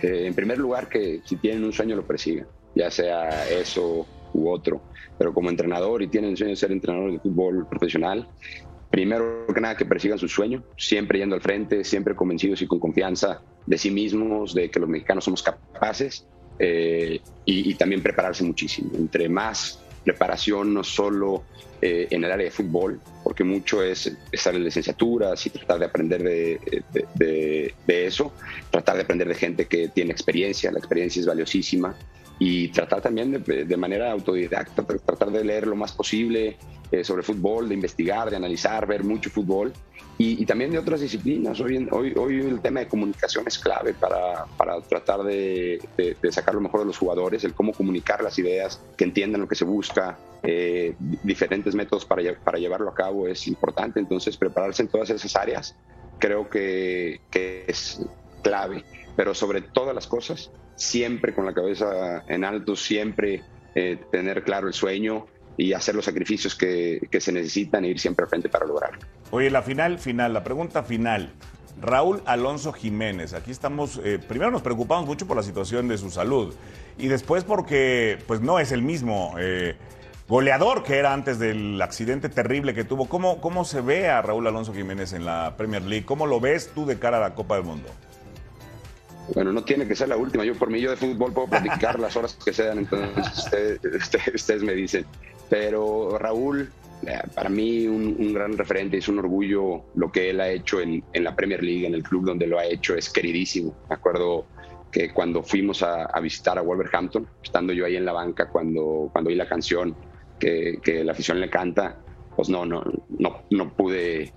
Que 0.00 0.26
en 0.26 0.34
primer 0.34 0.58
lugar 0.58 0.88
que 0.88 1.20
si 1.24 1.36
tienen 1.36 1.64
un 1.64 1.72
sueño 1.72 1.96
lo 1.96 2.06
persigan, 2.06 2.46
ya 2.74 2.90
sea 2.90 3.48
eso 3.48 4.06
u 4.32 4.48
otro, 4.48 4.82
pero 5.18 5.32
como 5.32 5.50
entrenador 5.50 6.02
y 6.02 6.08
tienen 6.08 6.30
el 6.30 6.36
sueño 6.36 6.50
de 6.50 6.56
ser 6.56 6.72
entrenador 6.72 7.12
de 7.12 7.18
fútbol 7.18 7.66
profesional, 7.68 8.28
primero 8.90 9.46
que 9.52 9.60
nada 9.60 9.76
que 9.76 9.84
persigan 9.84 10.18
su 10.18 10.28
sueño, 10.28 10.62
siempre 10.76 11.18
yendo 11.18 11.34
al 11.34 11.40
frente, 11.40 11.84
siempre 11.84 12.14
convencidos 12.14 12.62
y 12.62 12.66
con 12.66 12.78
confianza 12.78 13.42
de 13.64 13.78
sí 13.78 13.90
mismos, 13.90 14.54
de 14.54 14.70
que 14.70 14.78
los 14.78 14.88
mexicanos 14.88 15.24
somos 15.24 15.42
capaces 15.42 16.26
eh, 16.58 17.20
y, 17.44 17.70
y 17.70 17.74
también 17.74 18.02
prepararse 18.02 18.44
muchísimo. 18.44 18.90
Entre 18.94 19.28
más 19.28 19.82
preparación, 20.06 20.72
no 20.72 20.84
solo 20.84 21.42
eh, 21.82 22.06
en 22.10 22.22
el 22.22 22.30
área 22.30 22.44
de 22.44 22.50
fútbol, 22.52 23.00
porque 23.24 23.42
mucho 23.42 23.82
es 23.82 24.10
estar 24.30 24.54
en 24.54 24.62
licenciaturas 24.62 25.44
y 25.44 25.50
tratar 25.50 25.80
de 25.80 25.84
aprender 25.84 26.22
de, 26.22 26.60
de, 26.92 27.04
de, 27.14 27.74
de, 27.86 28.06
eso, 28.06 28.32
tratar 28.70 28.96
de 28.96 29.02
aprender 29.02 29.28
de 29.28 29.34
gente 29.34 29.66
que 29.66 29.88
tiene 29.88 30.12
experiencia, 30.12 30.70
la 30.70 30.78
experiencia 30.78 31.20
es 31.20 31.26
valiosísima, 31.26 31.96
y 32.38 32.68
tratar 32.68 33.00
también 33.00 33.42
de, 33.42 33.76
manera 33.76 34.12
autodidacta, 34.12 34.84
tratar 34.84 35.30
de 35.30 35.44
leer 35.44 35.66
lo 35.66 35.76
más 35.76 35.92
posible 35.92 36.56
eh, 36.90 37.02
sobre 37.02 37.22
fútbol, 37.22 37.68
de 37.68 37.74
investigar, 37.74 38.30
de 38.30 38.36
analizar, 38.36 38.86
ver 38.86 39.04
mucho 39.04 39.30
fútbol 39.30 39.72
y, 40.18 40.42
y 40.42 40.46
también 40.46 40.70
de 40.70 40.78
otras 40.78 41.00
disciplinas. 41.00 41.60
Hoy, 41.60 41.88
hoy, 41.90 42.12
hoy, 42.16 42.40
el 42.40 42.60
tema 42.60 42.80
de 42.80 42.88
comunicación 42.88 43.44
es 43.46 43.58
clave 43.58 43.94
para, 43.94 44.44
para 44.56 44.80
tratar 44.80 45.22
de, 45.22 45.80
de, 45.96 46.16
de, 46.20 46.32
sacar 46.32 46.54
lo 46.54 46.60
mejor 46.60 46.80
de 46.80 46.86
los 46.86 46.98
jugadores, 46.98 47.44
el 47.44 47.54
cómo 47.54 47.72
comunicar 47.72 48.22
las 48.22 48.38
ideas, 48.38 48.80
que 48.96 49.04
entiendan 49.04 49.40
lo 49.40 49.48
que 49.48 49.54
se 49.54 49.64
busca, 49.64 50.18
eh, 50.42 50.94
diferentes 51.22 51.74
métodos 51.74 52.04
para, 52.04 52.22
para 52.44 52.58
llevarlo 52.58 52.88
a 52.88 52.94
cabo 52.94 53.26
es 53.28 53.46
importante. 53.46 53.98
Entonces, 53.98 54.36
prepararse 54.36 54.82
en 54.82 54.88
todas 54.88 55.10
esas 55.10 55.34
áreas 55.36 55.74
creo 56.18 56.48
que, 56.48 57.20
que 57.30 57.64
es 57.66 58.00
clave, 58.42 58.84
pero 59.16 59.34
sobre 59.34 59.60
todas 59.60 59.94
las 59.94 60.06
cosas, 60.06 60.50
siempre 60.76 61.34
con 61.34 61.46
la 61.46 61.52
cabeza 61.52 62.24
en 62.28 62.44
alto, 62.44 62.76
siempre 62.76 63.42
eh, 63.74 63.98
tener 64.12 64.44
claro 64.44 64.68
el 64.68 64.74
sueño 64.74 65.26
y 65.56 65.72
hacer 65.72 65.94
los 65.94 66.04
sacrificios 66.04 66.54
que, 66.54 67.08
que, 67.10 67.20
se 67.20 67.32
necesitan 67.32 67.84
e 67.84 67.88
ir 67.88 67.98
siempre 67.98 68.24
al 68.24 68.28
frente 68.28 68.48
para 68.48 68.66
lograrlo. 68.66 69.00
Oye, 69.30 69.50
la 69.50 69.62
final, 69.62 69.98
final, 69.98 70.34
la 70.34 70.44
pregunta 70.44 70.82
final. 70.82 71.32
Raúl 71.80 72.22
Alonso 72.24 72.72
Jiménez, 72.72 73.34
aquí 73.34 73.50
estamos, 73.50 74.00
eh, 74.02 74.18
primero 74.18 74.50
nos 74.50 74.62
preocupamos 74.62 75.06
mucho 75.06 75.26
por 75.26 75.36
la 75.36 75.42
situación 75.42 75.88
de 75.88 75.98
su 75.98 76.10
salud 76.10 76.54
y 76.96 77.08
después 77.08 77.44
porque 77.44 78.18
pues 78.26 78.40
no 78.40 78.58
es 78.58 78.72
el 78.72 78.80
mismo 78.80 79.34
eh, 79.38 79.76
goleador 80.26 80.82
que 80.82 80.96
era 80.96 81.12
antes 81.12 81.38
del 81.38 81.80
accidente 81.82 82.30
terrible 82.30 82.72
que 82.72 82.84
tuvo. 82.84 83.08
¿Cómo, 83.08 83.40
¿Cómo 83.42 83.64
se 83.64 83.82
ve 83.82 84.08
a 84.08 84.22
Raúl 84.22 84.46
Alonso 84.46 84.72
Jiménez 84.72 85.12
en 85.12 85.26
la 85.26 85.54
Premier 85.58 85.82
League? 85.82 86.06
¿Cómo 86.06 86.26
lo 86.26 86.40
ves 86.40 86.70
tú 86.74 86.86
de 86.86 86.98
cara 86.98 87.18
a 87.18 87.20
la 87.20 87.34
Copa 87.34 87.56
del 87.56 87.64
Mundo? 87.64 87.90
Bueno, 89.34 89.52
no 89.52 89.64
tiene 89.64 89.86
que 89.86 89.96
ser 89.96 90.08
la 90.08 90.16
última. 90.16 90.44
Yo 90.44 90.54
por 90.54 90.70
mí, 90.70 90.80
yo 90.80 90.90
de 90.90 90.96
fútbol 90.96 91.32
puedo 91.32 91.48
platicar 91.48 91.98
las 91.98 92.16
horas 92.16 92.38
que 92.44 92.52
sean, 92.52 92.78
entonces 92.78 93.38
ustedes, 93.38 93.80
ustedes, 93.96 94.34
ustedes 94.34 94.62
me 94.62 94.74
dicen. 94.74 95.04
Pero 95.48 96.18
Raúl, 96.18 96.70
eh, 97.06 97.20
para 97.34 97.48
mí 97.48 97.86
un, 97.86 98.16
un, 98.18 98.32
gran 98.32 98.56
referente, 98.56 98.98
es 98.98 99.08
un 99.08 99.18
orgullo 99.18 99.84
lo 99.94 100.10
que 100.10 100.30
él 100.30 100.40
ha 100.40 100.48
hecho 100.48 100.80
en, 100.80 101.02
en, 101.12 101.24
la 101.24 101.34
Premier 101.34 101.62
League, 101.62 101.86
en 101.86 101.94
el 101.94 102.02
club 102.02 102.24
donde 102.24 102.46
lo 102.46 102.58
ha 102.58 102.64
hecho, 102.66 102.94
es 102.94 103.10
queridísimo. 103.10 103.74
Me 103.88 103.96
acuerdo 103.96 104.46
que 104.90 105.12
cuando 105.12 105.42
fuimos 105.42 105.82
a, 105.82 106.04
a 106.04 106.20
visitar 106.20 106.58
a 106.58 106.62
Wolverhampton, 106.62 107.28
estando 107.42 107.72
yo 107.72 107.84
ahí 107.84 107.96
en 107.96 108.04
la 108.04 108.12
banca, 108.12 108.48
cuando, 108.48 109.10
cuando 109.12 109.30
oí 109.30 109.36
la 109.36 109.48
canción 109.48 109.94
que, 110.38 110.78
que 110.82 111.04
la 111.04 111.12
afición 111.12 111.40
le 111.40 111.50
canta, 111.50 111.96
pues 112.34 112.48
no, 112.48 112.64
no, 112.64 112.84
no, 113.08 113.42
no 113.50 113.72
pude 113.74 114.32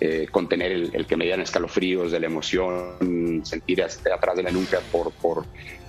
eh, 0.00 0.28
contener 0.30 0.72
el, 0.72 1.06
que 1.06 1.16
me 1.16 1.24
dieran 1.24 1.42
escalofríos 1.42 2.10
de 2.10 2.20
la 2.20 2.26
emoción, 2.26 3.42
sentir 3.44 3.82
hasta 3.82 4.14
atrás 4.14 4.34
de 4.36 4.42
la 4.42 4.50
nuca 4.50 4.80
por, 4.90 5.12
por, 5.12 5.44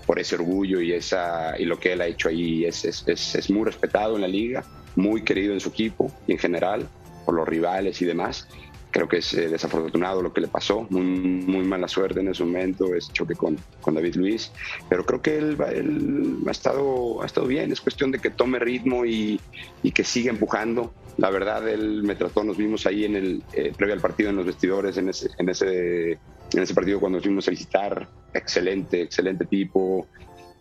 por 0.05 0.19
ese 0.19 0.35
orgullo 0.35 0.81
y, 0.81 0.91
esa, 0.91 1.57
y 1.57 1.63
lo 1.63 1.79
que 1.79 1.93
él 1.93 2.01
ha 2.01 2.07
hecho 2.07 2.27
ahí. 2.27 2.65
Es, 2.65 2.83
es, 2.83 3.07
es, 3.07 3.35
es, 3.35 3.49
muy 3.49 3.63
respetado 3.63 4.15
en 4.15 4.21
la 4.21 4.27
liga, 4.27 4.65
muy 4.97 5.23
querido 5.23 5.53
en 5.53 5.61
su 5.61 5.69
equipo 5.69 6.11
y 6.27 6.33
en 6.33 6.39
general 6.39 6.89
por 7.25 7.35
los 7.35 7.47
rivales 7.47 8.01
y 8.01 8.05
demás. 8.05 8.47
Creo 8.91 9.07
que 9.07 9.19
es 9.19 9.33
eh, 9.33 9.47
desafortunado 9.47 10.21
lo 10.21 10.33
que 10.33 10.41
le 10.41 10.49
pasó, 10.49 10.85
muy, 10.89 11.03
muy, 11.03 11.63
mala 11.63 11.87
suerte 11.87 12.19
en 12.19 12.27
ese 12.27 12.43
momento, 12.43 12.93
ese 12.93 13.13
choque 13.13 13.35
con, 13.35 13.57
con 13.79 13.93
David 13.93 14.15
Luis, 14.15 14.51
pero 14.89 15.05
creo 15.05 15.21
que 15.21 15.37
él, 15.37 15.57
él, 15.73 16.37
ha, 16.45 16.51
estado, 16.51 17.23
ha 17.23 17.25
estado 17.25 17.47
bien, 17.47 17.71
es 17.71 17.79
cuestión 17.79 18.11
de 18.11 18.19
que 18.19 18.29
tome 18.29 18.59
ritmo 18.59 19.05
y, 19.05 19.39
y 19.81 19.91
que 19.93 20.03
siga 20.03 20.29
empujando 20.29 20.93
la 21.17 21.29
verdad, 21.29 21.67
él 21.67 22.03
me 22.03 22.15
trató, 22.15 22.43
nos 22.43 22.57
vimos 22.57 22.85
ahí 22.85 23.05
en 23.05 23.15
el, 23.15 23.43
eh, 23.53 23.73
previo 23.75 23.93
al 23.93 24.01
partido 24.01 24.29
en 24.29 24.37
los 24.37 24.45
vestidores, 24.45 24.97
en 24.97 25.09
ese, 25.09 25.29
en 25.37 25.49
ese, 25.49 26.11
en 26.11 26.59
ese 26.59 26.73
partido 26.73 26.99
cuando 26.99 27.17
nos 27.17 27.25
fuimos 27.25 27.47
a 27.47 27.51
visitar. 27.51 28.07
Excelente, 28.33 29.01
excelente 29.01 29.45
tipo, 29.45 30.07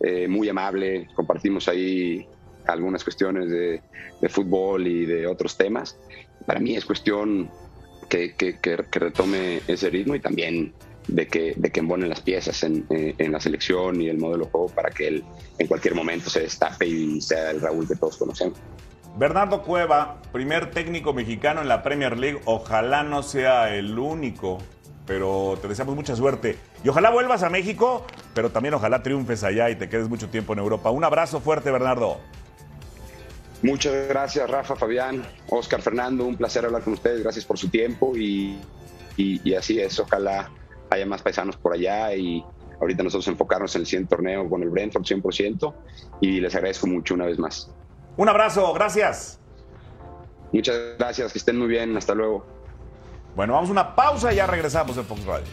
eh, 0.01 0.27
muy 0.27 0.49
amable. 0.49 1.07
Compartimos 1.15 1.67
ahí 1.67 2.25
algunas 2.67 3.03
cuestiones 3.03 3.49
de, 3.49 3.81
de, 4.21 4.29
fútbol 4.29 4.87
y 4.87 5.05
de 5.05 5.25
otros 5.25 5.57
temas. 5.57 5.97
Para 6.45 6.59
mí 6.59 6.75
es 6.75 6.85
cuestión 6.85 7.49
que, 8.09 8.33
que, 8.33 8.59
que, 8.59 8.77
retome 8.77 9.61
ese 9.67 9.89
ritmo 9.89 10.15
y 10.15 10.19
también 10.19 10.73
de 11.07 11.27
que, 11.27 11.53
de 11.55 11.71
que 11.71 11.79
embonen 11.79 12.09
las 12.09 12.21
piezas 12.21 12.63
en, 12.63 12.85
en, 12.89 13.31
la 13.31 13.39
selección 13.39 14.01
y 14.01 14.09
el 14.09 14.17
modelo 14.17 14.45
de 14.45 14.51
juego 14.51 14.67
para 14.67 14.89
que 14.91 15.07
él 15.07 15.23
en 15.57 15.67
cualquier 15.67 15.95
momento 15.95 16.29
se 16.29 16.41
destape 16.41 16.85
y 16.85 17.21
sea 17.21 17.51
el 17.51 17.61
Raúl 17.61 17.87
que 17.87 17.95
todos 17.95 18.17
conocemos. 18.17 18.59
Bernardo 19.17 19.61
Cueva, 19.61 20.17
primer 20.31 20.71
técnico 20.71 21.13
mexicano 21.13 21.61
en 21.61 21.67
la 21.67 21.83
Premier 21.83 22.17
League. 22.17 22.41
Ojalá 22.45 23.03
no 23.03 23.23
sea 23.23 23.75
el 23.75 23.97
único, 23.99 24.57
pero 25.05 25.57
te 25.61 25.67
deseamos 25.67 25.95
mucha 25.95 26.15
suerte. 26.15 26.57
Y 26.83 26.89
ojalá 26.89 27.09
vuelvas 27.09 27.43
a 27.43 27.49
México, 27.49 28.05
pero 28.33 28.51
también 28.51 28.73
ojalá 28.73 29.03
triunfes 29.03 29.43
allá 29.43 29.69
y 29.69 29.75
te 29.75 29.89
quedes 29.89 30.07
mucho 30.07 30.29
tiempo 30.29 30.53
en 30.53 30.59
Europa. 30.59 30.89
Un 30.91 31.03
abrazo 31.03 31.41
fuerte, 31.41 31.71
Bernardo. 31.71 32.19
Muchas 33.61 34.07
gracias, 34.07 34.49
Rafa, 34.49 34.75
Fabián, 34.75 35.23
Oscar, 35.49 35.81
Fernando. 35.81 36.25
Un 36.25 36.37
placer 36.37 36.65
hablar 36.65 36.81
con 36.81 36.93
ustedes. 36.93 37.21
Gracias 37.21 37.45
por 37.45 37.57
su 37.57 37.69
tiempo 37.69 38.15
y, 38.15 38.59
así 39.55 39.79
es. 39.79 39.99
Ojalá 39.99 40.49
haya 40.89 41.05
más 41.05 41.21
paisanos 41.21 41.57
por 41.57 41.73
allá 41.73 42.15
y 42.15 42.43
ahorita 42.79 43.03
nosotros 43.03 43.27
enfocarnos 43.27 43.75
en 43.75 43.81
el 43.81 43.85
siguiente 43.85 44.15
torneo 44.15 44.49
con 44.49 44.63
el 44.63 44.69
Brentford 44.69 45.03
100% 45.03 45.73
y 46.21 46.39
les 46.39 46.55
agradezco 46.55 46.87
mucho 46.87 47.13
una 47.13 47.25
vez 47.25 47.37
más. 47.37 47.69
Un 48.21 48.29
abrazo, 48.29 48.71
gracias. 48.73 49.39
Muchas 50.51 50.75
gracias, 50.99 51.31
que 51.31 51.39
estén 51.39 51.57
muy 51.57 51.67
bien, 51.67 51.97
hasta 51.97 52.13
luego. 52.13 52.45
Bueno, 53.35 53.53
vamos 53.53 53.69
a 53.69 53.71
una 53.71 53.95
pausa 53.95 54.31
y 54.31 54.35
ya 54.35 54.45
regresamos 54.45 54.95
en 54.95 55.05
Fox 55.05 55.25
Radio. 55.25 55.47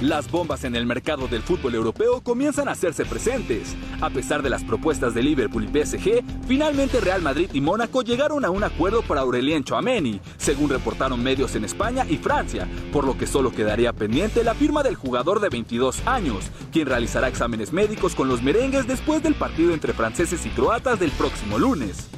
Las 0.00 0.30
bombas 0.30 0.62
en 0.62 0.76
el 0.76 0.86
mercado 0.86 1.26
del 1.26 1.42
fútbol 1.42 1.74
europeo 1.74 2.20
comienzan 2.20 2.68
a 2.68 2.72
hacerse 2.72 3.04
presentes. 3.04 3.74
A 4.00 4.10
pesar 4.10 4.42
de 4.42 4.48
las 4.48 4.62
propuestas 4.62 5.12
de 5.12 5.24
Liverpool 5.24 5.64
y 5.64 5.84
PSG, 5.84 6.22
finalmente 6.46 7.00
Real 7.00 7.20
Madrid 7.20 7.50
y 7.52 7.60
Mónaco 7.60 8.02
llegaron 8.02 8.44
a 8.44 8.50
un 8.50 8.62
acuerdo 8.62 9.02
para 9.02 9.22
Aurelien 9.22 9.64
Chouameni, 9.64 10.20
según 10.36 10.70
reportaron 10.70 11.20
medios 11.20 11.56
en 11.56 11.64
España 11.64 12.06
y 12.08 12.16
Francia, 12.16 12.68
por 12.92 13.04
lo 13.04 13.18
que 13.18 13.26
solo 13.26 13.50
quedaría 13.50 13.92
pendiente 13.92 14.44
la 14.44 14.54
firma 14.54 14.84
del 14.84 14.94
jugador 14.94 15.40
de 15.40 15.48
22 15.48 16.06
años, 16.06 16.44
quien 16.70 16.86
realizará 16.86 17.26
exámenes 17.26 17.72
médicos 17.72 18.14
con 18.14 18.28
los 18.28 18.40
merengues 18.40 18.86
después 18.86 19.20
del 19.24 19.34
partido 19.34 19.74
entre 19.74 19.94
franceses 19.94 20.46
y 20.46 20.50
croatas 20.50 21.00
del 21.00 21.10
próximo 21.10 21.58
lunes. 21.58 22.08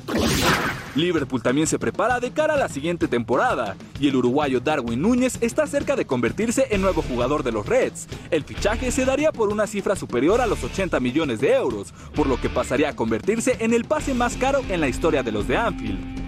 Liverpool 0.96 1.42
también 1.42 1.66
se 1.66 1.78
prepara 1.78 2.20
de 2.20 2.32
cara 2.32 2.54
a 2.54 2.58
la 2.58 2.68
siguiente 2.68 3.08
temporada 3.08 3.76
y 4.00 4.08
el 4.08 4.16
uruguayo 4.16 4.60
Darwin 4.60 5.00
Núñez 5.00 5.38
está 5.40 5.66
cerca 5.66 5.94
de 5.94 6.04
convertirse 6.04 6.66
en 6.70 6.82
nuevo 6.82 7.02
jugador 7.02 7.42
de 7.42 7.52
los 7.52 7.66
Reds. 7.70 8.08
El 8.30 8.44
fichaje 8.44 8.90
se 8.90 9.06
daría 9.06 9.32
por 9.32 9.48
una 9.48 9.66
cifra 9.66 9.96
superior 9.96 10.40
a 10.40 10.46
los 10.46 10.62
80 10.62 11.00
millones 11.00 11.40
de 11.40 11.54
euros, 11.54 11.94
por 12.14 12.26
lo 12.26 12.38
que 12.40 12.50
pasaría 12.50 12.90
a 12.90 12.96
convertirse 12.96 13.56
en 13.60 13.72
el 13.72 13.84
pase 13.84 14.12
más 14.12 14.36
caro 14.36 14.60
en 14.68 14.80
la 14.80 14.88
historia 14.88 15.22
de 15.22 15.32
los 15.32 15.48
de 15.48 15.56
Anfield. 15.56 16.20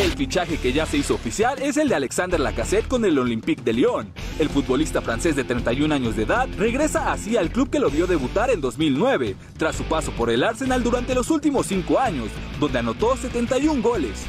El 0.00 0.12
fichaje 0.12 0.56
que 0.56 0.72
ya 0.72 0.86
se 0.86 0.96
hizo 0.96 1.14
oficial 1.14 1.60
es 1.60 1.76
el 1.76 1.88
de 1.88 1.94
Alexander 1.94 2.40
Lacazette 2.40 2.88
con 2.88 3.04
el 3.04 3.18
Olympique 3.18 3.62
de 3.62 3.74
Lyon. 3.74 4.10
El 4.38 4.48
futbolista 4.48 5.02
francés 5.02 5.36
de 5.36 5.44
31 5.44 5.94
años 5.94 6.16
de 6.16 6.22
edad 6.22 6.48
regresa 6.56 7.12
así 7.12 7.36
al 7.36 7.50
club 7.50 7.68
que 7.68 7.78
lo 7.78 7.90
vio 7.90 8.06
debutar 8.06 8.50
en 8.50 8.62
2009, 8.62 9.36
tras 9.58 9.76
su 9.76 9.84
paso 9.84 10.10
por 10.12 10.30
el 10.30 10.42
Arsenal 10.42 10.82
durante 10.82 11.14
los 11.14 11.30
últimos 11.30 11.66
5 11.66 11.98
años, 11.98 12.28
donde 12.58 12.78
anotó 12.78 13.14
71 13.14 13.82
goles. 13.82 14.26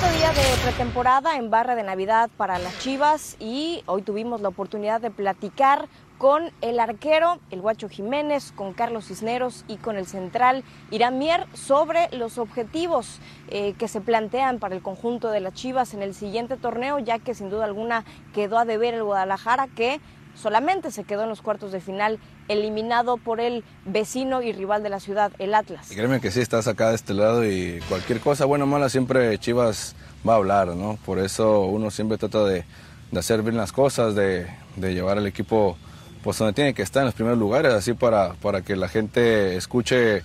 Quinto 0.00 0.16
día 0.16 0.30
de 0.30 0.62
pretemporada 0.62 1.36
en 1.38 1.50
barra 1.50 1.74
de 1.74 1.82
Navidad 1.82 2.30
para 2.36 2.60
las 2.60 2.78
Chivas 2.78 3.36
y 3.40 3.82
hoy 3.86 4.02
tuvimos 4.02 4.40
la 4.40 4.48
oportunidad 4.48 5.00
de 5.00 5.10
platicar 5.10 5.88
con 6.18 6.52
el 6.60 6.78
arquero, 6.78 7.40
el 7.50 7.60
Guacho 7.60 7.88
Jiménez, 7.88 8.52
con 8.54 8.74
Carlos 8.74 9.06
Cisneros 9.06 9.64
y 9.66 9.76
con 9.76 9.96
el 9.96 10.06
central 10.06 10.62
Irán 10.92 11.18
Mier 11.18 11.46
sobre 11.52 12.08
los 12.12 12.38
objetivos 12.38 13.18
eh, 13.48 13.74
que 13.76 13.88
se 13.88 14.00
plantean 14.00 14.60
para 14.60 14.76
el 14.76 14.82
conjunto 14.82 15.30
de 15.30 15.40
las 15.40 15.54
Chivas 15.54 15.94
en 15.94 16.02
el 16.02 16.14
siguiente 16.14 16.56
torneo, 16.56 17.00
ya 17.00 17.18
que 17.18 17.34
sin 17.34 17.50
duda 17.50 17.64
alguna 17.64 18.04
quedó 18.34 18.58
a 18.58 18.64
deber 18.64 18.94
el 18.94 19.02
Guadalajara 19.02 19.66
que 19.66 20.00
solamente 20.40 20.90
se 20.90 21.04
quedó 21.04 21.24
en 21.24 21.28
los 21.28 21.42
cuartos 21.42 21.72
de 21.72 21.80
final 21.80 22.18
eliminado 22.48 23.16
por 23.16 23.40
el 23.40 23.64
vecino 23.84 24.42
y 24.42 24.52
rival 24.52 24.82
de 24.82 24.88
la 24.88 25.00
ciudad, 25.00 25.32
el 25.38 25.54
Atlas. 25.54 25.90
Y 25.90 25.94
créeme 25.94 26.20
que 26.20 26.30
sí, 26.30 26.40
estás 26.40 26.66
acá 26.68 26.90
de 26.90 26.94
este 26.94 27.14
lado 27.14 27.44
y 27.44 27.80
cualquier 27.88 28.20
cosa 28.20 28.44
buena 28.44 28.64
o 28.64 28.66
mala 28.66 28.88
siempre 28.88 29.38
Chivas 29.38 29.94
va 30.26 30.34
a 30.34 30.36
hablar, 30.36 30.68
¿no? 30.68 30.98
Por 31.04 31.18
eso 31.18 31.62
uno 31.62 31.90
siempre 31.90 32.18
trata 32.18 32.44
de, 32.44 32.64
hacer 33.16 33.42
bien 33.42 33.56
las 33.56 33.72
cosas, 33.72 34.14
de, 34.14 34.46
de 34.76 34.94
llevar 34.94 35.18
al 35.18 35.26
equipo 35.26 35.76
pues 36.22 36.38
donde 36.38 36.52
tiene 36.52 36.74
que 36.74 36.82
estar 36.82 37.02
en 37.02 37.06
los 37.06 37.14
primeros 37.14 37.38
lugares, 37.38 37.72
así 37.72 37.94
para, 37.94 38.34
que 38.64 38.76
la 38.76 38.88
gente 38.88 39.56
escuche 39.56 40.22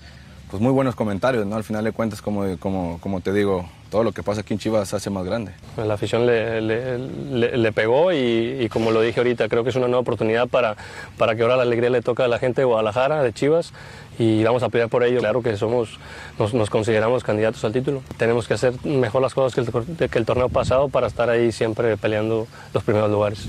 pues 0.49 0.61
muy 0.61 0.71
buenos 0.71 0.95
comentarios, 0.95 1.45
¿no? 1.45 1.55
Al 1.55 1.63
final 1.63 1.83
de 1.83 1.91
cuentas, 1.91 2.21
como 2.21 3.21
te 3.23 3.33
digo, 3.33 3.67
todo 3.93 4.03
lo 4.03 4.11
que 4.11 4.23
pasa 4.23 4.41
aquí 4.41 4.55
en 4.55 4.59
Chivas 4.59 4.89
se 4.89 4.95
hace 4.95 5.11
más 5.11 5.23
grande. 5.23 5.51
Pues 5.75 5.85
la 5.85 5.93
afición 5.93 6.25
le, 6.25 6.59
le, 6.59 7.71
pegó 7.73 8.11
y, 8.11 8.57
y, 8.59 8.67
como 8.67 8.89
lo 8.89 9.01
dije 9.01 9.19
ahorita, 9.19 9.47
creo 9.47 9.63
que 9.63 9.69
es 9.69 9.75
una 9.75 9.85
nueva 9.85 9.99
oportunidad 9.99 10.47
para, 10.47 10.75
para 11.15 11.35
que 11.35 11.43
ahora 11.43 11.57
la 11.57 11.61
alegría 11.61 11.91
le 11.91 12.01
toca 12.01 12.25
a 12.25 12.27
la 12.27 12.39
gente 12.39 12.61
de 12.61 12.65
Guadalajara, 12.65 13.21
de 13.21 13.31
Chivas, 13.33 13.71
y 14.17 14.43
vamos 14.43 14.63
a 14.63 14.69
pelear 14.69 14.89
por 14.89 15.03
ello. 15.03 15.19
Claro 15.19 15.43
que 15.43 15.55
somos, 15.57 15.99
nos, 16.39 16.55
nos 16.55 16.71
consideramos 16.71 17.23
candidatos 17.23 17.63
al 17.65 17.71
título. 17.71 18.01
Tenemos 18.17 18.47
que 18.47 18.55
hacer 18.55 18.73
mejor 18.83 19.21
las 19.21 19.35
cosas 19.35 19.53
que 19.53 19.61
el, 19.61 20.09
que 20.09 20.17
el 20.17 20.25
torneo 20.25 20.49
pasado 20.49 20.89
para 20.89 21.05
estar 21.05 21.29
ahí 21.29 21.51
siempre 21.51 21.95
peleando 21.95 22.47
los 22.73 22.83
primeros 22.83 23.11
lugares. 23.11 23.47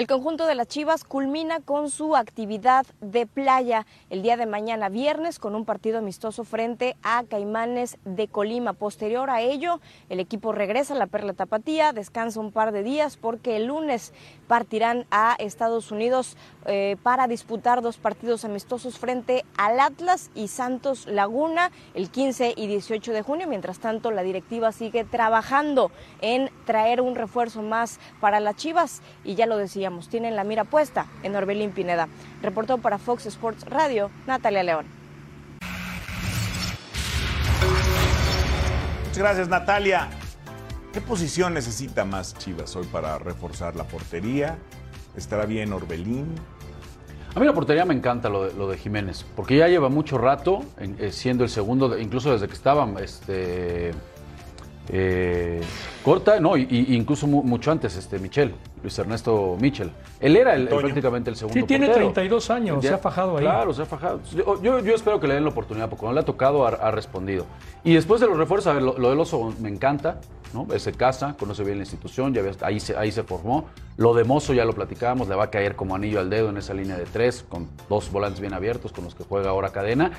El 0.00 0.06
conjunto 0.06 0.46
de 0.46 0.54
las 0.54 0.66
Chivas 0.66 1.04
culmina 1.04 1.60
con 1.60 1.90
su 1.90 2.16
actividad 2.16 2.86
de 3.02 3.26
playa 3.26 3.84
el 4.08 4.22
día 4.22 4.38
de 4.38 4.46
mañana 4.46 4.88
viernes 4.88 5.38
con 5.38 5.54
un 5.54 5.66
partido 5.66 5.98
amistoso 5.98 6.42
frente 6.44 6.96
a 7.02 7.22
Caimanes 7.24 7.98
de 8.06 8.26
Colima. 8.26 8.72
Posterior 8.72 9.28
a 9.28 9.42
ello, 9.42 9.78
el 10.08 10.18
equipo 10.18 10.52
regresa 10.52 10.94
a 10.94 10.96
la 10.96 11.06
Perla 11.06 11.34
Tapatía, 11.34 11.92
descansa 11.92 12.40
un 12.40 12.50
par 12.50 12.72
de 12.72 12.82
días 12.82 13.18
porque 13.18 13.56
el 13.56 13.66
lunes 13.66 14.14
partirán 14.50 15.06
a 15.12 15.36
Estados 15.38 15.92
Unidos 15.92 16.36
eh, 16.66 16.96
para 17.04 17.28
disputar 17.28 17.82
dos 17.82 17.98
partidos 17.98 18.44
amistosos 18.44 18.98
frente 18.98 19.44
al 19.56 19.78
Atlas 19.78 20.32
y 20.34 20.48
Santos 20.48 21.06
Laguna 21.06 21.70
el 21.94 22.10
15 22.10 22.54
y 22.56 22.66
18 22.66 23.12
de 23.12 23.22
junio. 23.22 23.46
Mientras 23.46 23.78
tanto, 23.78 24.10
la 24.10 24.24
directiva 24.24 24.72
sigue 24.72 25.04
trabajando 25.04 25.92
en 26.20 26.50
traer 26.66 27.00
un 27.00 27.14
refuerzo 27.14 27.62
más 27.62 28.00
para 28.18 28.40
las 28.40 28.56
Chivas 28.56 29.02
y 29.22 29.36
ya 29.36 29.46
lo 29.46 29.56
decía 29.56 29.88
tienen 30.10 30.34
la 30.34 30.42
mira 30.42 30.64
puesta 30.64 31.06
en 31.22 31.36
Orbelín 31.36 31.70
Pineda. 31.70 32.08
Reportó 32.42 32.78
para 32.78 32.98
Fox 32.98 33.26
Sports 33.26 33.64
Radio, 33.66 34.10
Natalia 34.26 34.64
León. 34.64 34.86
Muchas 39.04 39.18
gracias, 39.18 39.48
Natalia. 39.48 40.08
¿Qué 40.92 41.00
posición 41.00 41.54
necesita 41.54 42.04
más 42.04 42.36
Chivas 42.36 42.74
hoy 42.74 42.84
para 42.86 43.16
reforzar 43.16 43.76
la 43.76 43.84
portería? 43.84 44.58
¿Estará 45.16 45.46
bien 45.46 45.72
Orbelín? 45.72 46.34
A 47.32 47.38
mí 47.38 47.46
la 47.46 47.52
portería 47.52 47.84
me 47.84 47.94
encanta 47.94 48.28
lo 48.28 48.46
de, 48.46 48.54
lo 48.54 48.68
de 48.68 48.76
Jiménez, 48.76 49.24
porque 49.36 49.56
ya 49.56 49.68
lleva 49.68 49.88
mucho 49.88 50.18
rato 50.18 50.62
eh, 50.80 51.12
siendo 51.12 51.44
el 51.44 51.50
segundo, 51.50 51.96
incluso 51.96 52.32
desde 52.32 52.48
que 52.48 52.54
estaban 52.54 52.98
este, 52.98 53.92
eh, 54.88 55.60
corta, 56.02 56.40
no, 56.40 56.56
y, 56.56 56.66
incluso 56.88 57.28
mu 57.28 57.44
mucho 57.44 57.70
antes, 57.70 57.94
este 57.94 58.18
Michel, 58.18 58.56
Luis 58.82 58.98
Ernesto 58.98 59.56
Michel. 59.60 59.90
Él 60.20 60.36
era 60.36 60.54
el, 60.54 60.68
prácticamente 60.68 61.30
el 61.30 61.36
segundo. 61.36 61.60
Sí, 61.60 61.66
tiene 61.66 61.86
portero. 61.86 62.06
32 62.12 62.50
años, 62.50 62.82
Ya- 62.82 62.88
se 62.90 62.94
ha 62.94 62.98
fajado 62.98 63.36
ahí. 63.36 63.42
Claro, 63.44 63.72
se 63.74 63.82
ha 63.82 63.86
fajado. 63.86 64.20
Yo, 64.34 64.62
yo, 64.62 64.78
yo 64.80 64.94
espero 64.94 65.20
que 65.20 65.26
le 65.28 65.34
den 65.34 65.44
la 65.44 65.50
oportunidad, 65.50 65.88
porque 65.88 66.00
cuando 66.00 66.14
le 66.14 66.20
ha 66.20 66.24
tocado 66.24 66.66
ha, 66.66 66.70
ha 66.70 66.90
respondido. 66.90 67.46
Y 67.84 67.94
después 67.94 68.20
de 68.20 68.26
los 68.26 68.36
refuerzos, 68.36 68.68
a 68.68 68.74
ver, 68.74 68.82
lo, 68.82 68.98
lo 68.98 69.10
del 69.10 69.20
oso 69.20 69.52
me 69.60 69.68
encanta, 69.68 70.20
¿no? 70.54 70.66
Se 70.78 70.92
casa, 70.92 71.36
conoce 71.38 71.62
bien 71.64 71.78
la 71.78 71.82
institución, 71.84 72.34
ya 72.34 72.42
ves, 72.42 72.62
ahí, 72.62 72.80
se, 72.80 72.96
ahí 72.96 73.12
se 73.12 73.22
formó. 73.22 73.66
Lo 73.96 74.14
de 74.14 74.24
Mozo 74.24 74.54
ya 74.54 74.64
lo 74.64 74.72
platicábamos, 74.72 75.28
le 75.28 75.34
va 75.34 75.44
a 75.44 75.50
caer 75.50 75.76
como 75.76 75.94
anillo 75.94 76.20
al 76.20 76.30
dedo 76.30 76.48
en 76.48 76.56
esa 76.56 76.72
línea 76.74 76.96
de 76.96 77.04
tres, 77.04 77.44
con 77.48 77.68
dos 77.88 78.10
volantes 78.10 78.40
bien 78.40 78.54
abiertos, 78.54 78.92
con 78.92 79.04
los 79.04 79.14
que 79.14 79.24
juega 79.24 79.50
ahora 79.50 79.70
cadena. 79.70 80.12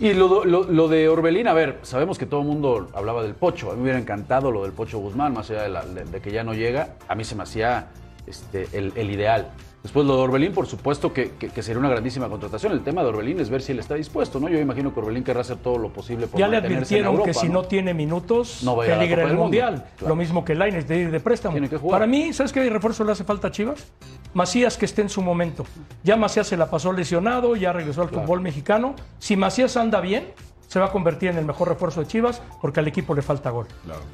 Y 0.00 0.14
lo, 0.14 0.44
lo- 0.46 0.64
lo 0.64 0.88
de 0.88 1.08
Orbelín, 1.10 1.46
a 1.46 1.52
ver, 1.52 1.78
sabemos 1.82 2.18
que 2.18 2.24
todo 2.26 2.40
el 2.40 2.46
mundo 2.46 2.88
hablaba 2.94 3.22
del 3.22 3.34
Pocho. 3.34 3.68
A 3.68 3.72
mí 3.72 3.76
me 3.78 3.82
hubiera 3.84 3.98
encantado 3.98 4.50
lo 4.50 4.62
del 4.62 4.72
Pocho 4.72 4.98
Guzmán, 4.98 5.34
más 5.34 5.50
allá 5.50 5.62
de, 5.62 5.68
la- 5.68 5.84
de- 5.84 6.04
de 6.04 6.20
que 6.20 6.32
ya 6.32 6.42
no 6.42 6.54
llega. 6.54 6.94
A 7.06 7.14
mí 7.14 7.22
se 7.24 7.34
me 7.36 7.42
hacía 7.42 7.88
este, 8.30 8.66
el, 8.72 8.92
el 8.96 9.10
ideal. 9.10 9.50
Después 9.82 10.04
lo 10.04 10.14
de 10.16 10.22
Orbelín, 10.22 10.52
por 10.52 10.66
supuesto 10.66 11.10
que, 11.14 11.30
que- 11.38 11.48
que 11.48 11.62
sería 11.62 11.78
una 11.80 11.88
grandísima 11.88 12.28
contratación. 12.28 12.72
El 12.72 12.82
tema 12.84 13.02
de 13.02 13.08
Orbelín 13.08 13.40
es 13.40 13.48
ver 13.48 13.62
si 13.62 13.72
él 13.72 13.78
está 13.78 13.94
dispuesto, 13.94 14.38
¿no? 14.38 14.50
Yo 14.50 14.58
imagino 14.58 14.92
que 14.92 15.00
Orbelín 15.00 15.24
querrá 15.24 15.40
hacer 15.40 15.56
todo 15.56 15.78
lo 15.78 15.88
posible 15.90 16.26
por 16.26 16.38
Ya 16.38 16.48
le 16.48 16.58
en 16.58 16.64
advirtieron 16.66 17.22
que 17.22 17.32
si 17.32 17.48
no 17.48 17.62
tiene 17.64 17.94
minutos, 17.94 18.62
No 18.62 18.76
va 18.76 18.84
a 18.84 18.86
ir 18.88 18.92
a 18.92 18.96
la 18.96 19.00
peligra 19.00 19.22
el 19.22 19.28
Mundo. 19.28 19.42
Mundial. 19.44 19.86
Claro. 19.96 20.08
Lo 20.10 20.16
mismo 20.16 20.44
que 20.44 20.54
Lainez 20.54 20.86
de 20.86 20.98
ir 20.98 21.10
de 21.10 21.18
préstamo. 21.20 21.54
Tiene 21.54 21.70
que 21.70 21.78
jugar. 21.78 21.98
Para 21.98 22.06
mí, 22.06 22.30
¿sabes 22.34 22.52
qué 22.52 22.68
refuerzo 22.68 23.04
le 23.04 23.12
hace 23.12 23.24
falta 23.24 23.48
a 23.48 23.50
Chivas? 23.52 23.86
Macías 24.34 24.76
que 24.76 24.84
esté 24.84 25.00
en 25.00 25.08
su 25.08 25.22
momento. 25.22 25.64
Ya 26.04 26.14
Macías 26.16 26.46
se 26.46 26.58
la 26.58 26.68
pasó 26.70 26.92
lesionado, 26.92 27.56
ya 27.56 27.72
regresó 27.72 28.02
al 28.02 28.10
fútbol 28.10 28.42
mexicano. 28.42 28.94
Si 29.18 29.34
Macías 29.34 29.78
anda 29.78 30.02
bien, 30.02 30.28
se 30.68 30.78
va 30.78 30.86
a 30.86 30.92
convertir 30.92 31.30
en 31.30 31.38
el 31.38 31.46
mejor 31.46 31.68
refuerzo 31.68 32.00
de 32.00 32.06
Chivas 32.06 32.42
porque 32.60 32.80
al 32.80 32.86
equipo 32.86 33.14
le 33.14 33.22
falta 33.22 33.48
gol. 33.48 33.66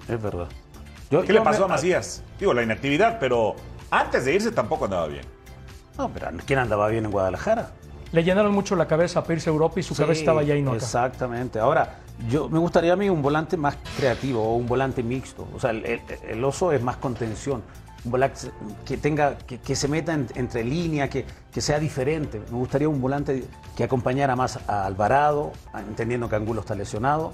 Es 0.08 0.22
verdad. 0.22 0.46
¿Qué 1.10 1.32
le 1.32 1.40
pasó 1.40 1.64
a 1.64 1.68
Macías? 1.68 2.22
Digo, 2.38 2.54
la 2.54 2.62
inactividad, 2.62 3.18
pero 3.18 3.56
antes 3.90 4.24
de 4.24 4.34
irse 4.34 4.52
tampoco 4.52 4.84
andaba 4.86 5.06
bien. 5.06 5.24
No, 5.98 6.10
pero 6.12 6.28
¿quién 6.44 6.58
andaba 6.58 6.88
bien 6.88 7.04
en 7.06 7.10
Guadalajara? 7.10 7.70
Le 8.12 8.22
llenaron 8.22 8.52
mucho 8.52 8.76
la 8.76 8.86
cabeza 8.86 9.22
para 9.22 9.34
irse 9.34 9.50
a 9.50 9.52
Europa 9.52 9.80
y 9.80 9.82
su 9.82 9.94
cabeza 9.94 10.20
estaba 10.20 10.42
ya 10.42 10.54
y 10.54 10.62
no 10.62 10.70
acá. 10.72 10.78
Exactamente. 10.78 11.58
Ahora, 11.58 11.98
yo 12.28 12.48
me 12.48 12.58
gustaría 12.58 12.92
a 12.92 12.96
mí 12.96 13.10
un 13.10 13.20
volante 13.22 13.56
más 13.56 13.76
creativo 13.96 14.42
o 14.42 14.54
un 14.56 14.66
volante 14.66 15.02
mixto. 15.02 15.46
O 15.54 15.60
sea, 15.60 15.70
el, 15.70 15.84
el- 15.84 16.00
el 16.28 16.44
oso 16.44 16.72
es 16.72 16.82
más 16.82 16.96
contención. 16.98 17.62
Un 18.04 18.10
volante 18.12 18.52
que 18.84 18.96
tenga, 18.96 19.36
que, 19.38 19.58
que 19.58 19.74
se 19.74 19.88
meta 19.88 20.14
en- 20.14 20.28
entre 20.36 20.62
líneas, 20.62 21.10
que, 21.10 21.24
que 21.52 21.60
sea 21.60 21.78
diferente. 21.80 22.40
Me 22.50 22.56
gustaría 22.58 22.88
un 22.88 23.00
volante 23.00 23.44
que 23.76 23.84
acompañara 23.84 24.36
más 24.36 24.60
a 24.68 24.86
Alvarado, 24.86 25.52
a- 25.72 25.80
entendiendo 25.80 26.28
que 26.28 26.36
Angulo 26.36 26.60
está 26.60 26.74
lesionado. 26.74 27.32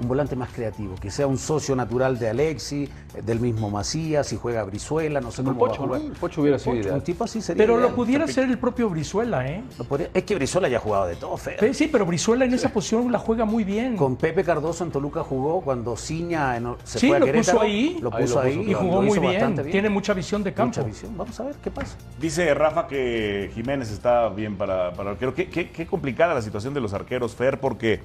Un 0.00 0.06
volante 0.06 0.36
más 0.36 0.50
creativo, 0.50 0.94
que 0.94 1.10
sea 1.10 1.26
un 1.26 1.36
socio 1.38 1.74
natural 1.74 2.18
de 2.20 2.28
Alexi, 2.30 2.84
eh, 2.84 3.22
del 3.22 3.40
mismo 3.40 3.68
Macías, 3.68 4.28
si 4.28 4.36
juega 4.36 4.62
Brizuela, 4.62 5.20
no 5.20 5.32
sé 5.32 5.42
cómo 5.42 5.58
Pocho, 5.58 5.80
va 5.80 5.84
a 5.84 5.86
jugar. 5.86 6.00
¿no? 6.02 6.06
El 6.06 6.12
Pocho 6.12 6.40
hubiera 6.42 6.58
sido 6.58 6.72
Pocho, 6.72 6.82
ideal. 6.84 6.94
Un 6.98 7.02
tipo 7.04 7.24
así 7.24 7.42
sería 7.42 7.60
Pero 7.60 7.78
lo 7.78 7.94
pudiera 7.96 8.26
ser 8.28 8.44
el 8.48 8.58
propio 8.58 8.88
Brizuela, 8.90 9.46
¿eh? 9.48 9.64
Lo 9.76 9.84
podría- 9.84 10.10
Es 10.14 10.22
que 10.22 10.36
Brizuela 10.36 10.68
ya 10.68 10.76
ha 10.76 10.80
jugado 10.80 11.06
de 11.06 11.16
todo, 11.16 11.36
Fer. 11.36 11.74
Sí, 11.74 11.88
pero 11.90 12.06
Brizuela 12.06 12.44
en 12.44 12.54
esa 12.54 12.68
posición 12.68 13.10
la 13.10 13.18
juega 13.18 13.44
muy 13.44 13.64
bien. 13.64 13.96
Con 13.96 14.14
Pepe 14.16 14.44
Cardoso 14.44 14.84
en 14.84 14.92
Toluca 14.92 15.24
jugó 15.24 15.60
cuando 15.62 15.96
Ciña 15.96 16.56
en- 16.56 16.76
se 16.84 17.00
Sí, 17.00 17.08
fue 17.08 17.16
a 17.16 17.20
lo 17.20 17.26
Querétaro. 17.26 17.58
puso 17.58 17.64
ahí. 17.66 17.98
Lo 18.00 18.14
Ahí 18.14 18.22
puso 18.22 18.34
lo 18.36 18.40
ahí. 18.42 18.56
puso, 18.58 18.70
y 18.70 18.74
jugó 18.74 19.02
muy 19.02 19.18
bien. 19.18 19.32
bastante 19.32 19.64
Tiene 19.64 19.88
mucha 19.90 20.14
visión 20.14 20.44
de 20.44 20.54
campo. 20.54 20.76
Mucha 20.78 20.82
visión. 20.88 21.16
Vamos 21.16 21.40
a 21.40 21.44
ver 21.44 21.56
qué 21.56 21.70
pasa. 21.72 21.96
Dice 22.20 22.54
Rafa 22.54 22.86
que 22.86 23.50
Jiménez 23.54 23.90
está 23.90 24.28
bien 24.28 24.56
para, 24.56 24.92
para 24.92 25.10
arquero. 25.10 25.34
Qué, 25.34 25.48
qué- 25.48 25.70
qué 25.70 25.86
complicada 25.86 26.34
la 26.34 26.42
situación 26.42 26.72
de 26.72 26.80
los 26.80 26.92
arqueros, 26.94 27.34
Fer, 27.34 27.58
porque 27.58 28.00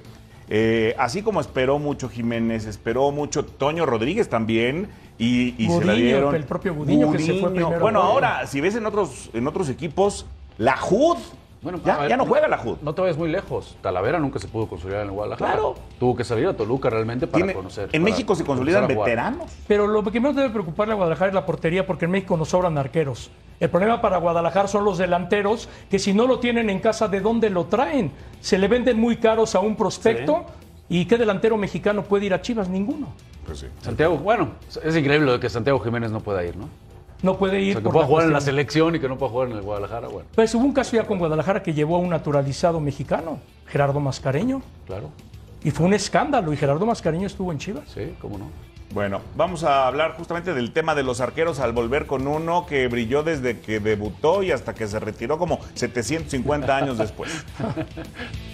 eh, 0.48 0.94
así 0.98 1.22
como 1.22 1.40
esperó 1.40 1.78
mucho 1.78 2.08
Jiménez, 2.08 2.66
esperó 2.66 3.10
mucho 3.10 3.44
Toño 3.44 3.86
Rodríguez 3.86 4.28
también. 4.28 4.88
Y, 5.16 5.54
y 5.58 5.68
se 5.68 5.84
la 5.84 5.92
dieron. 5.94 6.34
el 6.34 6.44
propio 6.44 6.74
Gudiño 6.74 7.12
que 7.12 7.20
se 7.20 7.34
fue 7.34 7.50
Gudiño. 7.50 7.50
primero. 7.66 7.80
Bueno, 7.80 8.02
ahora, 8.02 8.46
si 8.46 8.60
ves 8.60 8.74
en 8.74 8.84
otros, 8.84 9.30
en 9.32 9.46
otros 9.46 9.68
equipos, 9.68 10.26
la 10.58 10.76
JUD. 10.76 11.18
Bueno, 11.64 11.80
ya, 11.84 11.96
ver, 11.96 12.10
ya 12.10 12.16
no 12.18 12.26
juega 12.26 12.46
la 12.46 12.58
JUD. 12.58 12.76
No 12.82 12.94
te 12.94 13.00
vayas 13.00 13.16
muy 13.16 13.30
lejos. 13.30 13.76
Talavera 13.80 14.18
nunca 14.18 14.38
se 14.38 14.46
pudo 14.46 14.68
consolidar 14.68 15.00
en 15.00 15.08
el 15.08 15.14
Guadalajara. 15.14 15.52
Claro. 15.52 15.74
Tuvo 15.98 16.14
que 16.14 16.22
salir 16.22 16.46
a 16.46 16.54
Toluca 16.54 16.90
realmente 16.90 17.26
para 17.26 17.38
Tiene- 17.38 17.54
conocer. 17.54 17.84
en 17.84 17.90
para 17.90 18.04
México 18.04 18.34
se 18.34 18.44
consolidan 18.44 18.86
veteranos. 18.86 19.50
Pero 19.66 19.86
lo 19.86 20.04
que 20.04 20.20
menos 20.20 20.36
debe 20.36 20.50
preocuparle 20.50 20.92
a 20.92 20.96
Guadalajara 20.96 21.28
es 21.30 21.34
la 21.34 21.46
portería, 21.46 21.86
porque 21.86 22.04
en 22.04 22.10
México 22.10 22.36
nos 22.36 22.50
sobran 22.50 22.76
arqueros. 22.76 23.30
El 23.58 23.70
problema 23.70 24.00
para 24.02 24.18
Guadalajara 24.18 24.68
son 24.68 24.84
los 24.84 24.98
delanteros, 24.98 25.68
que 25.90 25.98
si 25.98 26.12
no 26.12 26.26
lo 26.26 26.38
tienen 26.38 26.68
en 26.68 26.80
casa, 26.80 27.08
¿de 27.08 27.20
dónde 27.20 27.48
lo 27.48 27.64
traen? 27.64 28.12
Se 28.40 28.58
le 28.58 28.68
venden 28.68 29.00
muy 29.00 29.16
caros 29.16 29.54
a 29.54 29.60
un 29.60 29.74
prospecto. 29.74 30.44
¿Y 30.86 31.06
qué 31.06 31.16
delantero 31.16 31.56
mexicano 31.56 32.02
puede 32.02 32.26
ir 32.26 32.34
a 32.34 32.42
Chivas? 32.42 32.68
Ninguno. 32.68 33.08
Pues 33.46 33.60
sí. 33.60 33.66
Santiago, 33.80 34.18
bueno, 34.18 34.50
es 34.82 34.94
increíble 34.96 35.24
lo 35.26 35.32
de 35.32 35.40
que 35.40 35.48
Santiago 35.48 35.78
Jiménez 35.80 36.10
no 36.10 36.20
pueda 36.20 36.44
ir, 36.44 36.56
¿no? 36.56 36.68
No 37.24 37.38
puede 37.38 37.56
O 37.56 37.60
ir 37.60 37.72
sea, 37.72 37.80
que 37.80 37.84
por 37.84 37.92
pueda 37.94 38.06
jugar 38.06 38.26
en 38.26 38.32
la 38.34 38.40
selección 38.42 38.94
y 38.94 39.00
que 39.00 39.08
no 39.08 39.16
pueda 39.16 39.32
jugar 39.32 39.48
en 39.48 39.56
el 39.56 39.62
Guadalajara, 39.62 40.08
bueno, 40.08 40.28
Pues 40.34 40.54
hubo 40.54 40.64
un 40.64 40.74
caso 40.74 40.94
ya 40.94 41.04
con 41.06 41.18
Guadalajara 41.18 41.62
que 41.62 41.72
llevó 41.72 41.96
a 41.96 41.98
un 41.98 42.10
naturalizado 42.10 42.80
mexicano, 42.80 43.38
Gerardo 43.66 43.98
Mascareño. 43.98 44.60
claro. 44.86 45.08
Y 45.62 45.70
fue 45.70 45.86
un 45.86 45.94
escándalo. 45.94 46.52
Y 46.52 46.58
Gerardo 46.58 46.84
Mascareño 46.84 47.26
estuvo 47.26 47.50
en 47.50 47.56
Chivas. 47.56 47.84
Sí, 47.88 48.14
cómo 48.20 48.36
no. 48.36 48.50
Bueno, 48.92 49.22
vamos 49.34 49.64
a 49.64 49.86
hablar 49.86 50.14
justamente 50.18 50.52
del 50.52 50.72
tema 50.72 50.94
de 50.94 51.02
los 51.02 51.22
arqueros 51.22 51.58
al 51.58 51.72
volver 51.72 52.06
con 52.06 52.26
uno 52.28 52.66
que 52.66 52.86
brilló 52.86 53.22
desde 53.22 53.58
que 53.60 53.80
debutó 53.80 54.42
y 54.42 54.52
hasta 54.52 54.74
que 54.74 54.86
se 54.86 55.00
retiró 55.00 55.38
como 55.38 55.60
750 55.72 56.76
años 56.76 56.98
después. 56.98 57.44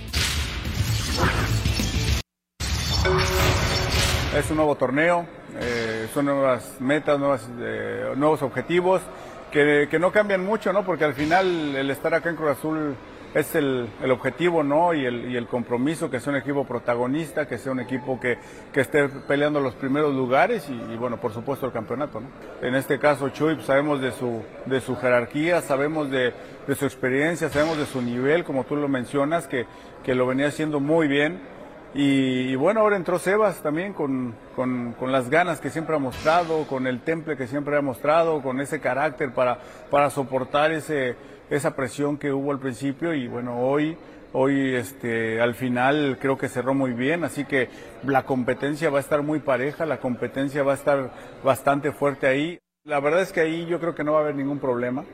es 4.37 4.49
un 4.51 4.59
nuevo 4.59 4.77
torneo, 4.77 5.27
eh, 5.61 6.09
son 6.15 6.27
nuevas 6.27 6.77
metas, 6.79 7.19
eh, 7.59 8.13
nuevos 8.17 8.43
objetivos 8.43 9.03
que, 9.51 9.89
no 9.99 10.13
cambian 10.13 10.45
mucho, 10.45 10.73
¿no? 10.73 10.85
Porque 10.85 11.05
al 11.05 11.15
final 11.15 11.75
el 11.75 11.91
estar 11.91 12.15
acá 12.15 12.31
en 12.31 12.37
Cruz 12.37 12.51
Azul 12.51 12.95
es 13.35 13.57
el, 13.57 13.89
objetivo, 14.09 14.63
¿no? 14.63 14.95
Y 14.95 15.05
el, 15.05 15.47
compromiso, 15.49 16.09
que 16.09 16.21
sea 16.21 16.33
un 16.33 16.39
equipo 16.39 16.65
protagonista, 16.65 17.49
que 17.49 17.59
sea 17.59 17.73
un 17.73 17.81
equipo 17.81 18.21
que, 18.21 18.39
que 18.73 18.81
esté 18.81 19.09
peleando 19.09 19.59
los 19.59 19.75
primeros 19.75 20.15
lugares 20.15 20.69
y, 20.69 20.93
y, 20.93 20.97
bueno, 20.97 21.21
por 21.21 21.33
supuesto 21.33 21.67
el 21.67 21.73
campeonato, 21.73 22.21
¿no? 22.21 22.29
En 22.63 22.77
este 22.77 23.01
caso 23.01 23.31
Chuy, 23.31 23.57
pues, 23.57 23.67
sabemos 23.67 24.01
de 24.01 24.13
su, 24.13 24.43
de 24.67 24.81
su 24.81 24.95
jerarquía, 24.95 25.61
sabemos 25.61 26.09
de, 26.09 26.33
de 26.69 26.75
su 26.77 26.85
experiencia, 26.85 27.49
sabemos 27.49 27.79
de 27.79 27.87
su 27.87 28.01
nivel, 28.01 28.45
como 28.45 28.63
tú 28.63 28.77
lo 28.77 28.87
mencionas, 28.87 29.49
que, 29.49 29.67
que 30.05 30.15
lo 30.15 30.25
venía 30.29 30.47
haciendo 30.47 30.79
muy 30.79 31.09
bien. 31.09 31.60
Y, 31.93 32.55
bueno, 32.55 32.81
ahora 32.81 32.97
entró 32.97 33.19
Sebas 33.19 33.63
también 33.63 33.93
con, 33.93 34.35
con, 34.55 34.93
con, 34.93 35.11
las 35.11 35.29
ganas 35.29 35.61
que 35.61 35.71
siempre 35.71 35.97
ha 35.97 35.99
mostrado, 35.99 36.65
con 36.69 36.87
el 36.87 37.01
temple 37.01 37.37
que 37.37 37.49
siempre 37.49 37.77
ha 37.77 37.83
mostrado, 37.83 38.43
con 38.43 38.61
ese 38.61 38.81
carácter 38.81 39.33
para, 39.33 39.59
para 39.91 40.09
soportar 40.11 40.71
ese, 40.71 41.17
esa 41.51 41.75
presión 41.75 42.17
que 42.17 42.33
hubo 42.33 42.53
al 42.53 42.61
principio 42.61 43.13
y 43.13 43.27
bueno, 43.27 43.59
hoy, 43.59 43.97
hoy 44.33 44.77
este, 44.77 45.41
al 45.41 45.55
final 45.55 46.17
creo 46.21 46.39
que 46.39 46.49
cerró 46.49 46.75
muy 46.75 46.93
bien, 46.93 47.25
así 47.25 47.45
que 47.45 47.69
la 48.05 48.23
competencia 48.23 48.89
va 48.89 48.99
a 48.99 49.03
estar 49.03 49.23
muy 49.23 49.41
pareja, 49.41 49.85
la 49.85 49.99
competencia 49.99 50.63
va 50.63 50.73
a 50.73 50.77
estar 50.77 51.11
bastante 51.43 51.91
fuerte 51.91 52.29
ahí. 52.29 52.61
La 52.85 53.01
verdad 53.01 53.21
es 53.21 53.33
que 53.33 53.41
ahí 53.41 53.67
yo 53.67 53.81
creo 53.81 53.97
que 53.97 54.05
no 54.05 54.13
va 54.13 54.21
a 54.21 54.23
haber 54.23 54.37
ningún 54.37 54.61
problema. 54.61 55.05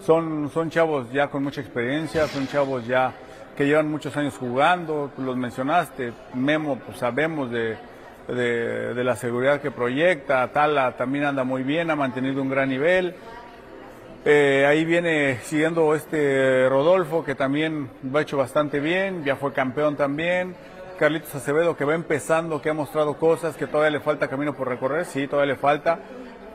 Son, 0.00 0.48
son 0.50 0.70
chavos 0.70 1.12
ya 1.12 1.28
con 1.28 1.42
mucha 1.42 1.60
experiencia, 1.60 2.26
son 2.28 2.46
chavos 2.48 2.86
ya 2.86 3.12
que 3.58 3.66
llevan 3.66 3.90
muchos 3.90 4.16
años 4.16 4.36
jugando, 4.38 5.10
los 5.18 5.36
mencionaste, 5.36 6.12
Memo, 6.32 6.78
pues 6.78 6.98
sabemos 6.98 7.50
de, 7.50 7.76
de, 8.28 9.02
la 9.02 9.16
seguridad 9.16 9.60
que 9.60 9.72
proyecta, 9.72 10.46
Tala 10.52 10.96
también 10.96 11.24
anda 11.24 11.42
muy 11.42 11.64
bien, 11.64 11.90
ha 11.90 11.96
mantenido 11.96 12.40
un 12.40 12.50
gran 12.50 12.68
nivel. 12.68 13.16
Eh, 14.24 14.64
ahí 14.64 14.84
viene 14.84 15.40
siguiendo 15.42 15.92
este 15.96 16.68
Rodolfo, 16.68 17.24
que 17.24 17.34
también 17.34 17.90
lo 18.08 18.18
ha 18.20 18.22
hecho 18.22 18.36
bastante 18.36 18.78
bien, 18.78 19.24
ya 19.24 19.34
fue 19.34 19.52
campeón 19.52 19.96
también. 19.96 20.54
Carlitos 20.96 21.34
Acevedo, 21.34 21.76
que 21.76 21.84
va 21.84 21.96
empezando, 21.96 22.62
que 22.62 22.70
ha 22.70 22.74
mostrado 22.74 23.14
cosas, 23.14 23.56
que 23.56 23.66
todavía 23.66 23.90
le 23.90 24.00
falta 24.00 24.28
camino 24.28 24.54
por 24.54 24.68
recorrer, 24.68 25.04
sí, 25.04 25.26
todavía 25.26 25.54
le 25.54 25.58
falta. 25.58 25.98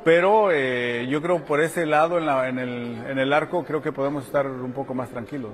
Pero 0.06 0.52
eh, 0.54 1.06
yo 1.10 1.22
creo 1.22 1.44
por 1.44 1.60
ese 1.60 1.86
lado, 1.86 2.18
en, 2.18 2.26
la, 2.26 2.48
en, 2.48 2.60
el, 2.60 3.04
en, 3.10 3.20
el, 3.20 3.34
arco, 3.34 3.66
creo 3.66 3.82
que 3.82 3.92
podemos 3.92 4.26
estar 4.26 4.48
un 4.48 4.72
poco 4.72 4.94
más 4.94 5.10
tranquilos. 5.10 5.52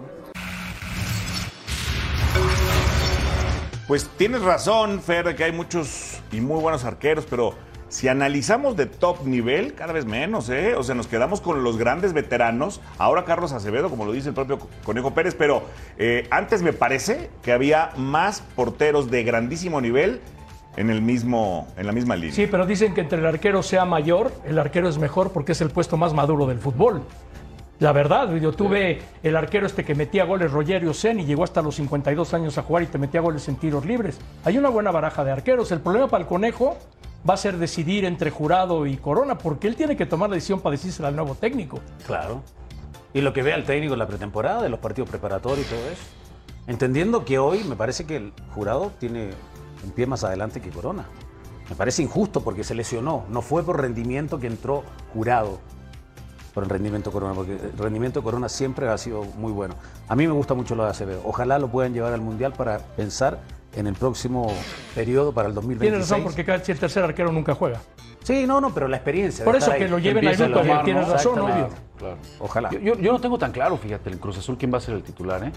Pues 3.89 4.07
tienes 4.17 4.43
razón, 4.43 5.01
Fer, 5.01 5.35
que 5.35 5.45
hay 5.45 5.51
muchos 5.51 6.21
y 6.31 6.41
muy 6.41 6.61
buenos 6.61 6.85
arqueros, 6.85 7.25
pero 7.27 7.55
si 7.87 8.07
analizamos 8.07 8.77
de 8.77 8.85
top 8.85 9.25
nivel, 9.25 9.73
cada 9.73 9.93
vez 9.93 10.05
menos, 10.05 10.47
¿eh? 10.49 10.75
O 10.75 10.83
sea, 10.83 10.93
nos 10.93 11.07
quedamos 11.07 11.41
con 11.41 11.63
los 11.63 11.75
grandes 11.75 12.13
veteranos. 12.13 12.81
Ahora 12.99 13.25
Carlos 13.25 13.51
Acevedo, 13.51 13.89
como 13.89 14.05
lo 14.05 14.11
dice 14.11 14.29
el 14.29 14.35
propio 14.35 14.59
Conejo 14.83 15.15
Pérez, 15.15 15.33
pero 15.33 15.63
eh, 15.97 16.27
antes 16.29 16.61
me 16.61 16.71
parece 16.71 17.31
que 17.41 17.51
había 17.51 17.89
más 17.97 18.41
porteros 18.55 19.09
de 19.09 19.23
grandísimo 19.23 19.81
nivel 19.81 20.21
en, 20.77 20.91
el 20.91 21.01
mismo, 21.01 21.67
en 21.75 21.87
la 21.87 21.91
misma 21.91 22.15
línea. 22.15 22.35
Sí, 22.35 22.45
pero 22.45 22.67
dicen 22.67 22.93
que 22.93 23.01
entre 23.01 23.17
el 23.17 23.25
arquero 23.25 23.63
sea 23.63 23.85
mayor, 23.85 24.31
el 24.45 24.59
arquero 24.59 24.87
es 24.87 24.99
mejor 24.99 25.31
porque 25.31 25.53
es 25.53 25.61
el 25.61 25.71
puesto 25.71 25.97
más 25.97 26.13
maduro 26.13 26.45
del 26.45 26.59
fútbol. 26.59 27.01
La 27.79 27.93
verdad, 27.93 28.35
yo 28.35 28.51
tuve 28.51 28.99
el 29.23 29.37
arquero 29.37 29.65
este 29.65 29.85
que 29.85 29.95
metía 29.95 30.25
goles, 30.25 30.51
Rogerio 30.51 30.93
Sen, 30.93 31.21
y 31.21 31.25
llegó 31.25 31.45
hasta 31.45 31.61
los 31.61 31.75
52 31.75 32.33
años 32.33 32.57
a 32.57 32.63
jugar 32.63 32.83
y 32.83 32.87
te 32.87 32.97
metía 32.97 33.21
goles 33.21 33.47
en 33.47 33.55
tiros 33.55 33.85
libres. 33.85 34.19
Hay 34.43 34.57
una 34.57 34.67
buena 34.67 34.91
baraja 34.91 35.23
de 35.23 35.31
arqueros. 35.31 35.71
El 35.71 35.79
problema 35.79 36.09
para 36.09 36.23
el 36.23 36.27
Conejo 36.27 36.75
va 37.27 37.35
a 37.35 37.37
ser 37.37 37.57
decidir 37.57 38.03
entre 38.03 38.31
Jurado 38.31 38.85
y 38.85 38.97
Corona, 38.97 39.37
porque 39.37 39.69
él 39.69 39.77
tiene 39.77 39.95
que 39.95 40.05
tomar 40.05 40.29
la 40.29 40.35
decisión 40.35 40.59
para 40.59 40.71
decirse 40.71 41.05
al 41.05 41.15
nuevo 41.15 41.35
técnico. 41.35 41.79
Claro. 42.05 42.43
Y 43.13 43.21
lo 43.21 43.31
que 43.31 43.43
ve 43.43 43.53
al 43.53 43.63
técnico 43.63 43.93
en 43.93 43.99
la 43.99 44.07
pretemporada, 44.07 44.61
de 44.61 44.67
los 44.67 44.81
partidos 44.81 45.09
preparatorios 45.09 45.65
y 45.65 45.69
todo 45.69 45.89
eso. 45.89 46.03
Entendiendo 46.67 47.23
que 47.23 47.39
hoy 47.39 47.63
me 47.63 47.77
parece 47.77 48.05
que 48.05 48.17
el 48.17 48.33
Jurado 48.53 48.91
tiene 48.99 49.29
un 49.85 49.91
pie 49.91 50.05
más 50.05 50.25
adelante 50.25 50.59
que 50.59 50.69
Corona. 50.69 51.05
Me 51.69 51.77
parece 51.77 52.03
injusto 52.03 52.43
porque 52.43 52.65
se 52.65 52.75
lesionó. 52.75 53.23
No 53.29 53.41
fue 53.41 53.63
por 53.63 53.79
rendimiento 53.79 54.37
que 54.37 54.47
entró 54.47 54.83
Jurado 55.13 55.59
por 56.53 56.63
el 56.63 56.69
rendimiento 56.69 57.11
Corona, 57.11 57.33
porque 57.33 57.53
el 57.53 57.77
rendimiento 57.77 58.23
Corona 58.23 58.49
siempre 58.49 58.87
ha 58.89 58.97
sido 58.97 59.23
muy 59.23 59.51
bueno. 59.51 59.75
A 60.07 60.15
mí 60.15 60.27
me 60.27 60.33
gusta 60.33 60.53
mucho 60.53 60.75
lo 60.75 60.83
de 60.83 60.89
Acevedo. 60.89 61.21
Ojalá 61.25 61.59
lo 61.59 61.69
puedan 61.69 61.93
llevar 61.93 62.13
al 62.13 62.21
Mundial 62.21 62.53
para 62.53 62.79
pensar 62.79 63.39
en 63.75 63.87
el 63.87 63.93
próximo 63.93 64.51
periodo 64.95 65.31
para 65.31 65.47
el 65.47 65.53
2026. 65.53 65.91
Tiene 65.91 66.03
razón, 66.03 66.23
porque 66.23 66.43
cada, 66.43 66.63
si 66.63 66.71
el 66.71 66.79
tercer 66.79 67.03
arquero 67.03 67.31
nunca 67.31 67.53
juega. 67.53 67.79
Sí, 68.23 68.45
no, 68.45 68.59
no, 68.59 68.73
pero 68.73 68.87
la 68.87 68.97
experiencia. 68.97 69.45
Por 69.45 69.55
eso 69.55 69.71
que 69.73 69.87
lo 69.87 69.99
lleven 69.99 70.27
a 70.27 70.31
grupo, 70.33 70.63
¿no? 70.63 71.01
razón, 71.01 71.39
obvio. 71.39 71.69
Claro. 71.97 72.17
Ojalá. 72.39 72.69
Yo, 72.71 72.95
yo, 72.95 73.11
no 73.11 73.19
tengo 73.19 73.37
tan 73.37 73.51
claro, 73.51 73.77
fíjate, 73.77 74.09
el 74.09 74.19
Cruz 74.19 74.37
Azul 74.37 74.57
quién 74.57 74.73
va 74.73 74.77
a 74.77 74.81
ser 74.81 74.95
el 74.95 75.03
titular, 75.03 75.43
¿eh? 75.43 75.51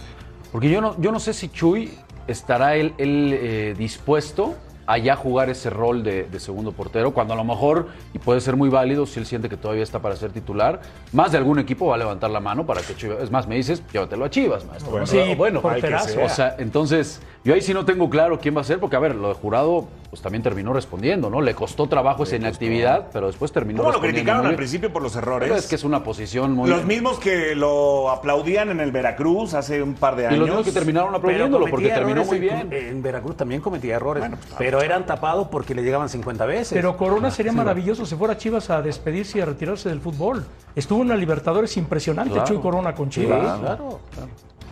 Porque 0.50 0.70
yo 0.70 0.80
no, 0.80 1.00
yo 1.00 1.12
no 1.12 1.18
sé 1.18 1.32
si 1.32 1.48
Chuy 1.48 1.92
estará 2.26 2.76
él, 2.76 2.94
él 2.98 3.32
eh, 3.32 3.74
dispuesto 3.76 4.54
a 4.92 4.98
ya 4.98 5.16
jugar 5.16 5.48
ese 5.48 5.70
rol 5.70 6.02
de, 6.02 6.24
de, 6.24 6.38
segundo 6.38 6.72
portero, 6.72 7.12
cuando 7.12 7.32
a 7.32 7.36
lo 7.36 7.44
mejor, 7.44 7.88
y 8.12 8.18
puede 8.18 8.42
ser 8.42 8.56
muy 8.56 8.68
válido 8.68 9.06
si 9.06 9.20
él 9.20 9.24
siente 9.24 9.48
que 9.48 9.56
todavía 9.56 9.82
está 9.82 10.00
para 10.00 10.16
ser 10.16 10.32
titular, 10.32 10.82
más 11.14 11.32
de 11.32 11.38
algún 11.38 11.58
equipo 11.58 11.86
va 11.86 11.94
a 11.94 11.98
levantar 11.98 12.30
la 12.30 12.40
mano 12.40 12.66
para 12.66 12.82
que 12.82 12.94
Chivas, 12.94 13.22
es 13.22 13.30
más, 13.30 13.48
me 13.48 13.56
dices, 13.56 13.82
llévatelo 13.90 14.26
a 14.26 14.28
Chivas, 14.28 14.66
maestro. 14.66 14.90
Bueno, 14.90 15.06
sí, 15.06 15.34
bueno, 15.34 15.62
o 15.64 16.28
sea, 16.28 16.56
entonces, 16.58 17.22
yo 17.44 17.54
ahí 17.54 17.60
sí 17.62 17.74
no 17.74 17.84
tengo 17.84 18.08
claro 18.08 18.38
quién 18.38 18.56
va 18.56 18.60
a 18.60 18.64
ser, 18.64 18.78
porque 18.78 18.96
a 18.96 18.98
ver, 19.00 19.14
lo 19.16 19.28
de 19.28 19.34
jurado, 19.34 19.86
pues 20.10 20.22
también 20.22 20.42
terminó 20.42 20.72
respondiendo, 20.72 21.28
¿no? 21.30 21.40
Le 21.40 21.54
costó 21.54 21.88
trabajo 21.88 22.22
esa 22.22 22.36
inactividad, 22.36 23.08
pero 23.12 23.26
después 23.26 23.50
terminó 23.50 23.80
¿Cómo 23.82 23.92
lo 23.92 24.00
criticaron 24.00 24.46
al 24.46 24.54
principio 24.56 24.92
por 24.92 25.02
los 25.02 25.16
errores? 25.16 25.48
Pero 25.48 25.58
es 25.58 25.66
que 25.66 25.74
es 25.74 25.84
una 25.84 26.04
posición 26.04 26.52
muy... 26.52 26.68
Los 26.70 26.84
mismos 26.84 27.18
que 27.18 27.54
lo 27.54 28.10
aplaudían 28.10 28.70
en 28.70 28.80
el 28.80 28.92
Veracruz 28.92 29.54
hace 29.54 29.82
un 29.82 29.94
par 29.94 30.14
de 30.16 30.24
Y 30.24 30.26
años. 30.26 30.38
los 30.40 30.48
mismos 30.48 30.66
que 30.66 30.72
terminaron 30.72 31.14
aplaudiéndolo, 31.14 31.66
porque 31.68 31.88
terminó 31.88 32.24
muy 32.24 32.36
en- 32.36 32.42
bien. 32.42 32.68
En, 32.72 33.02
Veracruz 33.02 33.36
también 33.36 33.60
cometía 33.60 33.96
errores, 33.96 34.20
Bueno, 34.22 34.36
pues, 34.40 34.54
pero 34.58 34.80
eran 34.82 35.04
tapados 35.06 35.48
porque 35.48 35.74
le 35.74 35.82
llegaban 35.82 36.08
50 36.08 36.46
veces. 36.46 36.72
Pero 36.74 36.96
Corona 36.96 37.30
sería 37.30 37.52
maravilloso 37.52 38.06
si 38.06 38.14
fuera 38.14 38.36
Chivas 38.36 38.70
a 38.70 38.82
despedirse 38.82 39.38
y 39.38 39.40
a 39.40 39.46
retirarse 39.46 39.88
del 39.88 40.00
fútbol. 40.00 40.44
Estuvo 40.76 41.00
en 41.00 41.06
una 41.06 41.16
Libertadores 41.16 41.76
impresionante, 41.76 42.34
Claro. 42.34 42.46
Chuy 42.48 42.60
Corona 42.60 42.94
con 42.94 43.10
Sí, 43.10 43.22
Chivas. 43.22 43.58
claro. 43.58 44.00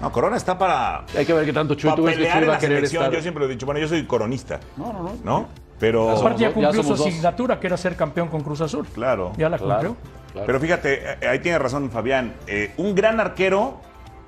No, 0.01 0.11
Corona 0.13 0.37
está 0.37 0.57
para, 0.59 1.05
Hay 1.17 1.27
que 1.27 1.33
ver 1.35 1.45
qué 1.45 1.53
tanto 1.53 1.75
Chuy, 1.75 1.95
tú 1.95 2.05
ves 2.05 2.15
que 2.17 2.19
pelear 2.23 2.37
Chuy 2.39 2.45
en 2.45 2.51
va 2.51 2.55
a 2.55 2.59
querer 2.59 2.85
estar... 2.85 3.13
Yo 3.13 3.21
siempre 3.21 3.41
lo 3.45 3.51
he 3.51 3.53
dicho, 3.53 3.67
bueno, 3.67 3.81
yo 3.81 3.89
soy 3.89 4.05
coronista, 4.07 4.59
No, 4.77 4.93
no, 4.93 5.03
no. 5.03 5.13
¿no? 5.25 5.49
Pero, 5.79 6.11
Aparte 6.11 6.41
ya 6.43 6.49
Ya 6.49 6.55
cumplió 6.55 6.73
su 6.75 6.83
somos 6.83 6.99
dos. 6.99 7.07
asignatura, 7.09 7.59
que 7.61 7.67
era 7.67 7.77
ser 7.77 7.97
campeón 7.97 8.29
con 8.29 8.43
Cruz 8.43 8.61
Azul. 8.61 8.87
claro. 8.95 9.33
Ya 9.37 9.49
la 9.49 9.57
Claro, 9.59 9.89
cumplió. 9.91 9.97
claro. 10.33 10.47
Pero 10.47 10.61
fíjate, 10.61 11.03
eh, 11.25 11.29
ahí 11.29 11.39
tiene 11.41 11.59
razón 11.59 11.91
Fabián. 11.91 12.35
Eh, 12.47 12.73
un 12.77 12.95
gran 12.95 13.19
arquero, 13.21 13.81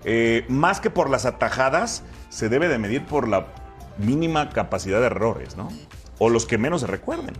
eh, 0.05 0.45
más 0.49 0.81
que 0.81 0.89
por 0.91 1.11
las 1.11 1.27
atajadas, 1.27 2.05
se 2.31 2.49
debe 2.49 2.69
de 2.69 2.79
medir 2.79 3.05
por 3.05 3.29
la 3.29 3.47
mínima 3.99 4.49
capacidad 4.51 5.01
de 5.01 5.07
errores, 5.07 5.57
¿no? 5.57 5.69
O 6.19 6.31
los 6.31 6.47
que 6.47 6.57
menos 6.59 6.81
se 6.83 6.87
recuerden. 6.87 7.35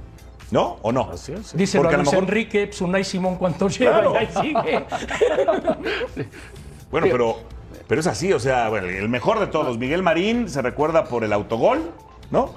¿No? 0.51 0.77
¿O 0.83 0.93
no? 0.93 1.09
Así 1.11 1.33
es. 1.33 1.57
Dice 1.57 1.79
a 1.79 1.83
lo 1.83 1.91
Luis 1.91 2.01
mejor- 2.11 2.25
Enrique, 2.25 2.67
pues, 2.67 2.83
Unai 2.83 3.05
Simón, 3.05 3.37
¿cuánto 3.37 3.69
lleva? 3.69 3.93
Claro. 4.03 4.13
Y 4.15 4.17
ahí 4.19 4.29
sigue. 4.43 4.85
Bueno, 6.91 7.07
pero, 7.11 7.37
pero 7.93 8.01
es 8.01 8.07
así, 8.07 8.33
o 8.33 8.41
sea, 8.41 8.71
bueno, 8.71 8.87
el 8.87 9.11
mejor 9.11 9.39
de 9.39 9.49
todos, 9.49 9.77
Miguel 9.77 10.03
Marín, 10.03 10.49
se 10.49 10.63
recuerda 10.63 11.05
por 11.05 11.25
el 11.25 11.33
autogol, 11.35 11.91
¿no? 12.31 12.55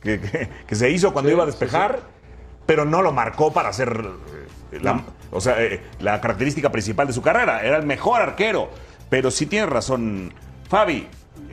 Que, 0.00 0.18
que- 0.18 0.48
que 0.66 0.74
se 0.74 0.88
hizo 0.88 1.12
cuando 1.12 1.30
iba 1.30 1.42
a 1.42 1.46
despejar, 1.46 1.98
pero 2.64 2.86
no 2.86 3.02
lo 3.02 3.12
marcó 3.12 3.52
para 3.52 3.68
hacer 3.68 4.06
eh, 4.72 4.78
la, 4.80 5.02
o 5.32 5.38
sea, 5.38 5.62
eh, 5.62 5.82
la 5.98 6.18
característica 6.22 6.72
principal 6.72 7.06
de 7.06 7.12
su 7.12 7.20
carrera. 7.20 7.62
Era 7.62 7.76
el 7.76 7.84
mejor 7.84 8.22
arquero. 8.22 8.70
Pero 9.10 9.30
sí 9.30 9.44
tienes 9.44 9.68
razón, 9.68 10.32
Fabi. 10.70 11.06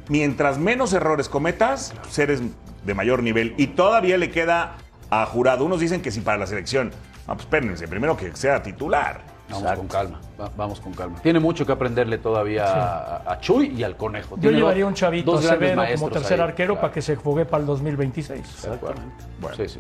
Mientras 0.08 0.58
menos 0.58 0.94
errores 0.94 1.28
cometas, 1.28 1.94
pues 2.04 2.18
eres 2.20 2.42
de 2.86 2.94
mayor 2.94 3.24
nivel. 3.24 3.56
Y 3.58 3.68
todavía 3.68 4.18
le 4.18 4.32
queda 4.32 4.78
a 5.10 5.26
jurado. 5.26 5.66
Unos 5.66 5.82
dicen 5.82 6.02
que 6.02 6.12
sí 6.12 6.22
para 6.22 6.38
la 6.38 6.48
selección. 6.48 6.92
No, 7.28 7.34
pues 7.34 7.42
espérense, 7.42 7.90
primero 7.90 8.16
que 8.16 8.34
sea 8.38 8.64
titular. 8.64 9.20
Vamos 9.50 9.72
con 9.78 9.88
calma, 9.88 10.20
va- 10.40 10.52
vamos 10.58 10.80
con 10.82 10.94
calma. 10.94 11.20
Tiene 11.22 11.40
mucho 11.40 11.66
que 11.66 11.72
aprenderle 11.72 12.18
todavía 12.18 12.66
a, 12.66 13.32
a 13.32 13.40
Chuy 13.40 13.68
y 13.78 13.84
al 13.84 13.96
Conejo. 13.96 14.36
Yo 14.36 14.42
Tiene 14.42 14.58
llevaría 14.58 14.84
dos- 14.84 14.90
un 14.90 14.96
chavito 14.96 15.32
dos 15.32 15.46
grandes 15.46 15.72
Acevedo 15.72 15.96
como 16.00 16.10
tercer 16.12 16.42
ahí, 16.42 16.48
arquero 16.48 16.74
claro. 16.74 16.82
para 16.82 16.94
que 16.94 17.02
se 17.02 17.16
juegue 17.16 17.46
para 17.46 17.62
el 17.62 17.68
2026. 17.68 18.40
Exactamente. 18.42 19.24
Bueno. 19.40 19.56
Sí, 19.56 19.68
sí. 19.70 19.80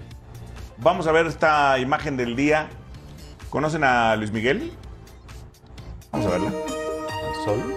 Vamos 0.77 1.05
a 1.07 1.11
ver 1.11 1.25
esta 1.27 1.77
imagen 1.79 2.15
del 2.17 2.35
día. 2.35 2.69
¿Conocen 3.49 3.83
a 3.83 4.15
Luis 4.15 4.31
Miguel? 4.31 4.71
Vamos 6.11 6.27
a 6.27 6.29
verla. 6.29 6.47
¿Al 6.49 7.45
sol? 7.45 7.75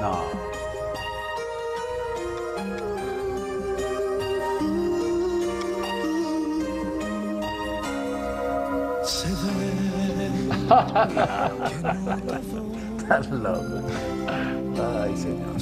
No. 0.00 0.57
Estás 12.98 13.28
loco. 13.30 13.82
Ay, 15.02 15.16
señor. 15.16 15.56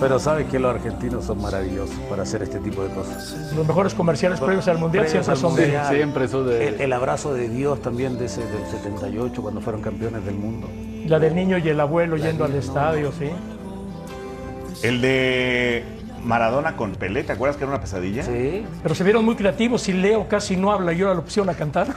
Pero 0.00 0.18
sabes 0.18 0.46
que 0.48 0.58
los 0.58 0.74
argentinos 0.74 1.24
son 1.24 1.40
maravillosos 1.40 1.94
para 2.10 2.24
hacer 2.24 2.42
este 2.42 2.58
tipo 2.58 2.82
de 2.82 2.88
cosas. 2.90 3.52
Los 3.56 3.66
mejores 3.66 3.94
comerciales 3.94 4.40
previos 4.40 4.66
al 4.68 4.78
Mundial 4.78 5.04
Previos 5.06 5.24
siempre 5.24 5.32
al 5.32 5.38
son 5.38 5.54
de 5.56 5.62
Mundial. 5.62 5.94
Siempre 5.94 6.28
son 6.28 6.46
de- 6.46 6.68
El, 6.68 6.80
el 6.80 6.92
abrazo 6.92 7.32
de 7.32 7.48
Dios 7.48 7.80
también 7.80 8.18
de 8.18 8.26
ese, 8.26 8.40
del 8.44 8.66
78 8.70 9.40
cuando 9.40 9.60
fueron 9.60 9.82
campeones 9.82 10.24
del 10.24 10.34
mundo. 10.34 10.68
La 11.06 11.18
del 11.18 11.34
niño 11.34 11.58
y 11.58 11.68
el 11.68 11.78
abuelo 11.80 12.16
yendo 12.16 12.44
al 12.44 12.54
estadio, 12.54 13.12
sí. 13.12 13.30
El 14.82 15.00
de 15.00 15.84
Maradona 16.24 16.74
con 16.76 16.92
Pelé, 16.92 17.22
¿te 17.22 17.32
acuerdas 17.32 17.56
que 17.56 17.64
era 17.64 17.72
una 17.72 17.80
pesadilla? 17.80 18.22
Sí. 18.22 18.66
Pero 18.82 18.94
se 18.94 19.04
vieron 19.04 19.24
muy 19.24 19.36
creativos 19.36 19.88
y 19.88 19.92
Leo 19.92 20.26
casi 20.26 20.56
no 20.56 20.72
habla 20.72 20.92
y 20.92 21.02
ahora 21.02 21.14
lo 21.14 21.22
pusieron 21.24 21.50
a 21.50 21.54
cantar. 21.54 21.88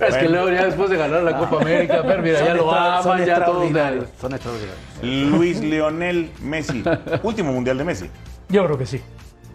Es 0.00 0.16
que 0.16 0.28
Leo 0.30 0.48
ya 0.50 0.64
después 0.64 0.88
de 0.88 0.96
ganar 0.96 1.22
la 1.22 1.36
Copa 1.36 1.60
América, 1.60 2.02
pero 2.02 2.22
mira, 2.22 2.38
Son 2.38 2.48
ya 2.48 2.54
lo 2.54 2.72
aman, 2.74 3.02
ya 3.26 3.34
todo. 3.44 3.62
extraordinarios, 3.64 4.06
Son 4.18 4.32
extraordinarios. 4.32 5.30
Luis 5.30 5.60
Leonel 5.60 6.32
Messi, 6.40 6.82
último 7.22 7.52
mundial 7.52 7.76
de 7.76 7.84
Messi. 7.84 8.10
Yo 8.48 8.64
creo 8.64 8.78
que 8.78 8.86
sí. 8.86 9.00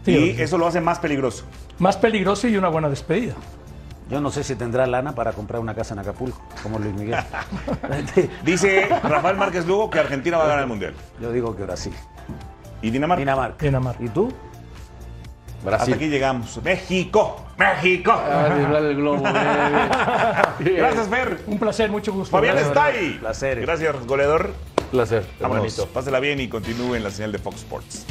Sí, 0.06 0.14
yo 0.14 0.20
y 0.20 0.36
sí. 0.36 0.42
eso 0.44 0.60
lo 0.60 0.68
hace 0.68 0.82
más 0.82 1.00
peligroso. 1.00 1.46
Más 1.80 1.98
peligroso 1.98 2.48
y 2.48 2.58
una 2.58 2.70
buena 2.70 2.90
despedida. 2.90 3.34
Yo 4.10 4.22
no 4.22 4.30
sé 4.30 4.44
si 4.44 4.56
tendrá 4.56 4.86
lana 4.86 5.16
para 5.16 5.34
comprar 5.34 5.60
una 5.60 5.74
casa 5.74 5.96
en 5.96 6.00
Acapulco, 6.02 6.40
como 6.62 6.78
Luis 6.78 6.94
Miguel. 6.94 7.18
Dice 8.46 8.88
Rafael 9.04 9.36
Márquez 9.36 9.66
Lugo 9.66 9.90
que 9.90 10.00
Argentina 10.00 10.38
va 10.38 10.44
a 10.44 10.48
ganar 10.48 10.62
el 10.64 10.68
mundial. 10.70 10.94
Yo 11.20 11.32
digo 11.32 11.56
que 11.56 11.64
Brasil. 11.64 11.94
¿Y 12.86 12.92
Dinamarca? 12.92 13.20
Dinamarca. 13.20 13.66
Dinamarca. 13.66 14.04
¿Y 14.04 14.10
tú? 14.10 14.32
Hasta 15.66 15.96
aquí 15.96 16.08
llegamos. 16.08 16.62
México, 16.64 17.44
México. 17.58 18.12
Ah, 18.14 18.78
el 18.78 18.96
globo. 18.96 19.24
Gracias, 20.60 21.08
Fer. 21.08 21.40
Un 21.48 21.58
placer, 21.58 21.90
mucho 21.90 22.14
gusto. 22.14 22.30
Fabián 22.30 22.60
está 22.60 22.86
ahí. 22.86 23.18
Placer. 23.20 23.62
Gracias, 23.62 24.06
goleador. 24.06 24.54
Placer, 24.92 25.26
Vámonos. 25.40 25.88
Pásela 25.92 26.20
bien 26.20 26.40
y 26.40 26.48
continúe 26.48 26.94
en 26.94 27.04
la 27.04 27.10
señal 27.10 27.32
de 27.32 27.40
Fox 27.40 27.58
Sports. 27.58 28.06